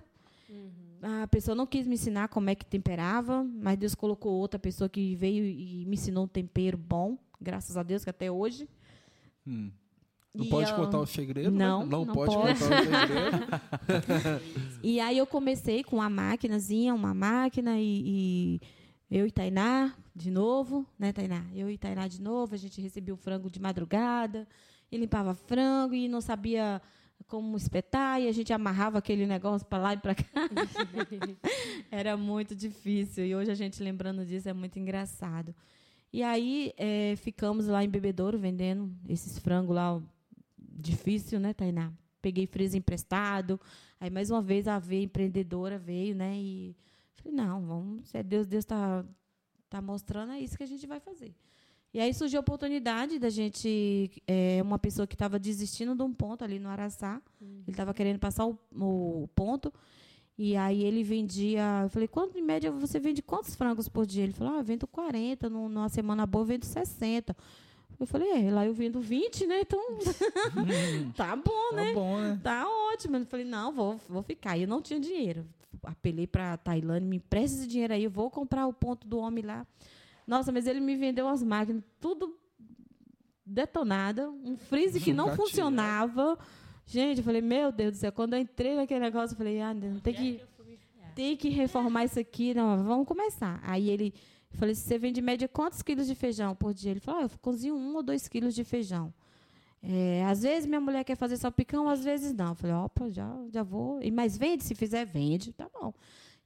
[1.02, 4.88] A pessoa não quis me ensinar como é que temperava, mas Deus colocou outra pessoa
[4.88, 8.70] que veio e me ensinou um tempero bom, graças a Deus, que até hoje.
[9.48, 9.72] Hum.
[10.34, 11.52] Não E pode eu- contar o segredo?
[11.52, 11.58] né?
[11.66, 12.60] Não, Não, não pode, pode.
[12.60, 14.42] contar o segredo.
[14.84, 18.60] E aí eu comecei com uma maquinazinha, uma máquina, e,
[19.10, 21.46] e eu e Tainá, de novo, né, Tainá?
[21.54, 24.48] Eu e Tainá de novo, a gente recebia o frango de madrugada,
[24.92, 26.82] e limpava frango, e não sabia
[27.28, 30.24] como espetar, e a gente amarrava aquele negócio para lá e para cá.
[31.90, 35.56] Era muito difícil, e hoje a gente lembrando disso é muito engraçado.
[36.12, 40.02] E aí eh, ficamos lá em Bebedouro vendendo esses frangos lá,
[40.58, 41.92] difícil, né, Tainá?
[42.22, 43.60] Peguei freezer emprestado,
[44.00, 46.38] Aí, mais uma vez, a veia empreendedora veio, né?
[46.38, 46.76] E
[47.14, 49.06] falei, não, vamos, se é Deus, Deus está
[49.70, 51.34] tá mostrando, é isso que a gente vai fazer.
[51.94, 56.14] E aí surgiu a oportunidade da gente, é, uma pessoa que estava desistindo de um
[56.14, 59.74] ponto ali no Araçá, ele estava querendo passar o, o ponto,
[60.38, 64.24] e aí ele vendia, eu falei, quanto em média você vende quantos frangos por dia?
[64.24, 67.36] Ele falou, ah, eu vendo 40, num- numa semana boa eu vendo 60.
[67.98, 69.62] Eu falei, é, lá eu vendo 20, né?
[69.62, 69.80] Então,
[71.16, 72.40] tá bom, Tá bom, né?
[72.44, 73.16] Tá ótimo.
[73.16, 74.58] Eu falei, não, vou, vou ficar.
[74.58, 75.46] E eu não tinha dinheiro.
[75.84, 79.44] Apelei para Tailândia, me empresta esse dinheiro aí, eu vou comprar o ponto do homem
[79.46, 79.66] lá.
[80.28, 82.36] Nossa, mas ele me vendeu as máquinas, tudo
[83.46, 86.38] detonada, um freezer que não funcionava.
[86.86, 89.74] Gente, eu falei, meu Deus do céu, quando eu entrei naquele negócio, eu falei, ah,
[89.74, 90.42] não tem que,
[91.16, 93.60] tem que reformar isso aqui, não, vamos começar.
[93.64, 94.14] Aí ele,
[94.52, 96.92] eu falei, você vende em média quantos quilos de feijão por dia?
[96.92, 99.14] Ele falou, ah, eu cozinho um ou dois quilos de feijão.
[99.82, 102.50] É, às vezes minha mulher quer fazer salpicão, às vezes não.
[102.50, 104.02] Eu falei, opa, já, já vou.
[104.02, 105.54] E, mas vende, se fizer, vende.
[105.54, 105.94] Tá bom.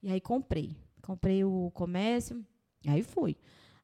[0.04, 0.76] E aí comprei.
[1.02, 2.46] Comprei o comércio,
[2.86, 3.36] aí fui.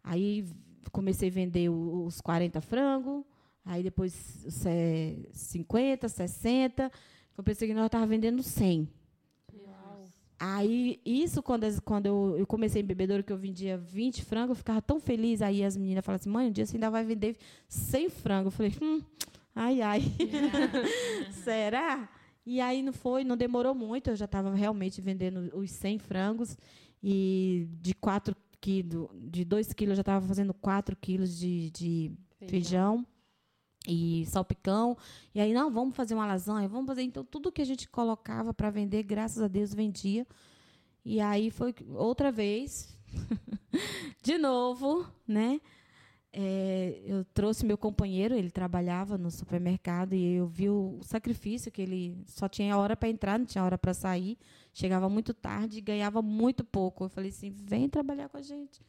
[0.03, 0.45] Aí
[0.91, 3.23] comecei a vender os 40 frangos,
[3.65, 6.91] aí depois os, é, 50, 60.
[7.37, 8.87] Eu pensei que nós estávamos vendendo 100.
[10.37, 14.55] Aí, isso, quando, quando eu, eu comecei em bebedouro, que eu vendia 20 frangos, eu
[14.55, 15.41] ficava tão feliz.
[15.41, 17.37] Aí as meninas falaram assim, mãe, um dia você ainda vai vender
[17.69, 18.45] 100 frangos.
[18.47, 19.01] Eu falei, hum,
[19.55, 20.01] ai, ai.
[21.43, 22.09] Será?
[22.45, 24.09] E aí não foi, não demorou muito.
[24.09, 26.57] Eu já estava realmente vendendo os 100 frangos.
[27.01, 32.11] E de 4 quilos, de 2 quilos, eu já estava fazendo 4 quilos de, de
[32.47, 33.05] feijão
[33.87, 34.97] e salpicão.
[35.33, 37.03] E aí, não, vamos fazer uma lasanha, vamos fazer.
[37.03, 40.25] Então, tudo que a gente colocava para vender, graças a Deus, vendia.
[41.03, 42.97] E aí foi outra vez,
[44.23, 45.61] de novo, né?
[46.37, 51.81] É, eu trouxe meu companheiro, ele trabalhava no supermercado e eu vi o sacrifício que
[51.81, 54.37] ele só tinha hora para entrar, não tinha hora para sair,
[54.73, 57.05] chegava muito tarde e ganhava muito pouco.
[57.05, 58.81] Eu falei assim: vem trabalhar com a gente,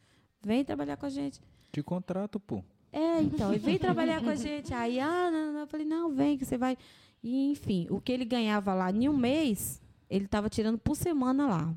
[0.43, 1.39] vem trabalhar com a gente.
[1.71, 2.61] Te contrato, pô.
[2.91, 4.73] É, então, e vem trabalhar com a gente.
[4.73, 5.59] Aí, ah, não, não.
[5.61, 6.77] eu falei, não, vem que você vai.
[7.21, 11.47] E, enfim, o que ele ganhava lá em um mês, ele estava tirando por semana
[11.47, 11.75] lá.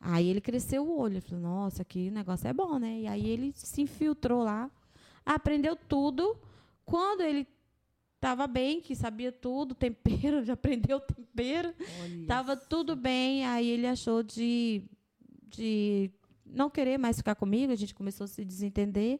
[0.00, 3.00] Aí ele cresceu o olho, ele falou, nossa, aqui o negócio é bom, né?
[3.00, 4.70] E aí ele se infiltrou lá,
[5.24, 6.36] aprendeu tudo.
[6.84, 7.46] Quando ele
[8.16, 11.74] estava bem, que sabia tudo, tempero, já aprendeu tempero,
[12.20, 13.46] estava tudo bem.
[13.46, 14.82] Aí ele achou de,
[15.48, 16.10] de
[16.44, 19.18] não querer mais ficar comigo, a gente começou a se desentender.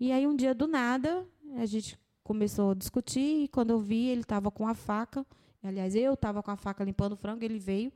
[0.00, 3.44] E aí, um dia, do nada, a gente começou a discutir.
[3.44, 5.26] E quando eu vi, ele estava com a faca.
[5.62, 7.44] Aliás, eu estava com a faca limpando o frango.
[7.44, 7.92] Ele veio,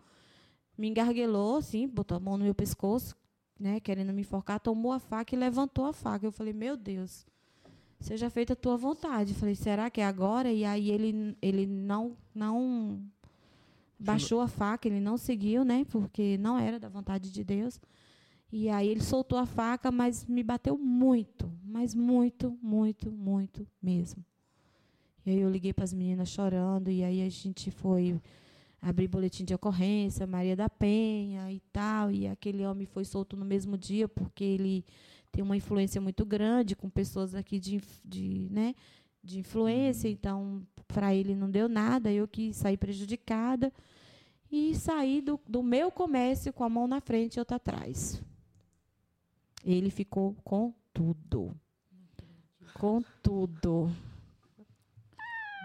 [0.76, 3.16] me engarguelou, assim, botou a mão no meu pescoço,
[3.58, 4.60] né, querendo me enforcar.
[4.60, 6.26] Tomou a faca e levantou a faca.
[6.26, 7.24] Eu falei, meu Deus,
[7.98, 9.32] seja feita a tua vontade.
[9.32, 10.52] Eu falei, será que é agora?
[10.52, 13.00] E aí, ele, ele não, não
[13.98, 17.80] baixou a faca, ele não seguiu, né, porque não era da vontade de Deus.
[18.56, 24.24] E aí ele soltou a faca, mas me bateu muito, mas muito, muito, muito mesmo.
[25.26, 28.16] E aí eu liguei para as meninas chorando, e aí a gente foi
[28.80, 33.44] abrir boletim de ocorrência, Maria da Penha e tal, e aquele homem foi solto no
[33.44, 34.84] mesmo dia, porque ele
[35.32, 38.76] tem uma influência muito grande com pessoas aqui de, de, né,
[39.20, 43.72] de influência, então para ele não deu nada, eu que saí prejudicada,
[44.48, 48.22] e saí do, do meu comércio com a mão na frente e outra atrás.
[49.64, 51.56] Ele ficou com tudo.
[52.78, 53.90] Com tudo.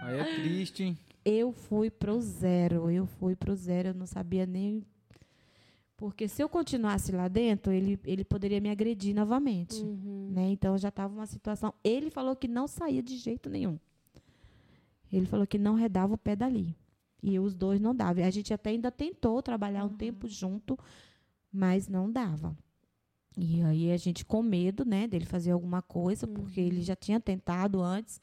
[0.03, 0.97] Aí é triste, hein?
[1.26, 2.89] Eu fui pro zero.
[2.89, 3.89] Eu fui pro zero.
[3.89, 4.85] Eu não sabia nem.
[5.97, 9.84] Porque se eu continuasse lá dentro, ele, ele poderia me agredir novamente.
[9.84, 10.30] Uhum.
[10.31, 10.49] né?
[10.49, 11.73] Então já estava uma situação.
[11.84, 13.77] Ele falou que não saía de jeito nenhum.
[15.11, 16.73] Ele falou que não redava o pé dali.
[17.21, 18.23] E os dois não davam.
[18.23, 20.80] A gente até ainda tentou trabalhar um tempo junto,
[21.51, 22.55] mas não dava.
[23.38, 27.19] E aí a gente com medo, né, dele fazer alguma coisa, porque ele já tinha
[27.19, 28.19] tentado antes.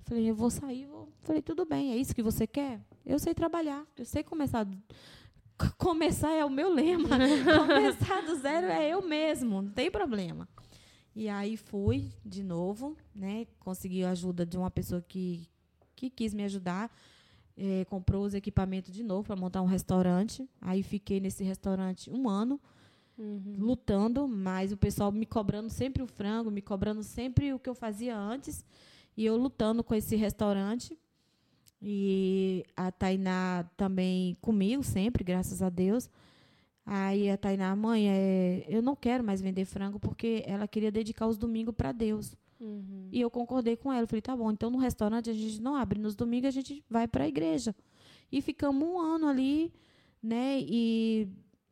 [0.00, 1.08] Falei, eu vou sair, vou.
[1.22, 2.80] Falei, tudo bem, é isso que você quer?
[3.04, 4.66] Eu sei trabalhar, eu sei começar.
[5.78, 7.08] Começar é o meu lema.
[7.66, 10.46] começar do zero é eu mesmo, não tem problema.
[11.14, 13.46] E aí fui de novo, né?
[13.58, 15.48] Consegui a ajuda de uma pessoa que,
[15.96, 16.90] que quis me ajudar.
[17.56, 20.46] eh, comprou os equipamentos de novo para montar um restaurante.
[20.60, 22.60] Aí fiquei nesse restaurante um ano
[23.18, 27.74] lutando, mas o pessoal me cobrando sempre o frango, me cobrando sempre o que eu
[27.74, 28.64] fazia antes,
[29.16, 30.98] e eu lutando com esse restaurante.
[31.80, 36.10] E a Tainá também comigo sempre, graças a Deus.
[36.84, 41.26] Aí a Tainá, mãe, é, eu não quero mais vender frango porque ela queria dedicar
[41.26, 42.36] os domingos para Deus.
[43.12, 44.02] E eu concordei com ela.
[44.02, 45.98] Eu falei, tá bom, então no restaurante a gente não abre.
[45.98, 47.74] Nos domingos a gente vai para a igreja.
[48.30, 49.72] E ficamos um ano ali,
[50.22, 50.58] né?
[50.60, 51.28] E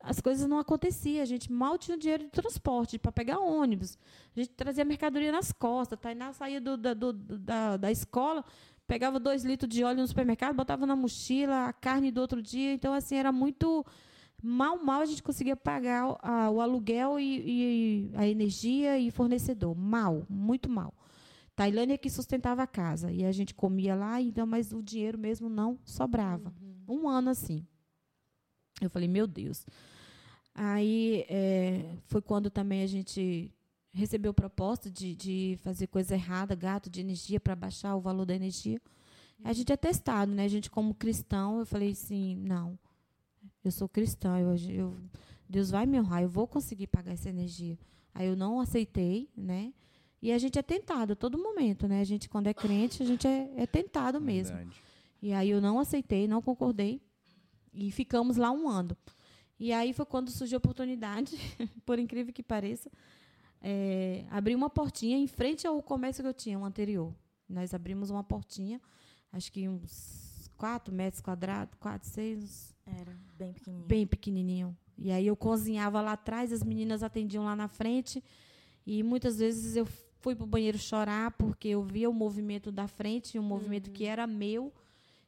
[0.06, 1.22] as coisas não aconteciam.
[1.22, 3.98] A gente mal tinha dinheiro de transporte para pegar ônibus.
[4.36, 5.98] A gente trazia mercadoria nas costas.
[5.98, 8.44] Tainá saía do, da, do- da, da escola,
[8.86, 12.72] pegava dois litros de óleo no supermercado, botava na mochila, a carne do outro dia.
[12.72, 13.84] Então, assim, era muito.
[14.42, 19.10] Mal, mal a gente conseguia pagar o- a- o aluguel e, e a energia e
[19.10, 19.74] fornecedor.
[19.74, 20.92] Mal, muito mal.
[21.56, 23.10] Tailândia que sustentava a casa.
[23.12, 26.52] E a gente comia lá, então, mas o dinheiro mesmo não sobrava.
[26.86, 27.64] Um ano assim.
[28.80, 29.64] Eu falei, meu Deus.
[30.54, 33.52] Aí é, foi quando também a gente
[33.92, 38.34] recebeu proposta de, de fazer coisa errada, gato de energia, para baixar o valor da
[38.34, 38.80] energia.
[39.42, 40.44] A gente é testado, né?
[40.44, 42.78] A gente, como cristão, eu falei assim: não,
[43.64, 44.96] eu sou cristã, eu, eu-
[45.48, 47.78] Deus vai me honrar, eu vou conseguir pagar essa energia.
[48.14, 49.72] Aí eu não aceitei, né?
[50.22, 52.00] E a gente é tentado a todo momento, né?
[52.00, 54.56] A gente, quando é crente, a gente é, é tentado mesmo.
[54.56, 54.82] Verdade.
[55.20, 57.00] E aí eu não aceitei, não concordei.
[57.74, 58.96] E ficamos lá um ano.
[59.58, 61.36] E aí foi quando surgiu a oportunidade,
[61.86, 62.90] por incrível que pareça,
[63.60, 67.14] é, abrir uma portinha em frente ao comércio que eu tinha, o anterior.
[67.48, 68.80] Nós abrimos uma portinha,
[69.32, 73.86] acho que uns 4 metros quadrados, 4, 6, Era bem pequenininho.
[73.86, 74.76] bem pequenininho.
[74.96, 78.22] E aí eu cozinhava lá atrás, as meninas atendiam lá na frente.
[78.86, 79.86] E muitas vezes eu
[80.20, 84.04] fui para o banheiro chorar porque eu via o movimento da frente, um movimento que
[84.04, 84.72] era meu.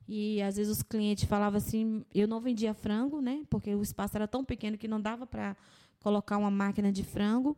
[0.09, 3.43] E às vezes os clientes falavam assim, eu não vendia frango, né?
[3.51, 5.57] Porque o espaço era tão pequeno que não dava para
[6.01, 7.57] colocar uma máquina de frango.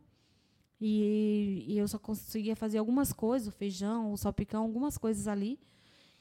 [0.81, 5.59] E, e eu só conseguia fazer algumas coisas, o feijão, o salpicão, algumas coisas ali.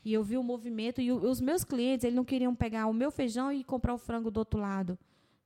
[0.05, 2.92] E eu vi o movimento e o- os meus clientes, eles não queriam pegar o
[2.92, 4.98] meu feijão e comprar o frango do outro lado.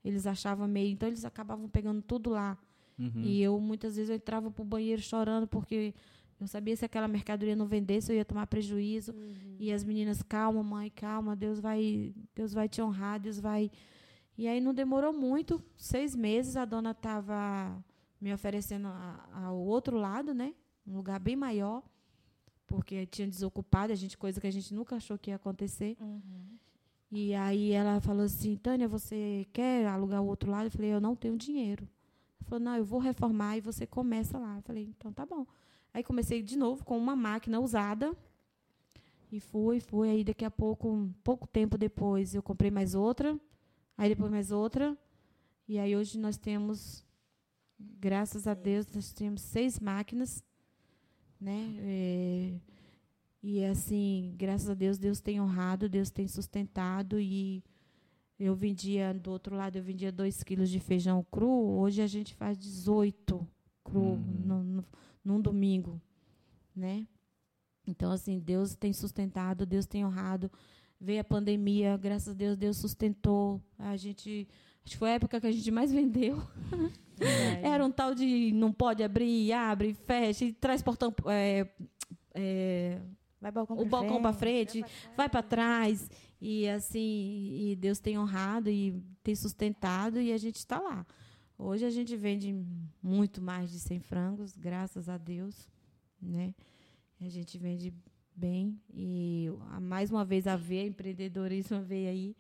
[0.04, 2.59] Eles achavam meio, então eles acabavam pegando tudo lá.
[2.98, 3.12] Uhum.
[3.22, 5.94] E eu muitas vezes eu entrava pro banheiro chorando porque
[6.44, 9.14] eu sabia se aquela mercadoria não vendesse eu ia tomar prejuízo.
[9.59, 13.70] E as meninas, calma, mãe, calma, Deus vai, Deus vai te honrar, Deus vai.
[14.36, 17.82] E aí não demorou muito, seis meses a dona estava
[18.20, 20.55] me oferecendo a- ao outro lado, né?
[20.86, 21.82] Um lugar bem maior,
[22.66, 25.97] porque tinha desocupado, a gente coisa que a gente nunca achou que ia acontecer.
[27.10, 30.66] E aí ela falou assim, Tânia, você quer alugar o outro lado?
[30.66, 31.86] Eu falei, eu não tenho dinheiro.
[32.40, 34.56] Ela falou, não, eu vou reformar e você começa lá.
[34.56, 35.47] Eu falei, então tá bom.
[35.94, 38.16] Aí comecei de novo com uma máquina usada.
[39.31, 40.10] E fui, fui.
[40.10, 43.39] Aí daqui a pouco, pouco tempo depois, eu comprei mais outra.
[43.97, 44.97] Aí depois mais outra.
[45.69, 47.05] E aí hoje nós temos,
[47.78, 50.43] graças a Deus, nós temos seis máquinas.
[51.40, 51.77] Né?
[51.81, 52.55] É,
[53.43, 57.19] e assim, graças a Deus, Deus tem honrado, Deus tem sustentado.
[57.20, 57.62] E
[58.39, 61.78] eu vendia, do outro lado, eu vendia 2 quilos de feijão cru.
[61.78, 63.47] Hoje a gente faz 18
[63.85, 64.85] cru no, no,
[65.24, 66.01] num domingo.
[66.74, 67.07] Né?
[67.86, 70.51] Então, assim, Deus tem sustentado, Deus tem honrado.
[71.01, 73.61] Veio a pandemia, graças a Deus, Deus sustentou.
[73.78, 74.49] A gente.
[74.85, 76.43] Acho que foi a época que a gente mais vendeu.
[77.62, 81.15] Era um tal de não pode abrir, abre, fecha, e traz portão.
[81.27, 81.69] é,
[82.35, 83.01] é,
[83.40, 84.81] Vai balcão o balcão para frente.
[84.82, 86.09] frente, vai para trás.
[86.40, 91.05] E assim, e Deus tem honrado e tem sustentado e a gente está lá.
[91.64, 92.52] Hoje a gente vende
[93.01, 95.70] muito mais de 100 frangos, graças a Deus,
[96.20, 96.52] né?
[97.20, 97.94] A gente vende
[98.34, 99.47] bem e
[99.80, 102.36] mais uma vez a veia empreendedorismo veio aí.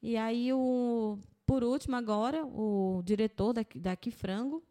[0.00, 4.62] E aí o por último agora o diretor daqui, daqui Frango,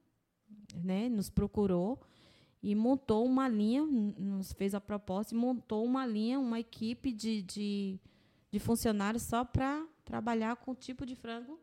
[0.81, 1.99] né, nos procurou
[2.61, 7.41] e montou uma linha, nos fez a proposta e montou uma linha, uma equipe de,
[7.41, 7.99] de,
[8.49, 11.60] de funcionários só para trabalhar com o tipo de frango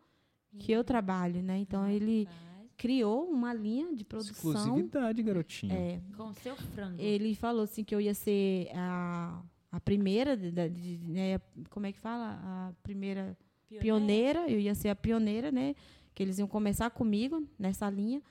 [0.59, 1.59] que eu trabalho, né?
[1.59, 2.29] Então ele
[2.77, 4.53] criou uma linha de produção.
[4.53, 5.75] Exclusividade, garotinha.
[5.75, 7.01] É, Com seu frango.
[7.01, 11.87] ele falou assim que eu ia ser a, a primeira, de- de- de- né, como
[11.87, 12.41] é que fala?
[12.43, 13.37] A primeira
[13.81, 15.75] pioneira, eu ia ser a pioneira, né?
[16.15, 18.23] Que eles iam começar comigo nessa linha.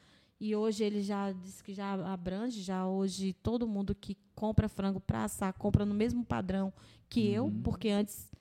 [0.41, 4.99] E hoje ele já disse que já abrange, já hoje todo mundo que compra frango
[4.99, 6.71] para assar compra no mesmo padrão
[7.09, 8.31] que eu, porque antes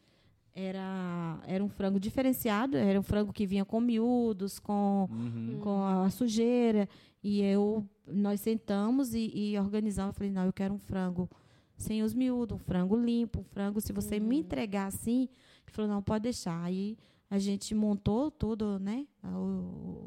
[0.60, 5.60] era era um frango diferenciado, era um frango que vinha com miúdos, com Uhum.
[5.62, 6.88] com a sujeira.
[7.22, 10.10] E eu, nós sentamos e, e organizamos.
[10.10, 11.28] Eu falei, não, eu quero um frango
[11.76, 13.80] sem os miúdos, um frango limpo, um frango.
[13.80, 16.60] Se você me entregar assim, ele falou, não, pode deixar.
[16.62, 16.96] Aí
[17.30, 19.06] a gente montou tudo, né?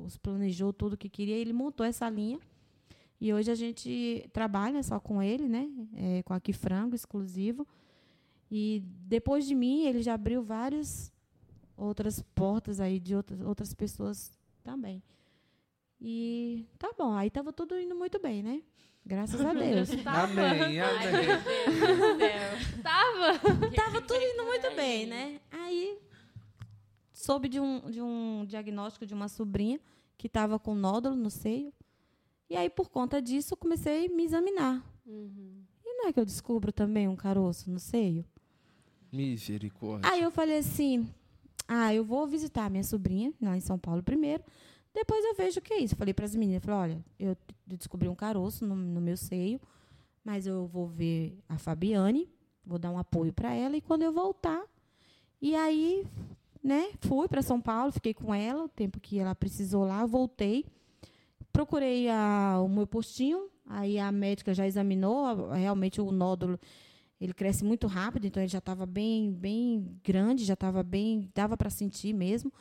[0.05, 1.35] Os planejou tudo que queria.
[1.35, 2.39] Ele montou essa linha.
[3.19, 5.69] E hoje a gente trabalha só com ele, né?
[5.95, 7.67] É, com aqui frango exclusivo.
[8.51, 11.09] E depois de mim, ele já abriu várias
[11.77, 15.01] outras portas aí de outras, outras pessoas também.
[16.01, 18.61] E tá bom, aí tava tudo indo muito bem, né?
[19.05, 19.89] Graças a Deus.
[20.05, 21.27] Amém, amém.
[22.83, 23.39] Tava?
[23.73, 25.39] tava tudo indo muito bem, né?
[25.49, 25.97] Aí
[27.13, 29.79] soube de um, de um diagnóstico de uma sobrinha
[30.17, 31.73] que estava com nódulo no seio.
[32.49, 34.83] E aí, por conta disso, eu comecei a me examinar.
[35.83, 38.25] E não é que eu descubro também um caroço no seio?
[39.11, 40.09] Misericórdia.
[40.09, 41.07] Aí eu falei assim:
[41.67, 44.43] ah, eu vou visitar minha sobrinha lá em São Paulo primeiro.
[44.93, 45.95] Depois eu vejo o que é isso.
[45.95, 49.59] Falei para as meninas: falei, olha, eu descobri um caroço no, no meu seio,
[50.23, 52.29] mas eu vou ver a Fabiane,
[52.65, 53.75] vou dar um apoio para ela.
[53.77, 54.63] E quando eu voltar,
[55.41, 56.05] e aí,
[56.63, 60.65] né, fui para São Paulo, fiquei com ela o tempo que ela precisou lá, voltei.
[61.53, 66.57] Procurei a- o meu postinho, aí a médica já examinou, realmente o nódulo
[67.21, 71.55] ele cresce muito rápido, então ele já estava bem, bem grande, já estava bem, dava
[71.55, 72.51] para sentir mesmo.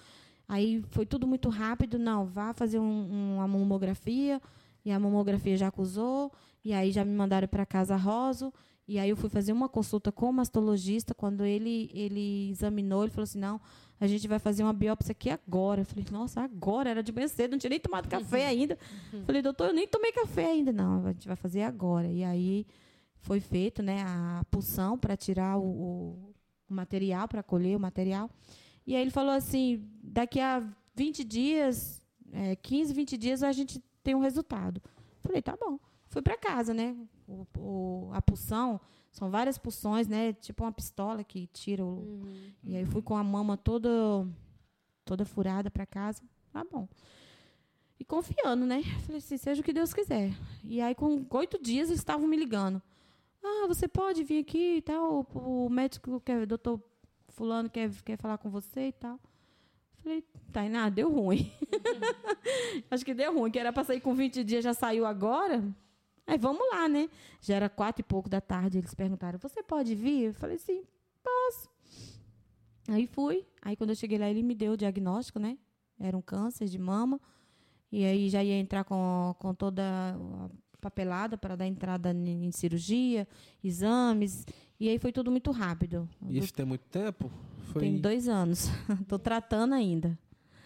[0.46, 4.40] Aí foi tudo muito rápido, não, vá fazer um- uma mamografia,
[4.84, 6.30] e a mamografia já acusou,
[6.64, 8.52] e aí já me mandaram para casa Roso,
[8.86, 13.12] e aí eu fui fazer uma consulta com o mastologista, quando ele, ele examinou, ele
[13.12, 13.60] falou assim, não,
[14.00, 15.82] a gente vai fazer uma biópsia aqui agora.
[15.82, 16.90] Eu falei, nossa, agora?
[16.90, 18.76] Era de manhã cedo, não tinha nem tomado café ainda.
[19.26, 20.72] Falei, doutor, eu nem tomei café ainda.
[20.72, 22.08] Não, a gente vai fazer agora.
[22.08, 22.66] E aí
[23.20, 26.34] foi feito né, a pulsão para tirar o, o-
[26.68, 28.30] o material, para colher o material.
[28.86, 30.62] E aí ele falou assim: daqui a
[30.94, 32.02] 20 dias,
[32.32, 34.80] é, 15, 20 dias, a gente tem um resultado.
[35.20, 35.78] Falei, tá bom.
[36.06, 36.96] Fui para casa, né?
[37.28, 38.80] O, o- a pulsão,
[39.12, 40.32] são várias pulsões, né?
[40.32, 42.22] Tipo uma pistola que tira o.
[42.64, 43.90] E aí fui com a mama toda,
[45.04, 46.22] toda furada para casa.
[46.52, 46.88] Tá bom.
[47.98, 48.82] E confiando, né?
[49.04, 50.32] Falei assim, seja o que Deus quiser.
[50.64, 52.80] E aí, com oito dias, eles estavam me ligando.
[53.42, 55.26] Ah, você pode vir aqui e tal.
[55.34, 56.80] O, o médico, quer, o doutor
[57.28, 59.18] fulano, quer, quer falar com você e tal.
[60.02, 61.52] Falei, Tainá, deu ruim.
[62.90, 65.62] Acho que deu ruim, que era para sair com 20 dias, já saiu agora.
[66.26, 67.08] Aí vamos lá, né?
[67.40, 70.26] Já era quatro e pouco da tarde, eles perguntaram, você pode vir?
[70.26, 70.84] Eu falei, sim,
[71.22, 71.68] posso.
[72.88, 73.46] Aí fui.
[73.62, 75.58] Aí quando eu cheguei lá, ele me deu o diagnóstico, né?
[75.98, 77.20] Era um câncer de mama.
[77.92, 79.82] E aí já ia entrar com, com toda
[80.80, 83.28] papelada para dar entrada em, cirurgia,
[83.62, 84.46] exames.
[84.78, 86.08] E aí foi tudo muito rápido.
[86.28, 87.30] Isso tem muito tempo?
[87.72, 87.82] Foi...
[87.82, 88.68] Tem dois anos.
[89.00, 90.18] Estou tratando ainda.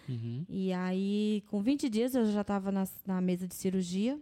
[0.08, 0.44] Uhum.
[0.48, 4.18] E aí, com 20 dias, eu já estava na, na mesa de cirurgia,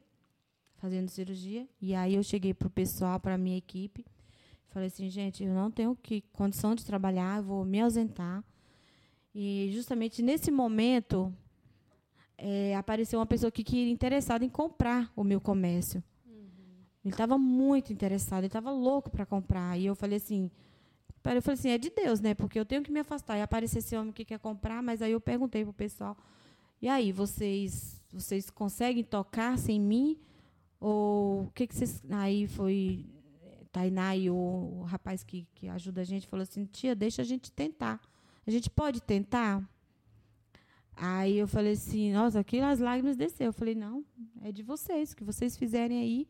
[0.78, 1.69] fazendo cirurgia.
[1.81, 4.05] E aí eu cheguei para o pessoal, para a minha equipe.
[4.69, 8.43] Falei assim, gente, eu não tenho que, condição de trabalhar, eu vou me ausentar.
[9.35, 11.32] E justamente nesse momento,
[12.44, 16.02] é, apareceu uma pessoa que queria interessada em comprar o meu comércio.
[17.05, 19.78] Ele estava muito interessado, ele estava louco para comprar.
[19.78, 20.51] E eu falei assim,
[21.24, 22.35] eu falei assim, é de Deus, né?
[22.35, 23.39] Porque eu tenho que me afastar.
[23.39, 26.16] E apareceu esse homem que quer comprar, mas aí eu perguntei pro pessoal,
[26.81, 30.19] e aí, vocês, vocês conseguem tocar sem mim?
[30.81, 32.02] Ou o que, que vocês.
[32.10, 33.06] Aí foi
[33.70, 37.24] Tainá e o, o rapaz que, que ajuda a gente falou assim, tia, deixa a
[37.24, 38.01] gente tentar.
[38.44, 39.62] A gente pode tentar?
[40.97, 43.47] Aí eu falei assim, nossa, aqui as lágrimas desceu.
[43.47, 44.05] Eu falei, não,
[44.43, 46.28] é de vocês, o que vocês fizerem aí.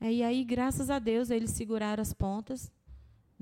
[0.00, 2.72] E aí, graças a Deus, eles seguraram as pontas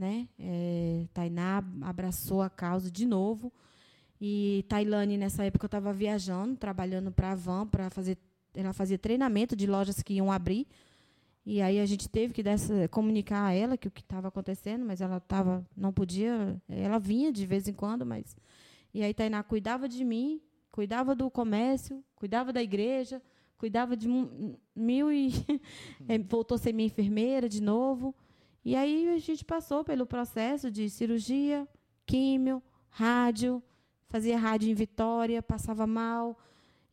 [0.01, 0.27] né?
[0.39, 3.53] É, Tainá abraçou a causa de novo.
[4.19, 8.17] E Tailane, nessa época, eu estava viajando, trabalhando para a Van, para fazer.
[8.55, 10.67] Ela fazia treinamento de lojas que iam abrir.
[11.45, 14.85] E aí a gente teve que dessa, comunicar a ela que o que estava acontecendo,
[14.85, 16.61] mas ela tava, não podia.
[16.69, 18.37] Ela vinha de vez em quando, mas.
[18.93, 20.41] E aí Tainá cuidava de mim,
[20.71, 23.23] cuidava do comércio, cuidava da igreja,
[23.57, 24.09] cuidava de
[24.75, 25.31] mil e.
[26.09, 28.15] eh, voltou a ser minha enfermeira de novo.
[28.65, 31.67] E aí a gente passou pelo processo de cirurgia,
[32.05, 33.63] químio, rádio,
[34.09, 36.39] fazia rádio em Vitória, passava mal.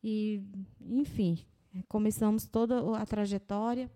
[0.03, 0.41] E,
[0.81, 1.39] enfim,
[1.87, 3.91] começamos toda a trajetória.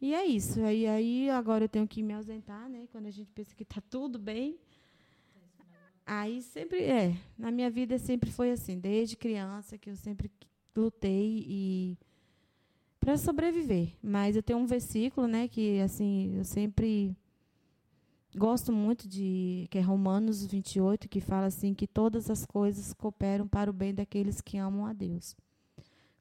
[0.00, 0.60] E é isso.
[0.62, 2.88] Aí, aí agora eu tenho que me ausentar, né?
[2.90, 4.58] Quando a gente pensa que está tudo bem.
[6.06, 7.16] Aí sempre é.
[7.38, 10.30] Na minha vida sempre foi assim, desde criança que eu sempre
[10.76, 11.98] lutei e
[13.00, 13.92] para sobreviver.
[14.02, 17.16] Mas eu tenho um versículo, né, que assim, eu sempre
[18.36, 23.46] gosto muito de que é Romanos 28, que fala assim que todas as coisas cooperam
[23.46, 25.36] para o bem daqueles que amam a Deus.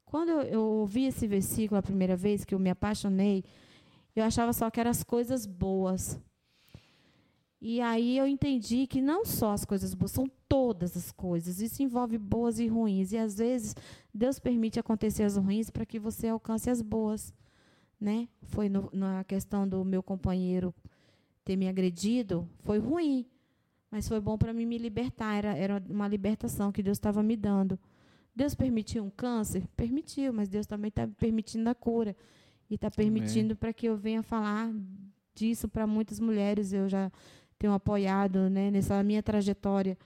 [0.05, 3.43] Quando eu, eu ouvi esse versículo a primeira vez que eu me apaixonei,
[4.15, 6.19] eu achava só que eram as coisas boas.
[7.65, 11.61] E aí eu entendi que não só as coisas boas, são todas as coisas.
[11.61, 13.13] Isso envolve boas e ruins.
[13.13, 13.73] E às vezes
[14.13, 17.33] Deus permite acontecer as ruins para que você alcance as boas.
[17.97, 18.27] Né?
[18.41, 20.75] Foi no, na questão do meu companheiro
[21.45, 23.25] ter me agredido, foi ruim.
[23.89, 25.33] Mas foi bom para mim me libertar.
[25.33, 27.79] Era, era uma libertação que Deus estava me dando.
[28.35, 29.65] Deus permitiu um câncer?
[29.73, 32.13] Permitiu, mas Deus também está permitindo a cura.
[32.69, 34.69] E está permitindo para que eu venha falar
[35.33, 36.73] disso para muitas mulheres.
[36.73, 37.09] Eu já
[37.63, 39.97] tenho apoiado né, nessa minha trajetória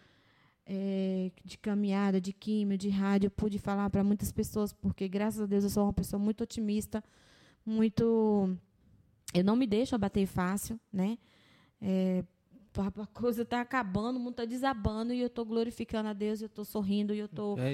[0.63, 3.27] é, de caminhada, de químio, de rádio.
[3.27, 6.43] Eu pude falar para muitas pessoas, porque graças a Deus eu sou uma pessoa muito
[6.43, 7.03] otimista,
[7.65, 8.55] muito.
[9.34, 11.17] Eu não me deixo abater fácil, né?
[11.81, 12.23] É,
[12.75, 16.45] a coisa está acabando, o mundo está desabando e eu estou glorificando a Deus, eu
[16.45, 17.73] estou sorrindo e eu estou É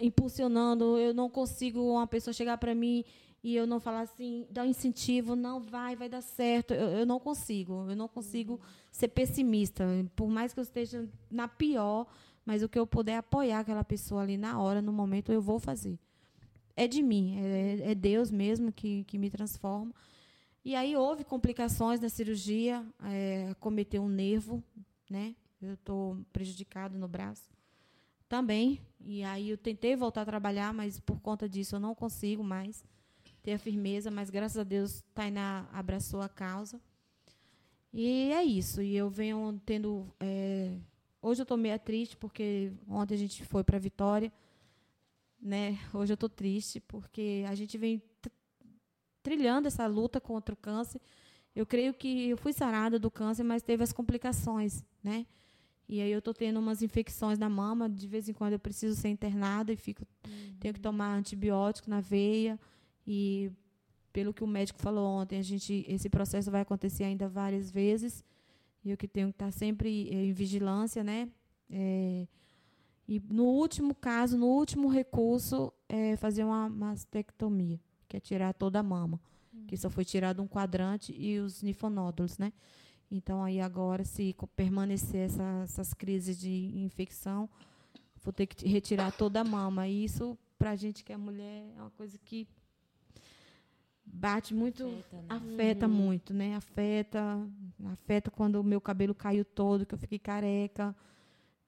[0.00, 0.96] impulsionando.
[0.98, 3.02] Eu não consigo uma pessoa chegar para mim
[3.42, 6.74] e eu não falar assim, dar um incentivo, não vai, vai dar certo.
[6.74, 8.60] Eu, eu não consigo, eu não consigo
[8.90, 9.84] ser pessimista.
[10.16, 12.06] Por mais que eu esteja na pior,
[12.44, 15.58] mas o que eu puder apoiar aquela pessoa ali na hora, no momento, eu vou
[15.58, 15.98] fazer.
[16.76, 19.94] É de mim, é, é Deus mesmo que, que me transforma.
[20.64, 24.62] E aí houve complicações na cirurgia, é, cometeu um nervo,
[25.08, 25.36] né?
[25.62, 27.48] Eu estou prejudicado no braço
[28.28, 28.80] também.
[29.00, 32.84] E aí eu tentei voltar a trabalhar, mas por conta disso eu não consigo mais
[33.46, 34.10] ter a firmeza.
[34.10, 36.80] Mas graças a Deus, Tainá abraçou a causa.
[37.92, 38.82] E é isso.
[38.82, 40.12] E eu venho tendo.
[40.18, 40.76] É,
[41.22, 44.32] hoje eu estou meio triste porque ontem a gente foi para Vitória,
[45.40, 45.78] né?
[45.94, 48.02] Hoje eu estou triste porque a gente vem
[49.22, 51.00] trilhando essa luta contra o câncer.
[51.54, 55.24] Eu creio que eu fui sarada do câncer, mas teve as complicações, né?
[55.88, 59.00] E aí eu estou tendo umas infecções na mama, de vez em quando eu preciso
[59.00, 60.56] ser internada e fico uhum.
[60.58, 62.58] tenho que tomar antibiótico na veia
[63.06, 63.50] e
[64.12, 68.24] pelo que o médico falou ontem, a gente esse processo vai acontecer ainda várias vezes.
[68.84, 71.28] E eu que tenho que estar sempre em vigilância, né?
[71.68, 72.26] É,
[73.08, 78.80] e no último caso, no último recurso, é fazer uma mastectomia que é tirar toda
[78.80, 79.20] a mama,
[79.52, 79.66] uhum.
[79.66, 82.52] que só foi tirado um quadrante e os linfonódulos, né?
[83.10, 87.48] Então aí agora se permanecer essa, essas crises de infecção,
[88.22, 89.86] vou ter que retirar toda a mama.
[89.86, 92.48] E isso para a gente que é mulher é uma coisa que
[94.06, 95.26] bate muito, afeta, né?
[95.28, 95.92] afeta uhum.
[95.92, 96.54] muito, né?
[96.54, 97.48] Afeta,
[97.92, 100.94] afeta quando o meu cabelo caiu todo, que eu fiquei careca,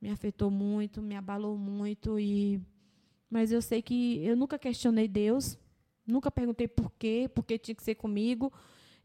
[0.01, 2.61] me afetou muito, me abalou muito e
[3.31, 5.59] mas eu sei que eu nunca questionei Deus,
[6.09, 8.51] Nunca perguntei por quê, porque tinha que ser comigo.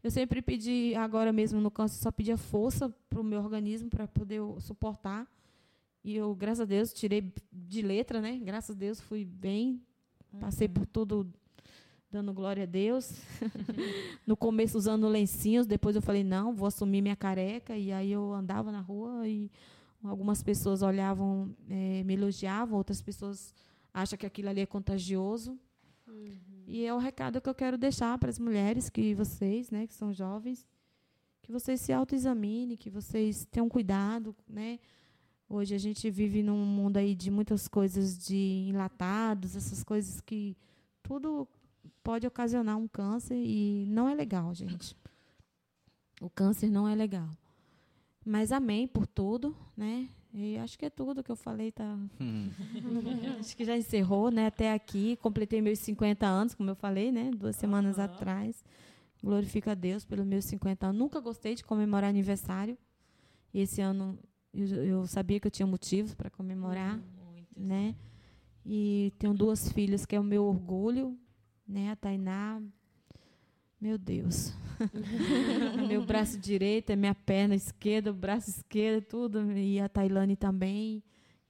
[0.02, 4.08] Eu sempre pedi, agora mesmo no câncer, só pedia força para o meu organismo para
[4.08, 5.30] poder suportar.
[6.02, 8.38] E eu, graças a Deus, tirei de letra, né?
[8.42, 9.82] Graças a Deus, fui bem.
[10.40, 11.30] Passei por tudo
[12.14, 13.12] dando glória a Deus.
[14.24, 17.76] no começo usando lencinhos, depois eu falei, não, vou assumir minha careca.
[17.76, 19.50] E aí eu andava na rua e
[20.00, 23.52] algumas pessoas olhavam, é, me elogiavam, outras pessoas
[23.92, 25.58] acham que aquilo ali é contagioso.
[26.06, 26.62] Uhum.
[26.68, 29.94] E é o recado que eu quero deixar para as mulheres, que vocês, né, que
[29.94, 30.64] são jovens,
[31.42, 34.78] que vocês se autoexaminem, que vocês tenham cuidado, né?
[35.48, 40.56] Hoje a gente vive num mundo aí de muitas coisas de enlatados, essas coisas que
[41.02, 41.46] tudo
[42.02, 44.96] pode ocasionar um câncer e não é legal, gente.
[46.20, 47.28] O câncer não é legal.
[48.24, 50.08] Mas amém por tudo, né?
[50.32, 51.96] E acho que é tudo que eu falei, tá?
[52.20, 52.50] Hum.
[53.38, 54.46] acho que já encerrou, né?
[54.46, 55.16] Até aqui.
[55.16, 57.30] Completei meus 50 anos, como eu falei, né?
[57.30, 58.04] Duas semanas uhum.
[58.04, 58.64] atrás.
[59.22, 60.98] Glorifico a Deus pelos meus 50 anos.
[60.98, 62.76] Nunca gostei de comemorar aniversário.
[63.52, 64.18] E esse ano
[64.52, 67.94] eu, eu sabia que eu tinha motivos para comemorar, uhum, né?
[68.64, 71.18] E tenho duas filhas que é o meu orgulho,
[71.66, 71.90] né?
[71.90, 72.62] A Tainá,
[73.80, 74.52] meu Deus.
[75.88, 79.52] meu braço direito é minha perna esquerda, o braço esquerdo, tudo.
[79.52, 81.02] E a Tailane também.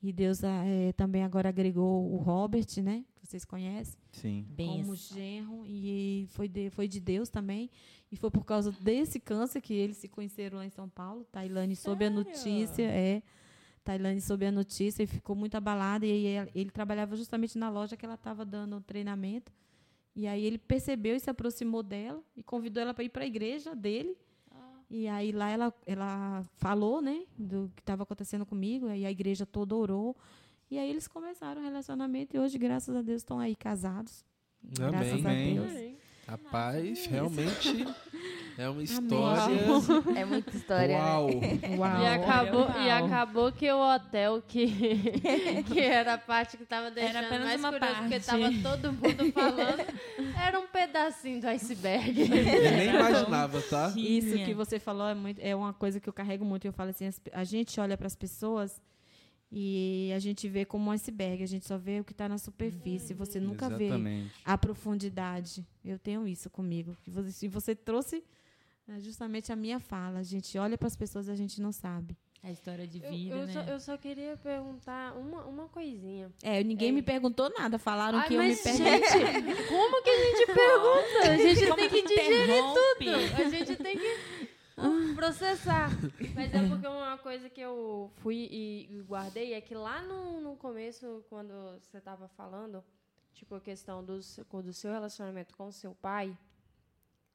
[0.02, 3.04] E Deus é, também agora agregou o Robert, né?
[3.16, 3.98] Que vocês conhecem.
[4.12, 4.46] Sim.
[4.56, 5.64] Como genro.
[5.66, 7.70] E foi de, foi de Deus também.
[8.12, 11.24] E foi por causa desse câncer que eles se conheceram lá em São Paulo.
[11.32, 12.82] Tailane soube a notícia.
[12.82, 13.22] É.
[13.84, 16.06] Tailândia soube a notícia e ficou muito abalada.
[16.06, 19.52] E ele, ele trabalhava justamente na loja que ela estava dando treinamento.
[20.14, 23.26] E aí ele percebeu e se aproximou dela e convidou ela para ir para a
[23.26, 24.16] igreja dele.
[24.88, 28.86] E aí lá ela, ela falou, né, do que estava acontecendo comigo.
[28.86, 30.16] Aí a igreja toda orou.
[30.70, 34.24] E aí eles começaram o relacionamento e hoje, graças a Deus, estão aí casados.
[34.62, 35.58] Graças Amém.
[35.58, 35.94] a Deus.
[36.26, 37.68] Rapaz, realmente
[38.56, 39.54] é uma história.
[40.16, 41.02] É muita história, né?
[41.02, 41.28] Uau!
[41.78, 42.02] Uau.
[42.02, 42.82] E acabou, Uau.
[42.82, 44.66] e acabou que o hotel, que,
[45.72, 48.62] que era a parte que tava deixando apenas mais uma curioso, porque parte.
[48.62, 49.84] tava todo mundo falando,
[50.46, 52.20] era um pedacinho do iceberg.
[52.30, 53.92] Eu nem imaginava, tá?
[53.96, 56.66] Isso que você falou é, muito, é uma coisa que eu carrego muito.
[56.66, 58.80] Eu falo assim, a gente olha para as pessoas
[59.50, 61.42] e a gente vê como um iceberg.
[61.42, 63.14] A gente só vê o que está na superfície.
[63.14, 64.32] Você nunca vê Exatamente.
[64.44, 65.64] a profundidade.
[65.84, 66.96] Eu tenho isso comigo.
[67.04, 68.24] Que você, e você trouxe
[68.88, 70.18] é, justamente a minha fala.
[70.18, 72.16] A gente olha para as pessoas e a gente não sabe.
[72.42, 73.52] A história de Eu, vida, eu né?
[73.54, 76.30] só, eu só queria perguntar uma, uma coisinha.
[76.42, 77.78] É, ninguém me perguntou nada.
[77.78, 79.66] Falaram Ai, que eu me perguntei.
[79.66, 81.30] como que a gente pergunta?
[81.30, 83.42] A gente Como tem que digerir tudo.
[83.42, 85.88] A gente tem que processar.
[86.34, 90.54] Mas é porque uma coisa que eu fui e guardei é que lá no, no
[90.56, 92.84] começo, quando você estava falando,
[93.32, 96.36] tipo, a questão do, seu- do seu relacionamento com o seu pai,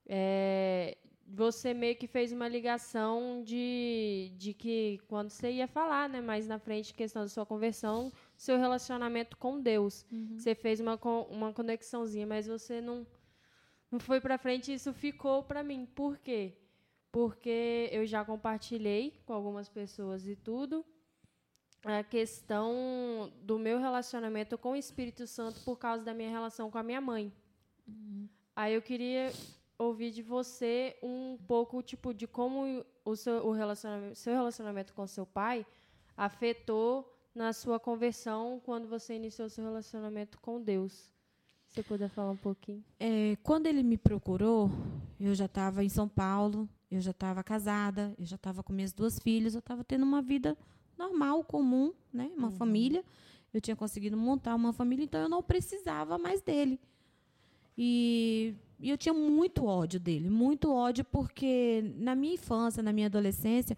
[0.07, 0.97] é,
[1.31, 6.47] você meio que fez uma ligação de, de que quando você ia falar, né, mais
[6.47, 10.05] na frente, questão da sua conversão, seu relacionamento com Deus.
[10.37, 10.99] Você fez uma,
[11.29, 13.05] uma conexãozinha, mas você não,
[13.91, 15.85] não foi para frente e isso ficou para mim.
[15.85, 16.57] Por quê?
[17.11, 20.83] Porque eu já compartilhei com algumas pessoas e tudo
[21.85, 26.77] a questão do meu relacionamento com o Espírito Santo por causa da minha relação com
[26.77, 27.31] a minha mãe.
[28.55, 29.31] Aí eu queria
[29.79, 35.07] ouvir de você um pouco tipo de como o seu o relacionamento, seu relacionamento com
[35.07, 35.65] seu pai
[36.17, 41.09] afetou na sua conversão quando você iniciou seu relacionamento com Deus.
[41.69, 42.83] Você puder falar um pouquinho.
[42.99, 44.69] É, quando ele me procurou,
[45.19, 48.91] eu já estava em São Paulo, eu já estava casada, eu já estava com minhas
[48.91, 50.57] duas filhas, eu estava tendo uma vida
[50.97, 52.31] normal, comum, né?
[52.35, 53.05] Uma família.
[53.53, 56.79] Eu tinha conseguido montar uma família, então eu não precisava mais dele.
[57.77, 63.07] E, e eu tinha muito ódio dele, muito ódio, porque na minha infância, na minha
[63.07, 63.77] adolescência,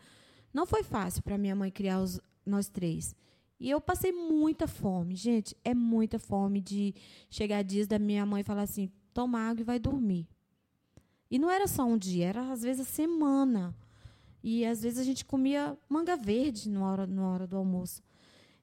[0.53, 3.15] não foi fácil para minha mãe criar os, nós três.
[3.59, 6.93] E eu passei muita fome, gente, é muita fome de
[7.29, 10.27] chegar dias da minha mãe falar assim: toma água e vai dormir.
[11.29, 13.75] E não era só um dia, era às vezes a semana.
[14.43, 18.01] E às vezes a gente comia manga verde na hora, na hora do almoço.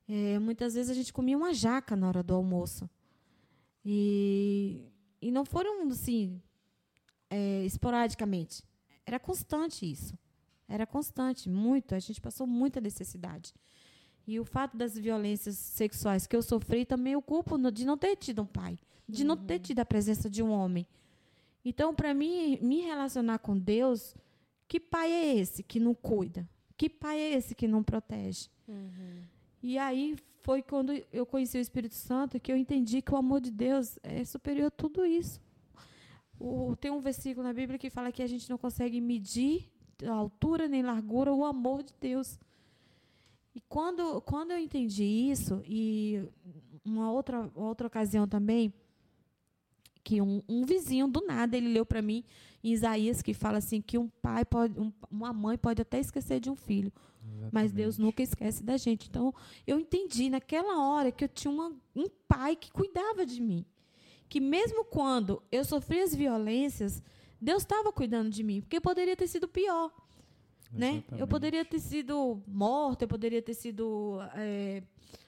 [0.09, 2.89] É, muitas vezes a gente comia uma jaca na hora do almoço.
[3.85, 4.83] E,
[5.21, 6.41] e não foram assim,
[7.31, 8.63] é, esporadicamente.
[9.05, 10.19] Era constante isso.
[10.69, 11.95] Era constante, muito.
[11.95, 13.55] A gente passou muita necessidade.
[14.27, 18.15] E o fato das violências sexuais que eu sofri também eu culpo de não ter
[18.17, 18.79] tido um pai,
[19.09, 20.87] de não ter tido a presença de um homem.
[21.65, 24.15] Então, para mim, me relacionar com Deus,
[24.69, 26.49] que pai é esse que não cuida?
[26.77, 28.51] Que pai é esse que não protege?
[29.63, 30.17] E aí
[30.49, 33.99] foi quando eu conheci o Espírito Santo que eu entendi que o amor de Deus
[34.03, 35.39] é superior a tudo isso.
[36.41, 39.71] O- tem um versículo na Bíblia que fala que a gente não consegue medir
[40.03, 42.39] a altura nem largura o amor de Deus.
[43.55, 46.27] E quando, quando eu entendi isso, e
[46.83, 48.73] uma outra, outra ocasião também,
[50.03, 52.25] que um, um vizinho do nada ele leu para mim
[52.65, 56.41] em Isaías que fala assim que um pai pode, um- uma mãe pode até esquecer
[56.41, 56.91] de um filho,
[57.53, 59.09] mas Deus nunca esquece da gente.
[59.09, 59.35] Então
[59.67, 63.65] eu entendi naquela hora que eu tinha uma, um pai que cuidava de mim,
[64.29, 67.03] que mesmo quando eu sofri as violências,
[67.41, 69.93] Deus estava cuidando de mim, porque poderia ter sido pior
[70.73, 70.89] né?
[70.89, 71.29] Eu Exatamente.
[71.29, 74.83] poderia ter sido morta, eu poderia ter sido é,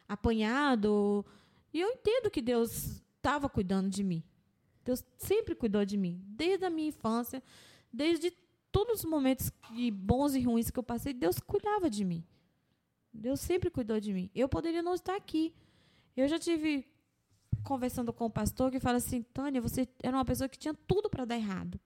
[0.09, 1.25] apanhado.
[1.73, 4.23] E eu entendo que Deus estava cuidando de mim.
[4.85, 7.43] Deus sempre cuidou de mim, desde a minha infância,
[7.93, 8.33] desde
[8.73, 12.25] todos os momentos de bons e ruins que eu passei, Deus cuidava de mim.
[13.13, 14.31] Deus sempre cuidou de mim.
[14.35, 15.55] Eu poderia não estar aqui.
[16.17, 16.87] Eu já tive
[17.65, 21.11] conversando com o pastor que fala assim, Tânia, você era uma pessoa que tinha tudo
[21.11, 21.79] para dar errado.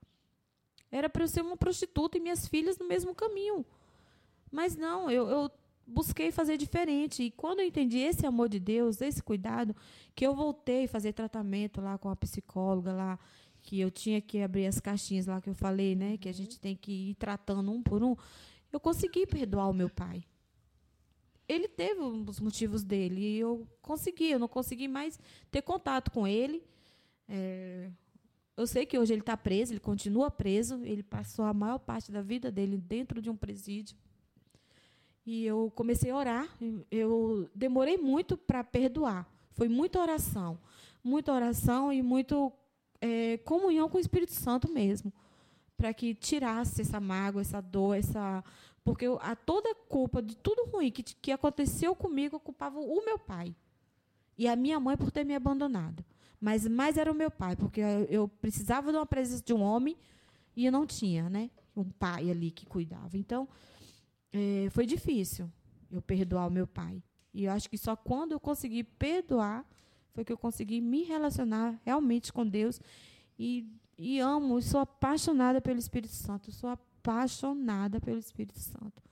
[0.91, 3.65] Era para eu ser uma prostituta e minhas filhas no mesmo caminho.
[4.51, 5.51] Mas não, eu, eu
[5.87, 7.25] busquei fazer diferente.
[7.25, 9.75] E quando eu entendi esse amor de Deus, esse cuidado,
[10.15, 13.19] que eu voltei a fazer tratamento lá com a psicóloga lá,
[13.65, 16.19] que eu tinha que abrir as caixinhas lá que eu falei, né?
[16.19, 18.15] Que a gente tem que ir tratando um por um.
[18.71, 20.23] Eu consegui perdoar o meu pai.
[21.49, 24.31] Ele teve dos motivos dele e eu consegui.
[24.31, 25.19] Eu não consegui mais
[25.51, 26.63] ter contato com ele.
[27.27, 27.91] É,
[28.55, 30.85] eu sei que hoje ele está preso, ele continua preso.
[30.85, 33.97] Ele passou a maior parte da vida dele dentro de um presídio.
[35.25, 36.59] E eu comecei a orar.
[36.91, 39.27] Eu demorei muito para perdoar.
[39.53, 40.59] Foi muita oração.
[41.03, 42.53] Muita oração e muito
[43.05, 45.13] é, comunhão com o Espírito Santo mesmo.
[45.77, 48.43] Para que tirasse essa mágoa, essa dor, essa.
[48.83, 53.05] Porque eu, a toda culpa de tudo ruim que, que aconteceu comigo, eu culpava o
[53.05, 53.55] meu pai.
[54.39, 56.05] E a minha mãe por ter me abandonado.
[56.41, 59.63] Mas mais era o meu pai, porque eu, eu precisava de uma presença de um
[59.63, 59.97] homem
[60.57, 61.51] e eu não tinha, né?
[61.77, 63.17] Um pai ali que cuidava.
[63.17, 63.49] Então,
[64.33, 65.51] é, foi difícil
[65.91, 67.03] eu perdoar o meu pai.
[67.33, 69.67] E eu acho que só quando eu consegui perdoar
[70.15, 72.81] foi que eu consegui me relacionar realmente com Deus.
[73.39, 73.69] E,
[73.99, 76.53] e amo, sou apaixonada pelo Espírito Santo.
[76.53, 79.03] Sou apaixonada pelo Espírito Santo.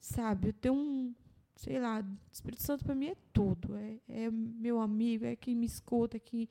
[0.00, 1.14] Sabe, eu tenho um.
[1.56, 3.76] Sei lá, o Espírito Santo para mim é tudo.
[3.76, 6.48] É, é, meu amigo, é quem me escuta, é que,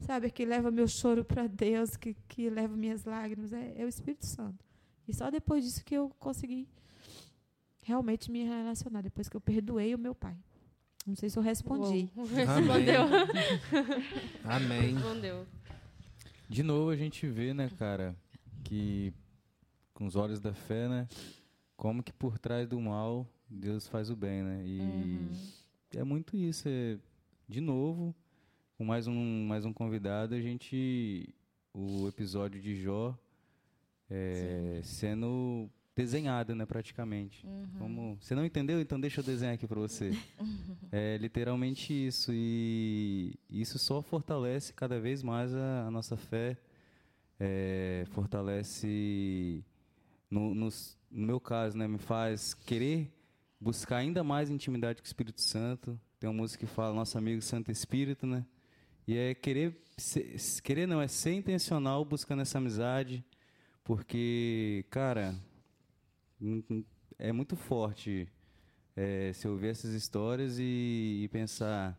[0.00, 3.52] sabe, é que leva meu choro para Deus, que, que leva minhas lágrimas.
[3.52, 4.64] É, é o Espírito Santo.
[5.06, 6.66] E só depois disso que eu consegui
[7.82, 10.36] realmente me relacionar, depois que eu perdoei o meu pai.
[11.10, 12.08] Não sei se eu respondi.
[12.14, 13.02] Respondeu.
[14.44, 14.94] Amém.
[14.94, 15.44] Respondeu.
[16.48, 18.14] De novo a gente vê, né, cara,
[18.62, 19.12] que
[19.92, 21.08] com os olhos da fé, né,
[21.76, 24.62] como que por trás do mal Deus faz o bem, né?
[24.64, 25.32] E uhum.
[25.96, 26.68] é muito isso.
[26.68, 26.96] É,
[27.48, 28.14] de novo,
[28.78, 31.34] com mais um mais um convidado, a gente
[31.74, 33.18] o episódio de Jó
[34.08, 35.68] é, sendo
[36.00, 37.46] desenhada, né, praticamente.
[37.46, 37.68] Uhum.
[37.78, 38.80] Como, você não entendeu?
[38.80, 40.10] Então deixa eu desenhar aqui para você.
[40.90, 46.56] é literalmente isso e isso só fortalece cada vez mais a, a nossa fé,
[47.38, 49.62] é, fortalece
[50.30, 50.68] no, no,
[51.10, 53.12] no, meu caso, né, me faz querer
[53.60, 56.00] buscar ainda mais intimidade com o Espírito Santo.
[56.18, 58.44] Tem uma música que fala nosso amigo Santo Espírito, né?
[59.06, 63.24] E é querer, ser, querer não, é ser intencional buscando essa amizade,
[63.82, 65.34] porque, cara,
[67.18, 68.28] é muito forte
[68.96, 71.98] é, se ouvir essas histórias e, e, pensar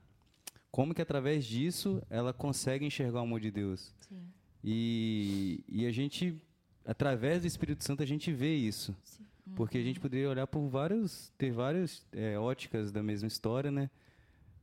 [0.72, 3.94] como que através disso ela consegue enxergar o amor de Deus.
[4.02, 4.22] Sim.
[4.64, 6.40] E, e a gente,
[6.86, 8.96] através do Espírito Santo, a gente vê isso.
[9.46, 9.56] Uhum.
[9.56, 13.90] Porque a gente poderia olhar por vários, ter várias é, óticas da mesma história, né?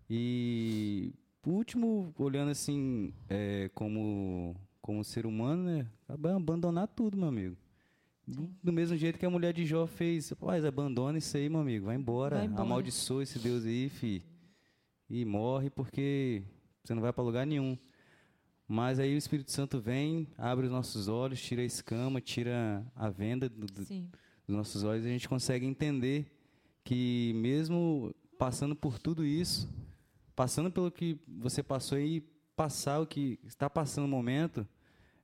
[0.08, 5.86] E por último, olhando assim, é, como, como ser humano, né?
[6.08, 7.56] Abandonar tudo, meu amigo.
[8.62, 10.28] Do mesmo jeito que a mulher de Jó fez.
[10.30, 11.86] Rapaz, abandona isso aí, meu amigo.
[11.86, 12.36] Vai embora.
[12.36, 12.62] Vai embora.
[12.62, 14.22] Amaldiçoa esse Deus aí, fi.
[15.08, 16.42] E morre porque
[16.84, 17.76] você não vai para lugar nenhum.
[18.66, 23.08] Mas aí o Espírito Santo vem, abre os nossos olhos, tira a escama, tira a
[23.08, 23.82] venda do, do,
[24.46, 26.30] dos nossos olhos e a gente consegue entender
[26.84, 29.66] que mesmo passando por tudo isso,
[30.36, 32.20] passando pelo que você passou e
[32.54, 34.68] passar o que está passando no momento,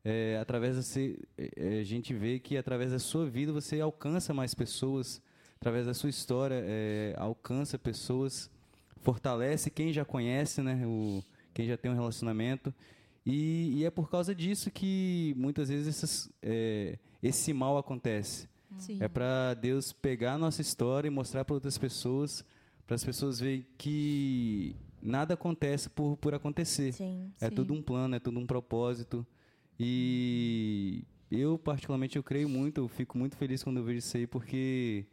[0.05, 4.55] é, através você, é, a gente vê que através da sua vida você alcança mais
[4.55, 5.23] pessoas,
[5.57, 8.51] através da sua história é, alcança pessoas,
[9.01, 11.25] fortalece quem já conhece, né, o,
[11.55, 12.75] quem já tem um relacionamento.
[13.25, 18.47] E, e é por causa disso que muitas vezes essas, é, esse mal acontece.
[18.77, 18.99] Sim.
[19.01, 22.45] É para Deus pegar a nossa história e mostrar para outras pessoas,
[22.87, 26.93] para as pessoas verem que nada acontece por, por acontecer.
[26.93, 27.55] Sim, é sim.
[27.55, 29.27] tudo um plano, é tudo um propósito.
[29.79, 34.27] E eu, particularmente, eu creio muito, eu fico muito feliz quando eu vejo isso aí,
[34.27, 35.07] porque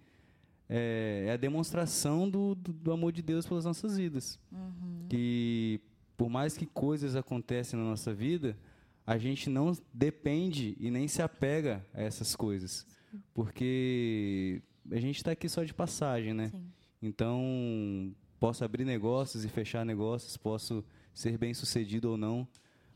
[0.70, 4.40] é, é a demonstração do, do, do, amor de Deus pelas nossas vidas.
[4.52, 5.06] Uhum.
[5.10, 5.82] Que,
[6.16, 8.58] por mais que coisas acontecem na nossa vida,
[9.06, 12.86] a gente não depende e nem se apega a essas coisas.
[13.34, 16.50] Porque a gente está aqui só de passagem, né?
[16.50, 16.64] Sim.
[17.02, 22.48] Então, posso abrir negócios e fechar negócios, posso ser bem sucedido ou não,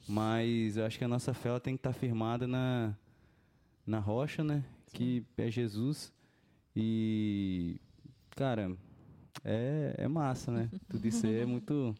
[0.08, 2.96] mas eu acho que a nossa fé ela tem que estar tá firmada na,
[3.86, 4.64] na rocha, né?
[4.88, 4.98] Sim.
[4.98, 6.14] Que é Jesus.
[6.76, 7.80] E,
[8.32, 8.76] cara,
[9.44, 10.70] é, é massa, né?
[10.90, 11.96] Tudo isso aí é muito,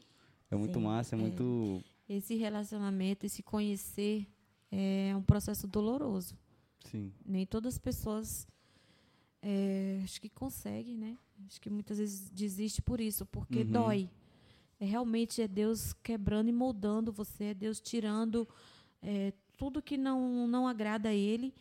[0.52, 1.84] é muito Sim, massa, é, é muito...
[2.08, 4.28] Esse relacionamento, esse conhecer
[4.72, 6.38] é um processo doloroso.
[6.86, 7.12] Sim.
[7.26, 8.48] Nem todas as pessoas
[9.42, 11.18] é, acho que conseguem, né?
[11.48, 13.72] Acho que muitas vezes desiste por isso, porque uhum.
[13.72, 14.10] dói.
[14.80, 18.48] É, realmente é Deus quebrando e moldando você, é Deus tirando
[19.02, 21.54] é, tudo que não, não agrada a Ele.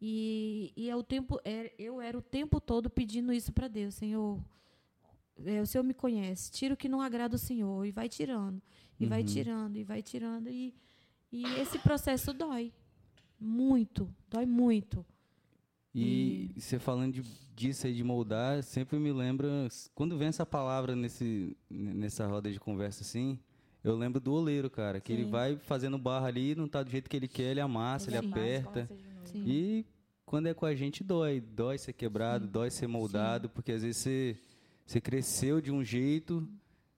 [0.00, 3.94] E, e é o tempo, é, eu era o tempo todo pedindo isso para Deus,
[3.94, 4.38] Senhor.
[5.44, 8.60] É, o Senhor me conhece, tira o que não agrada o Senhor e vai tirando,
[8.98, 9.08] e uhum.
[9.08, 10.48] vai tirando, e vai tirando.
[10.48, 10.74] E,
[11.32, 12.72] e esse processo dói
[13.38, 15.04] muito, dói muito.
[15.94, 17.22] E, você falando de,
[17.56, 19.68] disso aí de moldar, sempre me lembra.
[19.94, 23.38] Quando vem essa palavra nesse, nessa roda de conversa assim,
[23.82, 25.20] eu lembro do oleiro, cara, que Sim.
[25.20, 28.18] ele vai fazendo barra ali, não tá do jeito que ele quer, ele amassa, ele,
[28.18, 28.88] ele aperta.
[29.34, 29.84] E
[30.24, 31.40] quando é com a gente, dói.
[31.40, 32.52] Dói ser quebrado, Sim.
[32.52, 33.54] dói ser moldado, Sim.
[33.54, 34.36] porque às vezes você,
[34.84, 36.46] você cresceu de um jeito,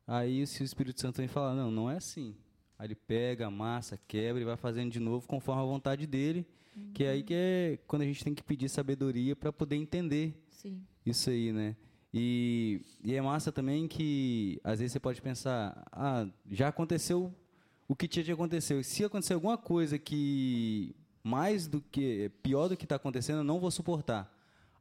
[0.07, 2.35] aí se o Espírito Santo vem falar, não, não é assim.
[2.79, 6.47] Aí ele pega, amassa, quebra e vai fazendo de novo conforme a vontade dele,
[6.77, 6.93] uhum.
[6.93, 10.35] que é aí que é quando a gente tem que pedir sabedoria para poder entender
[10.51, 10.83] Sim.
[11.05, 11.77] isso aí, né?
[12.13, 17.33] E, e é massa também que às vezes você pode pensar, ah, já aconteceu
[17.87, 18.83] o que tinha de acontecer.
[18.85, 23.61] Se acontecer alguma coisa que mais do que pior do que está acontecendo, eu não
[23.61, 24.33] vou suportar.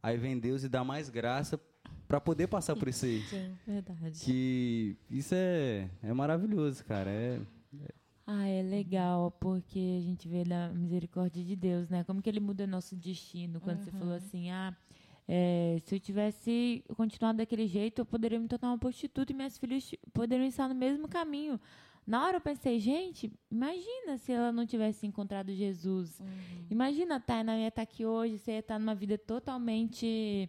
[0.02, 1.60] Aí vem Deus e dá mais graça
[2.08, 3.22] para poder passar por isso aí.
[3.24, 4.20] Sim, verdade.
[4.22, 7.10] Que isso é, é maravilhoso, cara.
[7.10, 7.40] É,
[7.82, 7.94] é...
[8.32, 12.04] Ah, é legal, porque a gente vê da misericórdia de Deus, né?
[12.04, 13.60] Como que ele muda nosso destino.
[13.60, 13.84] Quando uhum.
[13.86, 14.78] você falou assim, ah,
[15.28, 19.58] é, se eu tivesse continuado daquele jeito, eu poderia me tornar uma prostituta e minhas
[19.58, 21.60] filhas poderiam estar no mesmo caminho.
[22.06, 26.20] Na hora eu pensei, gente, imagina se ela não tivesse encontrado Jesus.
[26.20, 26.28] Uhum.
[26.70, 30.48] Imagina a Tainá ia estar aqui hoje, você ia estar numa vida totalmente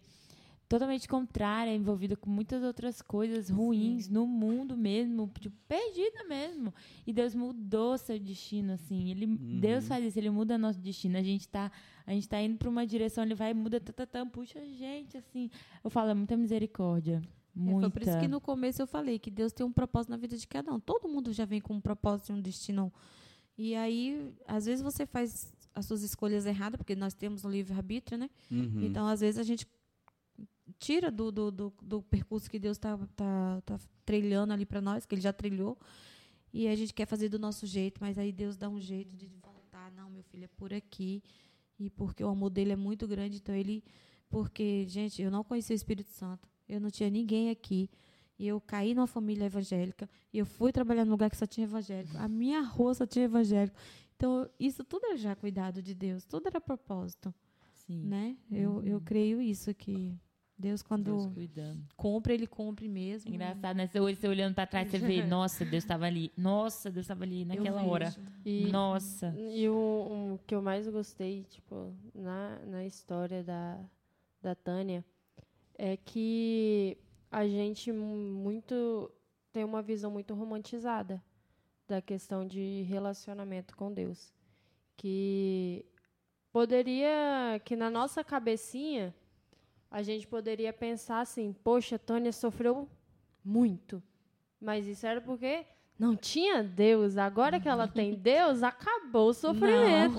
[0.71, 4.13] totalmente contrária, envolvida com muitas outras coisas ruins Sim.
[4.13, 6.73] no mundo mesmo, tipo, perdida mesmo.
[7.05, 9.11] E Deus mudou seu destino, assim.
[9.11, 9.59] Ele, uhum.
[9.59, 11.19] Deus faz isso, ele muda nosso destino.
[11.19, 11.73] A gente está
[12.07, 15.51] a gente tá indo para uma direção, ele vai, muda, tatatã, puxa a gente, assim.
[15.83, 17.21] Eu falo, é muita misericórdia.
[17.53, 17.79] Muita.
[17.79, 20.17] É, foi por isso que no começo eu falei que Deus tem um propósito na
[20.17, 20.79] vida de cada um.
[20.79, 22.93] Todo mundo já vem com um propósito e um destino.
[23.59, 28.17] E aí, às vezes você faz as suas escolhas erradas, porque nós temos um livre-arbítrio,
[28.17, 28.31] né?
[28.49, 28.85] Uhum.
[28.85, 29.67] Então, às vezes a gente
[30.81, 35.07] tira do, do, do, do percurso que Deus está tá, tá trilhando ali para nós,
[35.07, 35.79] que Ele já trilhou,
[36.53, 39.29] e a gente quer fazer do nosso jeito, mas aí Deus dá um jeito de
[39.41, 39.93] voltar.
[39.93, 41.23] Não, meu filho, é por aqui.
[41.79, 43.85] E porque o amor dele é muito grande, então ele.
[44.29, 47.91] Porque, gente, eu não conheci o Espírito Santo eu não tinha ninguém aqui.
[48.39, 50.09] E eu caí numa família evangélica.
[50.33, 52.17] E eu fui trabalhar num lugar que só tinha evangélico.
[52.17, 53.77] A minha rua só tinha evangélico.
[54.17, 56.25] Então, isso tudo era já cuidado de Deus.
[56.25, 57.35] Tudo era propósito.
[57.75, 58.05] Sim.
[58.05, 58.37] Né?
[58.51, 58.57] Uhum.
[58.57, 60.17] Eu, eu creio isso, que
[60.61, 63.33] Deus, quando Deus compra, Ele compre mesmo.
[63.33, 63.87] Engraçado, né?
[63.87, 66.31] Você, você olhando para trás, você vê, nossa, Deus estava ali.
[66.37, 68.15] Nossa, Deus estava ali naquela hora.
[68.45, 69.35] E, nossa.
[69.37, 73.81] E o, o, que eu mais gostei, tipo, na, na história da,
[74.43, 75.05] da Tânia
[75.79, 76.99] é que
[77.31, 79.11] a gente muito
[79.53, 81.23] tem uma visão muito romantizada
[81.89, 84.33] da questão de relacionamento com Deus,
[84.97, 85.85] que
[86.53, 89.15] poderia que na nossa cabecinha
[89.91, 92.89] a gente poderia pensar assim, poxa, Tônia sofreu
[93.45, 94.03] muito,
[94.61, 95.67] mas isso era porque
[96.01, 97.19] não tinha Deus.
[97.19, 100.17] Agora que ela tem Deus, acabou o sofrimento.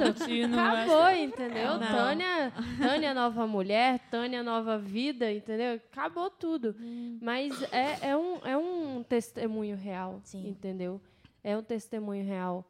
[0.48, 1.80] Não, acabou, entendeu?
[1.80, 1.80] Não.
[1.80, 5.74] Tânia, Tânia nova mulher, Tânia nova vida, entendeu?
[5.74, 6.76] Acabou tudo.
[6.80, 7.18] Hum.
[7.20, 10.50] Mas é, é, um, é um testemunho real, Sim.
[10.50, 11.02] entendeu?
[11.44, 12.64] É um testemunho real.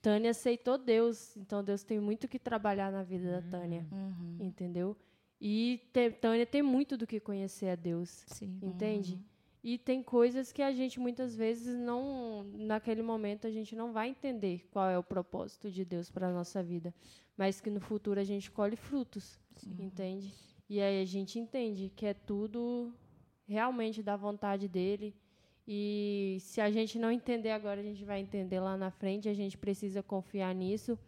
[0.00, 4.38] Tânia aceitou Deus, então Deus tem muito que trabalhar na vida da Tânia, uhum.
[4.40, 4.96] entendeu?
[5.44, 8.60] E te, Tânia tem muito do que conhecer a Deus, Sim.
[8.62, 9.14] entende?
[9.14, 9.22] Uhum.
[9.64, 14.10] E tem coisas que a gente muitas vezes não, naquele momento a gente não vai
[14.10, 16.94] entender qual é o propósito de Deus para a nossa vida,
[17.36, 19.76] mas que no futuro a gente colhe frutos, Sim.
[19.80, 20.32] entende?
[20.70, 22.92] E aí a gente entende que é tudo
[23.44, 25.12] realmente da vontade dele.
[25.66, 29.28] E se a gente não entender agora, a gente vai entender lá na frente.
[29.28, 30.98] A gente precisa confiar nisso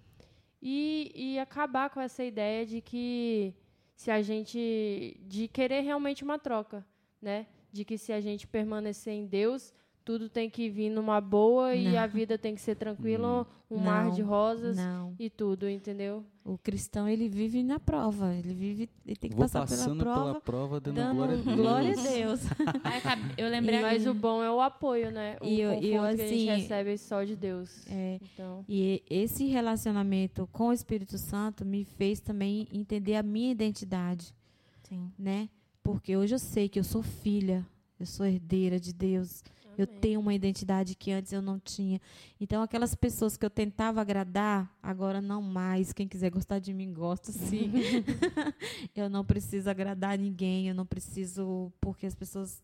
[0.61, 3.55] e, e acabar com essa ideia de que
[3.94, 6.86] se a gente de querer realmente uma troca,
[7.20, 7.46] né?
[7.74, 9.74] de que se a gente permanecer em Deus,
[10.05, 11.74] tudo tem que vir numa boa não.
[11.74, 15.14] e a vida tem que ser tranquila, um não, mar de rosas não.
[15.18, 16.22] e tudo, entendeu?
[16.44, 20.24] O cristão ele vive na prova, ele vive, ele tem que Vou passar pela prova,
[20.24, 21.56] pela prova dando, dando glória a Deus.
[21.56, 22.40] Glória a Deus.
[23.39, 25.39] eu lembrei, mas o bom é o apoio, né?
[25.40, 27.86] O e eu, eu assim, que a gente assim, recebe só de Deus.
[27.89, 28.62] É, então.
[28.68, 34.35] E esse relacionamento com o Espírito Santo me fez também entender a minha identidade,
[34.82, 35.10] Sim.
[35.18, 35.48] né?
[35.82, 37.66] Porque hoje eu sei que eu sou filha,
[37.98, 39.43] eu sou herdeira de Deus.
[39.76, 42.01] Eu tenho uma identidade que antes eu não tinha.
[42.40, 45.92] Então, aquelas pessoas que eu tentava agradar, agora não mais.
[45.92, 47.72] Quem quiser gostar de mim, gosta sim.
[48.94, 51.72] eu não preciso agradar ninguém, eu não preciso.
[51.80, 52.62] Porque as pessoas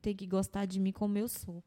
[0.00, 1.62] têm que gostar de mim como eu sou.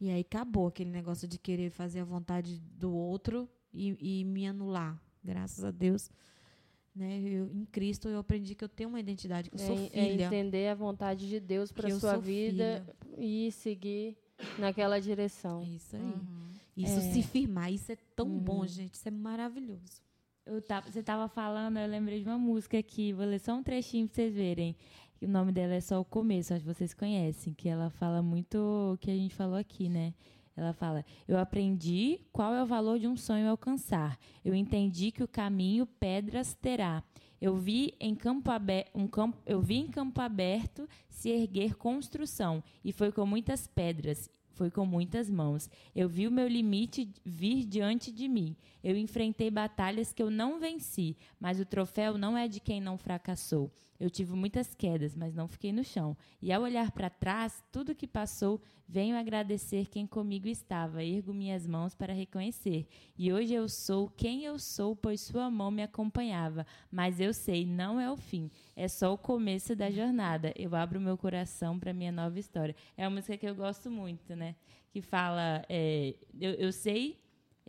[0.00, 4.46] E aí acabou aquele negócio de querer fazer a vontade do outro e, e me
[4.46, 5.00] anular.
[5.24, 6.10] Graças a Deus
[6.98, 7.20] né?
[7.20, 10.24] Eu, em Cristo eu aprendi que eu tenho uma identidade, que eu sou é, filha.
[10.24, 13.24] É entender a vontade de Deus para sua vida filha.
[13.24, 14.16] e seguir
[14.58, 15.62] naquela direção.
[15.62, 16.02] Isso aí.
[16.02, 16.48] Uhum.
[16.76, 17.12] Isso é.
[17.12, 18.38] se firmar, isso é tão uhum.
[18.38, 20.02] bom, gente, isso é maravilhoso.
[20.46, 23.62] Eu tava, você estava falando, eu lembrei de uma música aqui, vou ler só um
[23.62, 24.76] trechinho para vocês verem.
[25.20, 28.56] O nome dela é só o começo, acho que vocês conhecem, que ela fala muito
[28.94, 30.14] o que a gente falou aqui, né?
[30.58, 34.18] Ela fala: Eu aprendi qual é o valor de um sonho alcançar.
[34.44, 37.04] Eu entendi que o caminho pedras terá.
[37.40, 42.64] Eu vi em campo aberto, um campo, eu vi em campo aberto se erguer construção,
[42.84, 45.70] e foi com muitas pedras, foi com muitas mãos.
[45.94, 48.56] Eu vi o meu limite vir diante de mim.
[48.82, 52.98] Eu enfrentei batalhas que eu não venci, mas o troféu não é de quem não
[52.98, 53.70] fracassou.
[53.98, 56.16] Eu tive muitas quedas, mas não fiquei no chão.
[56.40, 61.02] E ao olhar para trás, tudo que passou, venho agradecer quem comigo estava.
[61.02, 62.86] Ergo minhas mãos para reconhecer.
[63.16, 66.64] E hoje eu sou quem eu sou, pois sua mão me acompanhava.
[66.90, 68.50] Mas eu sei, não é o fim.
[68.76, 70.52] É só o começo da jornada.
[70.56, 72.76] Eu abro meu coração para minha nova história.
[72.96, 74.54] É uma música que eu gosto muito, né?
[74.92, 77.18] Que fala, é, eu, eu sei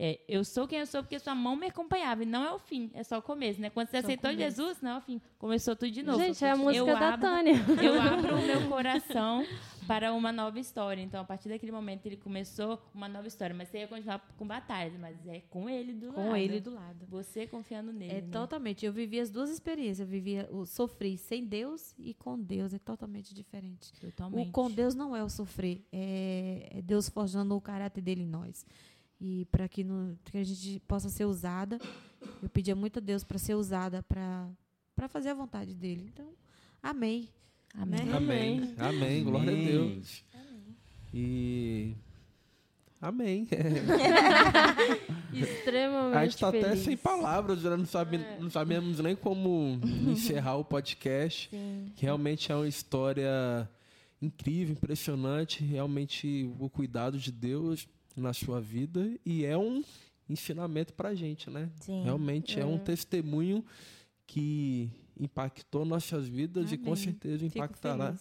[0.01, 2.23] é, eu sou quem eu sou porque sua mão me acompanhava.
[2.23, 3.69] E não é o fim, é só o começo, né?
[3.69, 5.21] Quando você só aceitou Jesus, não é o fim.
[5.37, 6.17] Começou tudo de novo.
[6.17, 7.53] Gente, é a música eu da abro, Tânia.
[7.83, 9.45] Eu abro o meu coração
[9.85, 11.01] para uma nova história.
[11.01, 13.53] Então, a partir daquele momento, ele começou uma nova história.
[13.53, 16.29] Mas você ia continuar com batalhas, mas é com ele do com lado.
[16.29, 17.05] Com ele do lado.
[17.09, 18.11] Você confiando nele.
[18.13, 18.29] É né?
[18.31, 18.85] totalmente.
[18.85, 19.99] Eu vivi as duas experiências.
[19.99, 22.73] Eu vivia o sofrer sem Deus e com Deus.
[22.73, 23.91] É totalmente diferente.
[23.99, 24.47] Totalmente.
[24.47, 25.83] O com Deus não é o sofrer.
[25.91, 28.65] É, é Deus forjando o caráter dele em nós
[29.19, 29.85] e para que,
[30.25, 31.79] que, a gente possa ser usada.
[32.41, 36.09] Eu pedia muito a Deus para ser usada para fazer a vontade dele.
[36.13, 36.29] Então,
[36.81, 37.29] amém.
[37.73, 38.05] Amém.
[38.05, 38.15] Né?
[38.15, 38.75] Amém.
[38.77, 39.23] Amém.
[39.23, 39.67] Glória amém.
[39.67, 40.23] a Deus.
[40.33, 40.77] Amém.
[41.13, 41.95] E.
[43.01, 43.47] Amém.
[45.31, 46.17] Extremamente.
[46.17, 48.37] A gente está até sem palavras, já não, sabe, é.
[48.39, 51.49] não sabemos nem como encerrar o podcast.
[51.49, 51.93] Sim.
[51.95, 53.69] Realmente é uma história
[54.21, 55.63] incrível, impressionante.
[55.63, 57.87] Realmente o cuidado de Deus
[58.19, 59.83] na sua vida e é um
[60.29, 61.69] ensinamento para a gente, né?
[61.81, 62.03] Sim.
[62.03, 62.61] Realmente é.
[62.61, 62.65] é.
[62.65, 63.65] um testemunho
[64.27, 66.75] que impactou nossas vidas Amém.
[66.75, 68.15] e com certeza impactará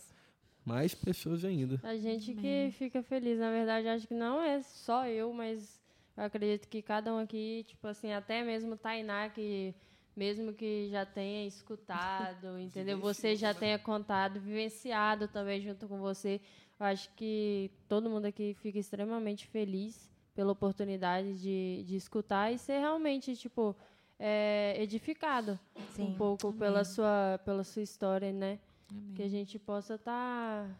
[0.64, 1.80] mais pessoas ainda.
[1.82, 2.42] A gente Amém.
[2.42, 5.80] que fica feliz, na verdade, acho que não é só eu, mas
[6.16, 9.74] eu acredito que cada um aqui, tipo assim, até mesmo Tainá, que
[10.16, 12.98] mesmo que já tenha escutado, entendeu?
[12.98, 16.40] Você já tenha contado, vivenciado também junto com você.
[16.78, 22.58] Eu acho que todo mundo aqui fica extremamente feliz pela oportunidade de, de escutar e
[22.58, 23.74] ser realmente, tipo,
[24.18, 25.58] é, edificado
[25.90, 26.10] Sim.
[26.10, 28.58] um pouco pela sua, pela sua história, né?
[28.90, 29.14] Amém.
[29.14, 30.70] Que a gente possa estar tá,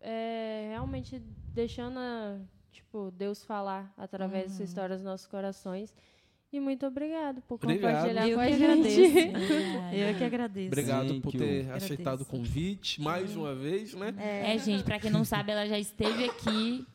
[0.00, 1.18] é, realmente
[1.52, 2.38] deixando, a,
[2.70, 4.50] tipo, Deus falar através uhum.
[4.50, 5.92] dessa história nos nossos corações
[6.50, 7.92] e muito obrigado por obrigado.
[7.94, 8.64] compartilhar eu com a gente.
[8.64, 9.00] Agradeço.
[9.92, 10.66] eu que agradeço.
[10.68, 14.14] Obrigado Sim, por ter aceitado o convite mais uma vez, né?
[14.18, 16.86] É, é gente, para quem não sabe, ela já esteve aqui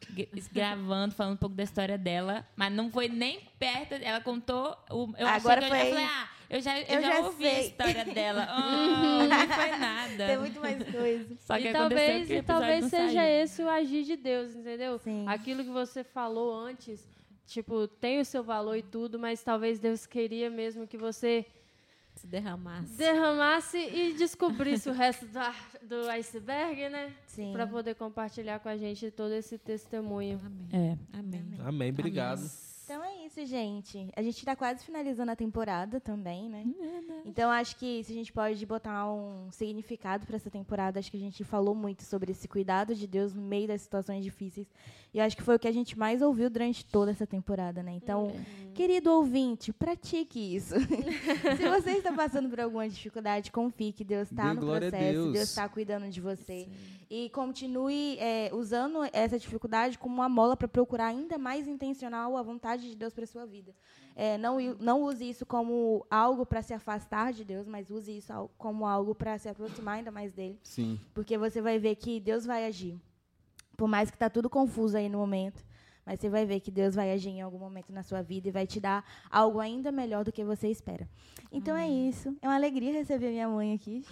[0.52, 3.94] gravando, falando um pouco da história dela, mas não foi nem perto.
[3.94, 4.76] Ela contou.
[4.90, 5.70] O, eu Agora foi...
[5.70, 7.56] eu, eu falei, ah, eu já, eu, eu já, já, ouvi sei.
[7.56, 8.48] a história dela.
[8.52, 10.28] Oh, não foi nada.
[10.28, 11.36] Tem muito mais coisa.
[11.42, 13.44] Só que e talvez, e talvez seja saiu.
[13.44, 15.00] esse o agir de Deus, entendeu?
[15.00, 15.26] Sim.
[15.28, 17.08] Aquilo que você falou antes
[17.46, 21.46] tipo, tem o seu valor e tudo, mas talvez Deus queria mesmo que você
[22.16, 22.96] se derramasse.
[22.96, 25.40] Derramasse e descobrisse o resto do,
[25.88, 27.14] do iceberg, né?
[27.26, 27.52] Sim.
[27.52, 30.40] Para poder compartilhar com a gente todo esse testemunho.
[30.44, 30.68] Amém.
[30.72, 31.18] É.
[31.18, 31.42] Amém.
[31.42, 31.60] Amém.
[31.62, 31.90] Amém.
[31.90, 32.40] Obrigado.
[32.40, 32.74] Amém.
[32.84, 34.10] Então é isso, gente.
[34.16, 36.66] A gente está quase finalizando a temporada também, né?
[37.26, 41.18] Então acho que se a gente pode botar um significado para essa temporada, acho que
[41.18, 44.68] a gente falou muito sobre esse cuidado de Deus no meio das situações difíceis.
[45.14, 47.92] E acho que foi o que a gente mais ouviu durante toda essa temporada, né?
[47.92, 48.74] Então, uhum.
[48.74, 50.74] querido ouvinte, pratique isso.
[51.56, 55.70] se você está passando por alguma dificuldade, confie que Deus está no processo, Deus está
[55.70, 56.66] cuidando de você.
[56.66, 56.72] Sim.
[57.12, 62.42] E continue é, usando essa dificuldade como uma mola para procurar ainda mais intencional a
[62.42, 63.72] vontade de Deus para sua vida.
[64.16, 68.34] É, não, não use isso como algo para se afastar de Deus, mas use isso
[68.58, 70.60] como algo para se aproximar ainda mais dele.
[70.64, 71.00] Sim.
[71.14, 73.00] Porque você vai ver que Deus vai agir.
[73.76, 75.64] Por mais que está tudo confuso aí no momento,
[76.06, 78.52] mas você vai ver que Deus vai agir em algum momento na sua vida e
[78.52, 81.08] vai te dar algo ainda melhor do que você espera.
[81.52, 82.36] Então é isso.
[82.42, 84.04] É uma alegria receber minha mãe aqui.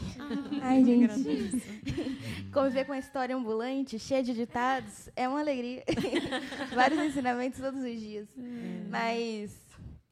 [0.61, 1.61] Ah, Ai, gente.
[2.53, 5.83] Conviver com uma história ambulante, cheia de ditados, é uma alegria.
[6.73, 8.27] Vários ensinamentos todos os dias.
[8.37, 8.87] Hum.
[8.89, 9.57] Mas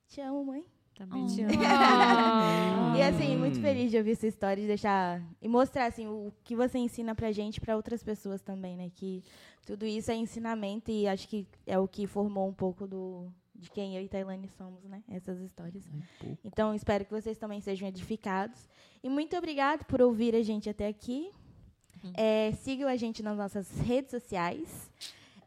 [0.08, 0.66] te amo, mãe.
[1.00, 1.54] Também te amo.
[2.98, 6.58] E assim, muito feliz de ouvir essa história e deixar e mostrar assim o que
[6.58, 8.92] você ensina pra gente, para outras pessoas também, né?
[8.94, 9.24] Que
[9.66, 13.72] tudo isso é ensinamento e acho que é o que formou um pouco do de
[13.72, 15.02] quem eu e Tailane somos, né?
[15.08, 15.86] Essas histórias.
[15.88, 18.68] Um então, espero que vocês também sejam edificados.
[19.02, 21.32] E muito obrigado por ouvir a gente até aqui.
[22.04, 22.12] Uhum.
[22.14, 24.92] É, sigam a gente nas nossas redes sociais.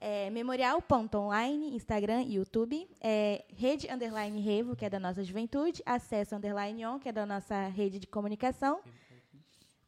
[0.04, 2.88] É, memorial.online, Instagram e YouTube.
[3.00, 5.80] É, rede Underline Revo, que é da nossa juventude.
[5.86, 8.80] Acesso Underline On, que é da nossa rede de comunicação.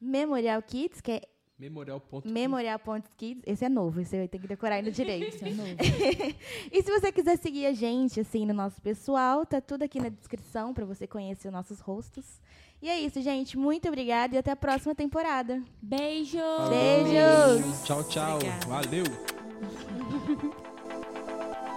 [0.01, 1.23] Memorial Kids, que é
[1.59, 2.31] Memorial.kids.
[2.31, 3.43] Memorial.kids.
[3.45, 5.35] Esse é novo, esse eu tenho que decorar ainda direito.
[5.35, 5.70] Esse é novo.
[6.70, 10.11] e se você quiser seguir a gente, assim, no nosso pessoal, tá tudo aqui na
[10.11, 12.41] descrição para você conhecer os nossos rostos.
[12.81, 13.59] E é isso, gente.
[13.59, 15.61] Muito obrigada e até a próxima temporada.
[15.82, 16.39] Beijo!
[16.69, 17.82] Beijos!
[17.85, 18.36] Tchau, tchau.
[18.36, 18.66] Obrigada.
[18.66, 19.44] Valeu.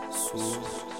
[0.09, 0.96] Sua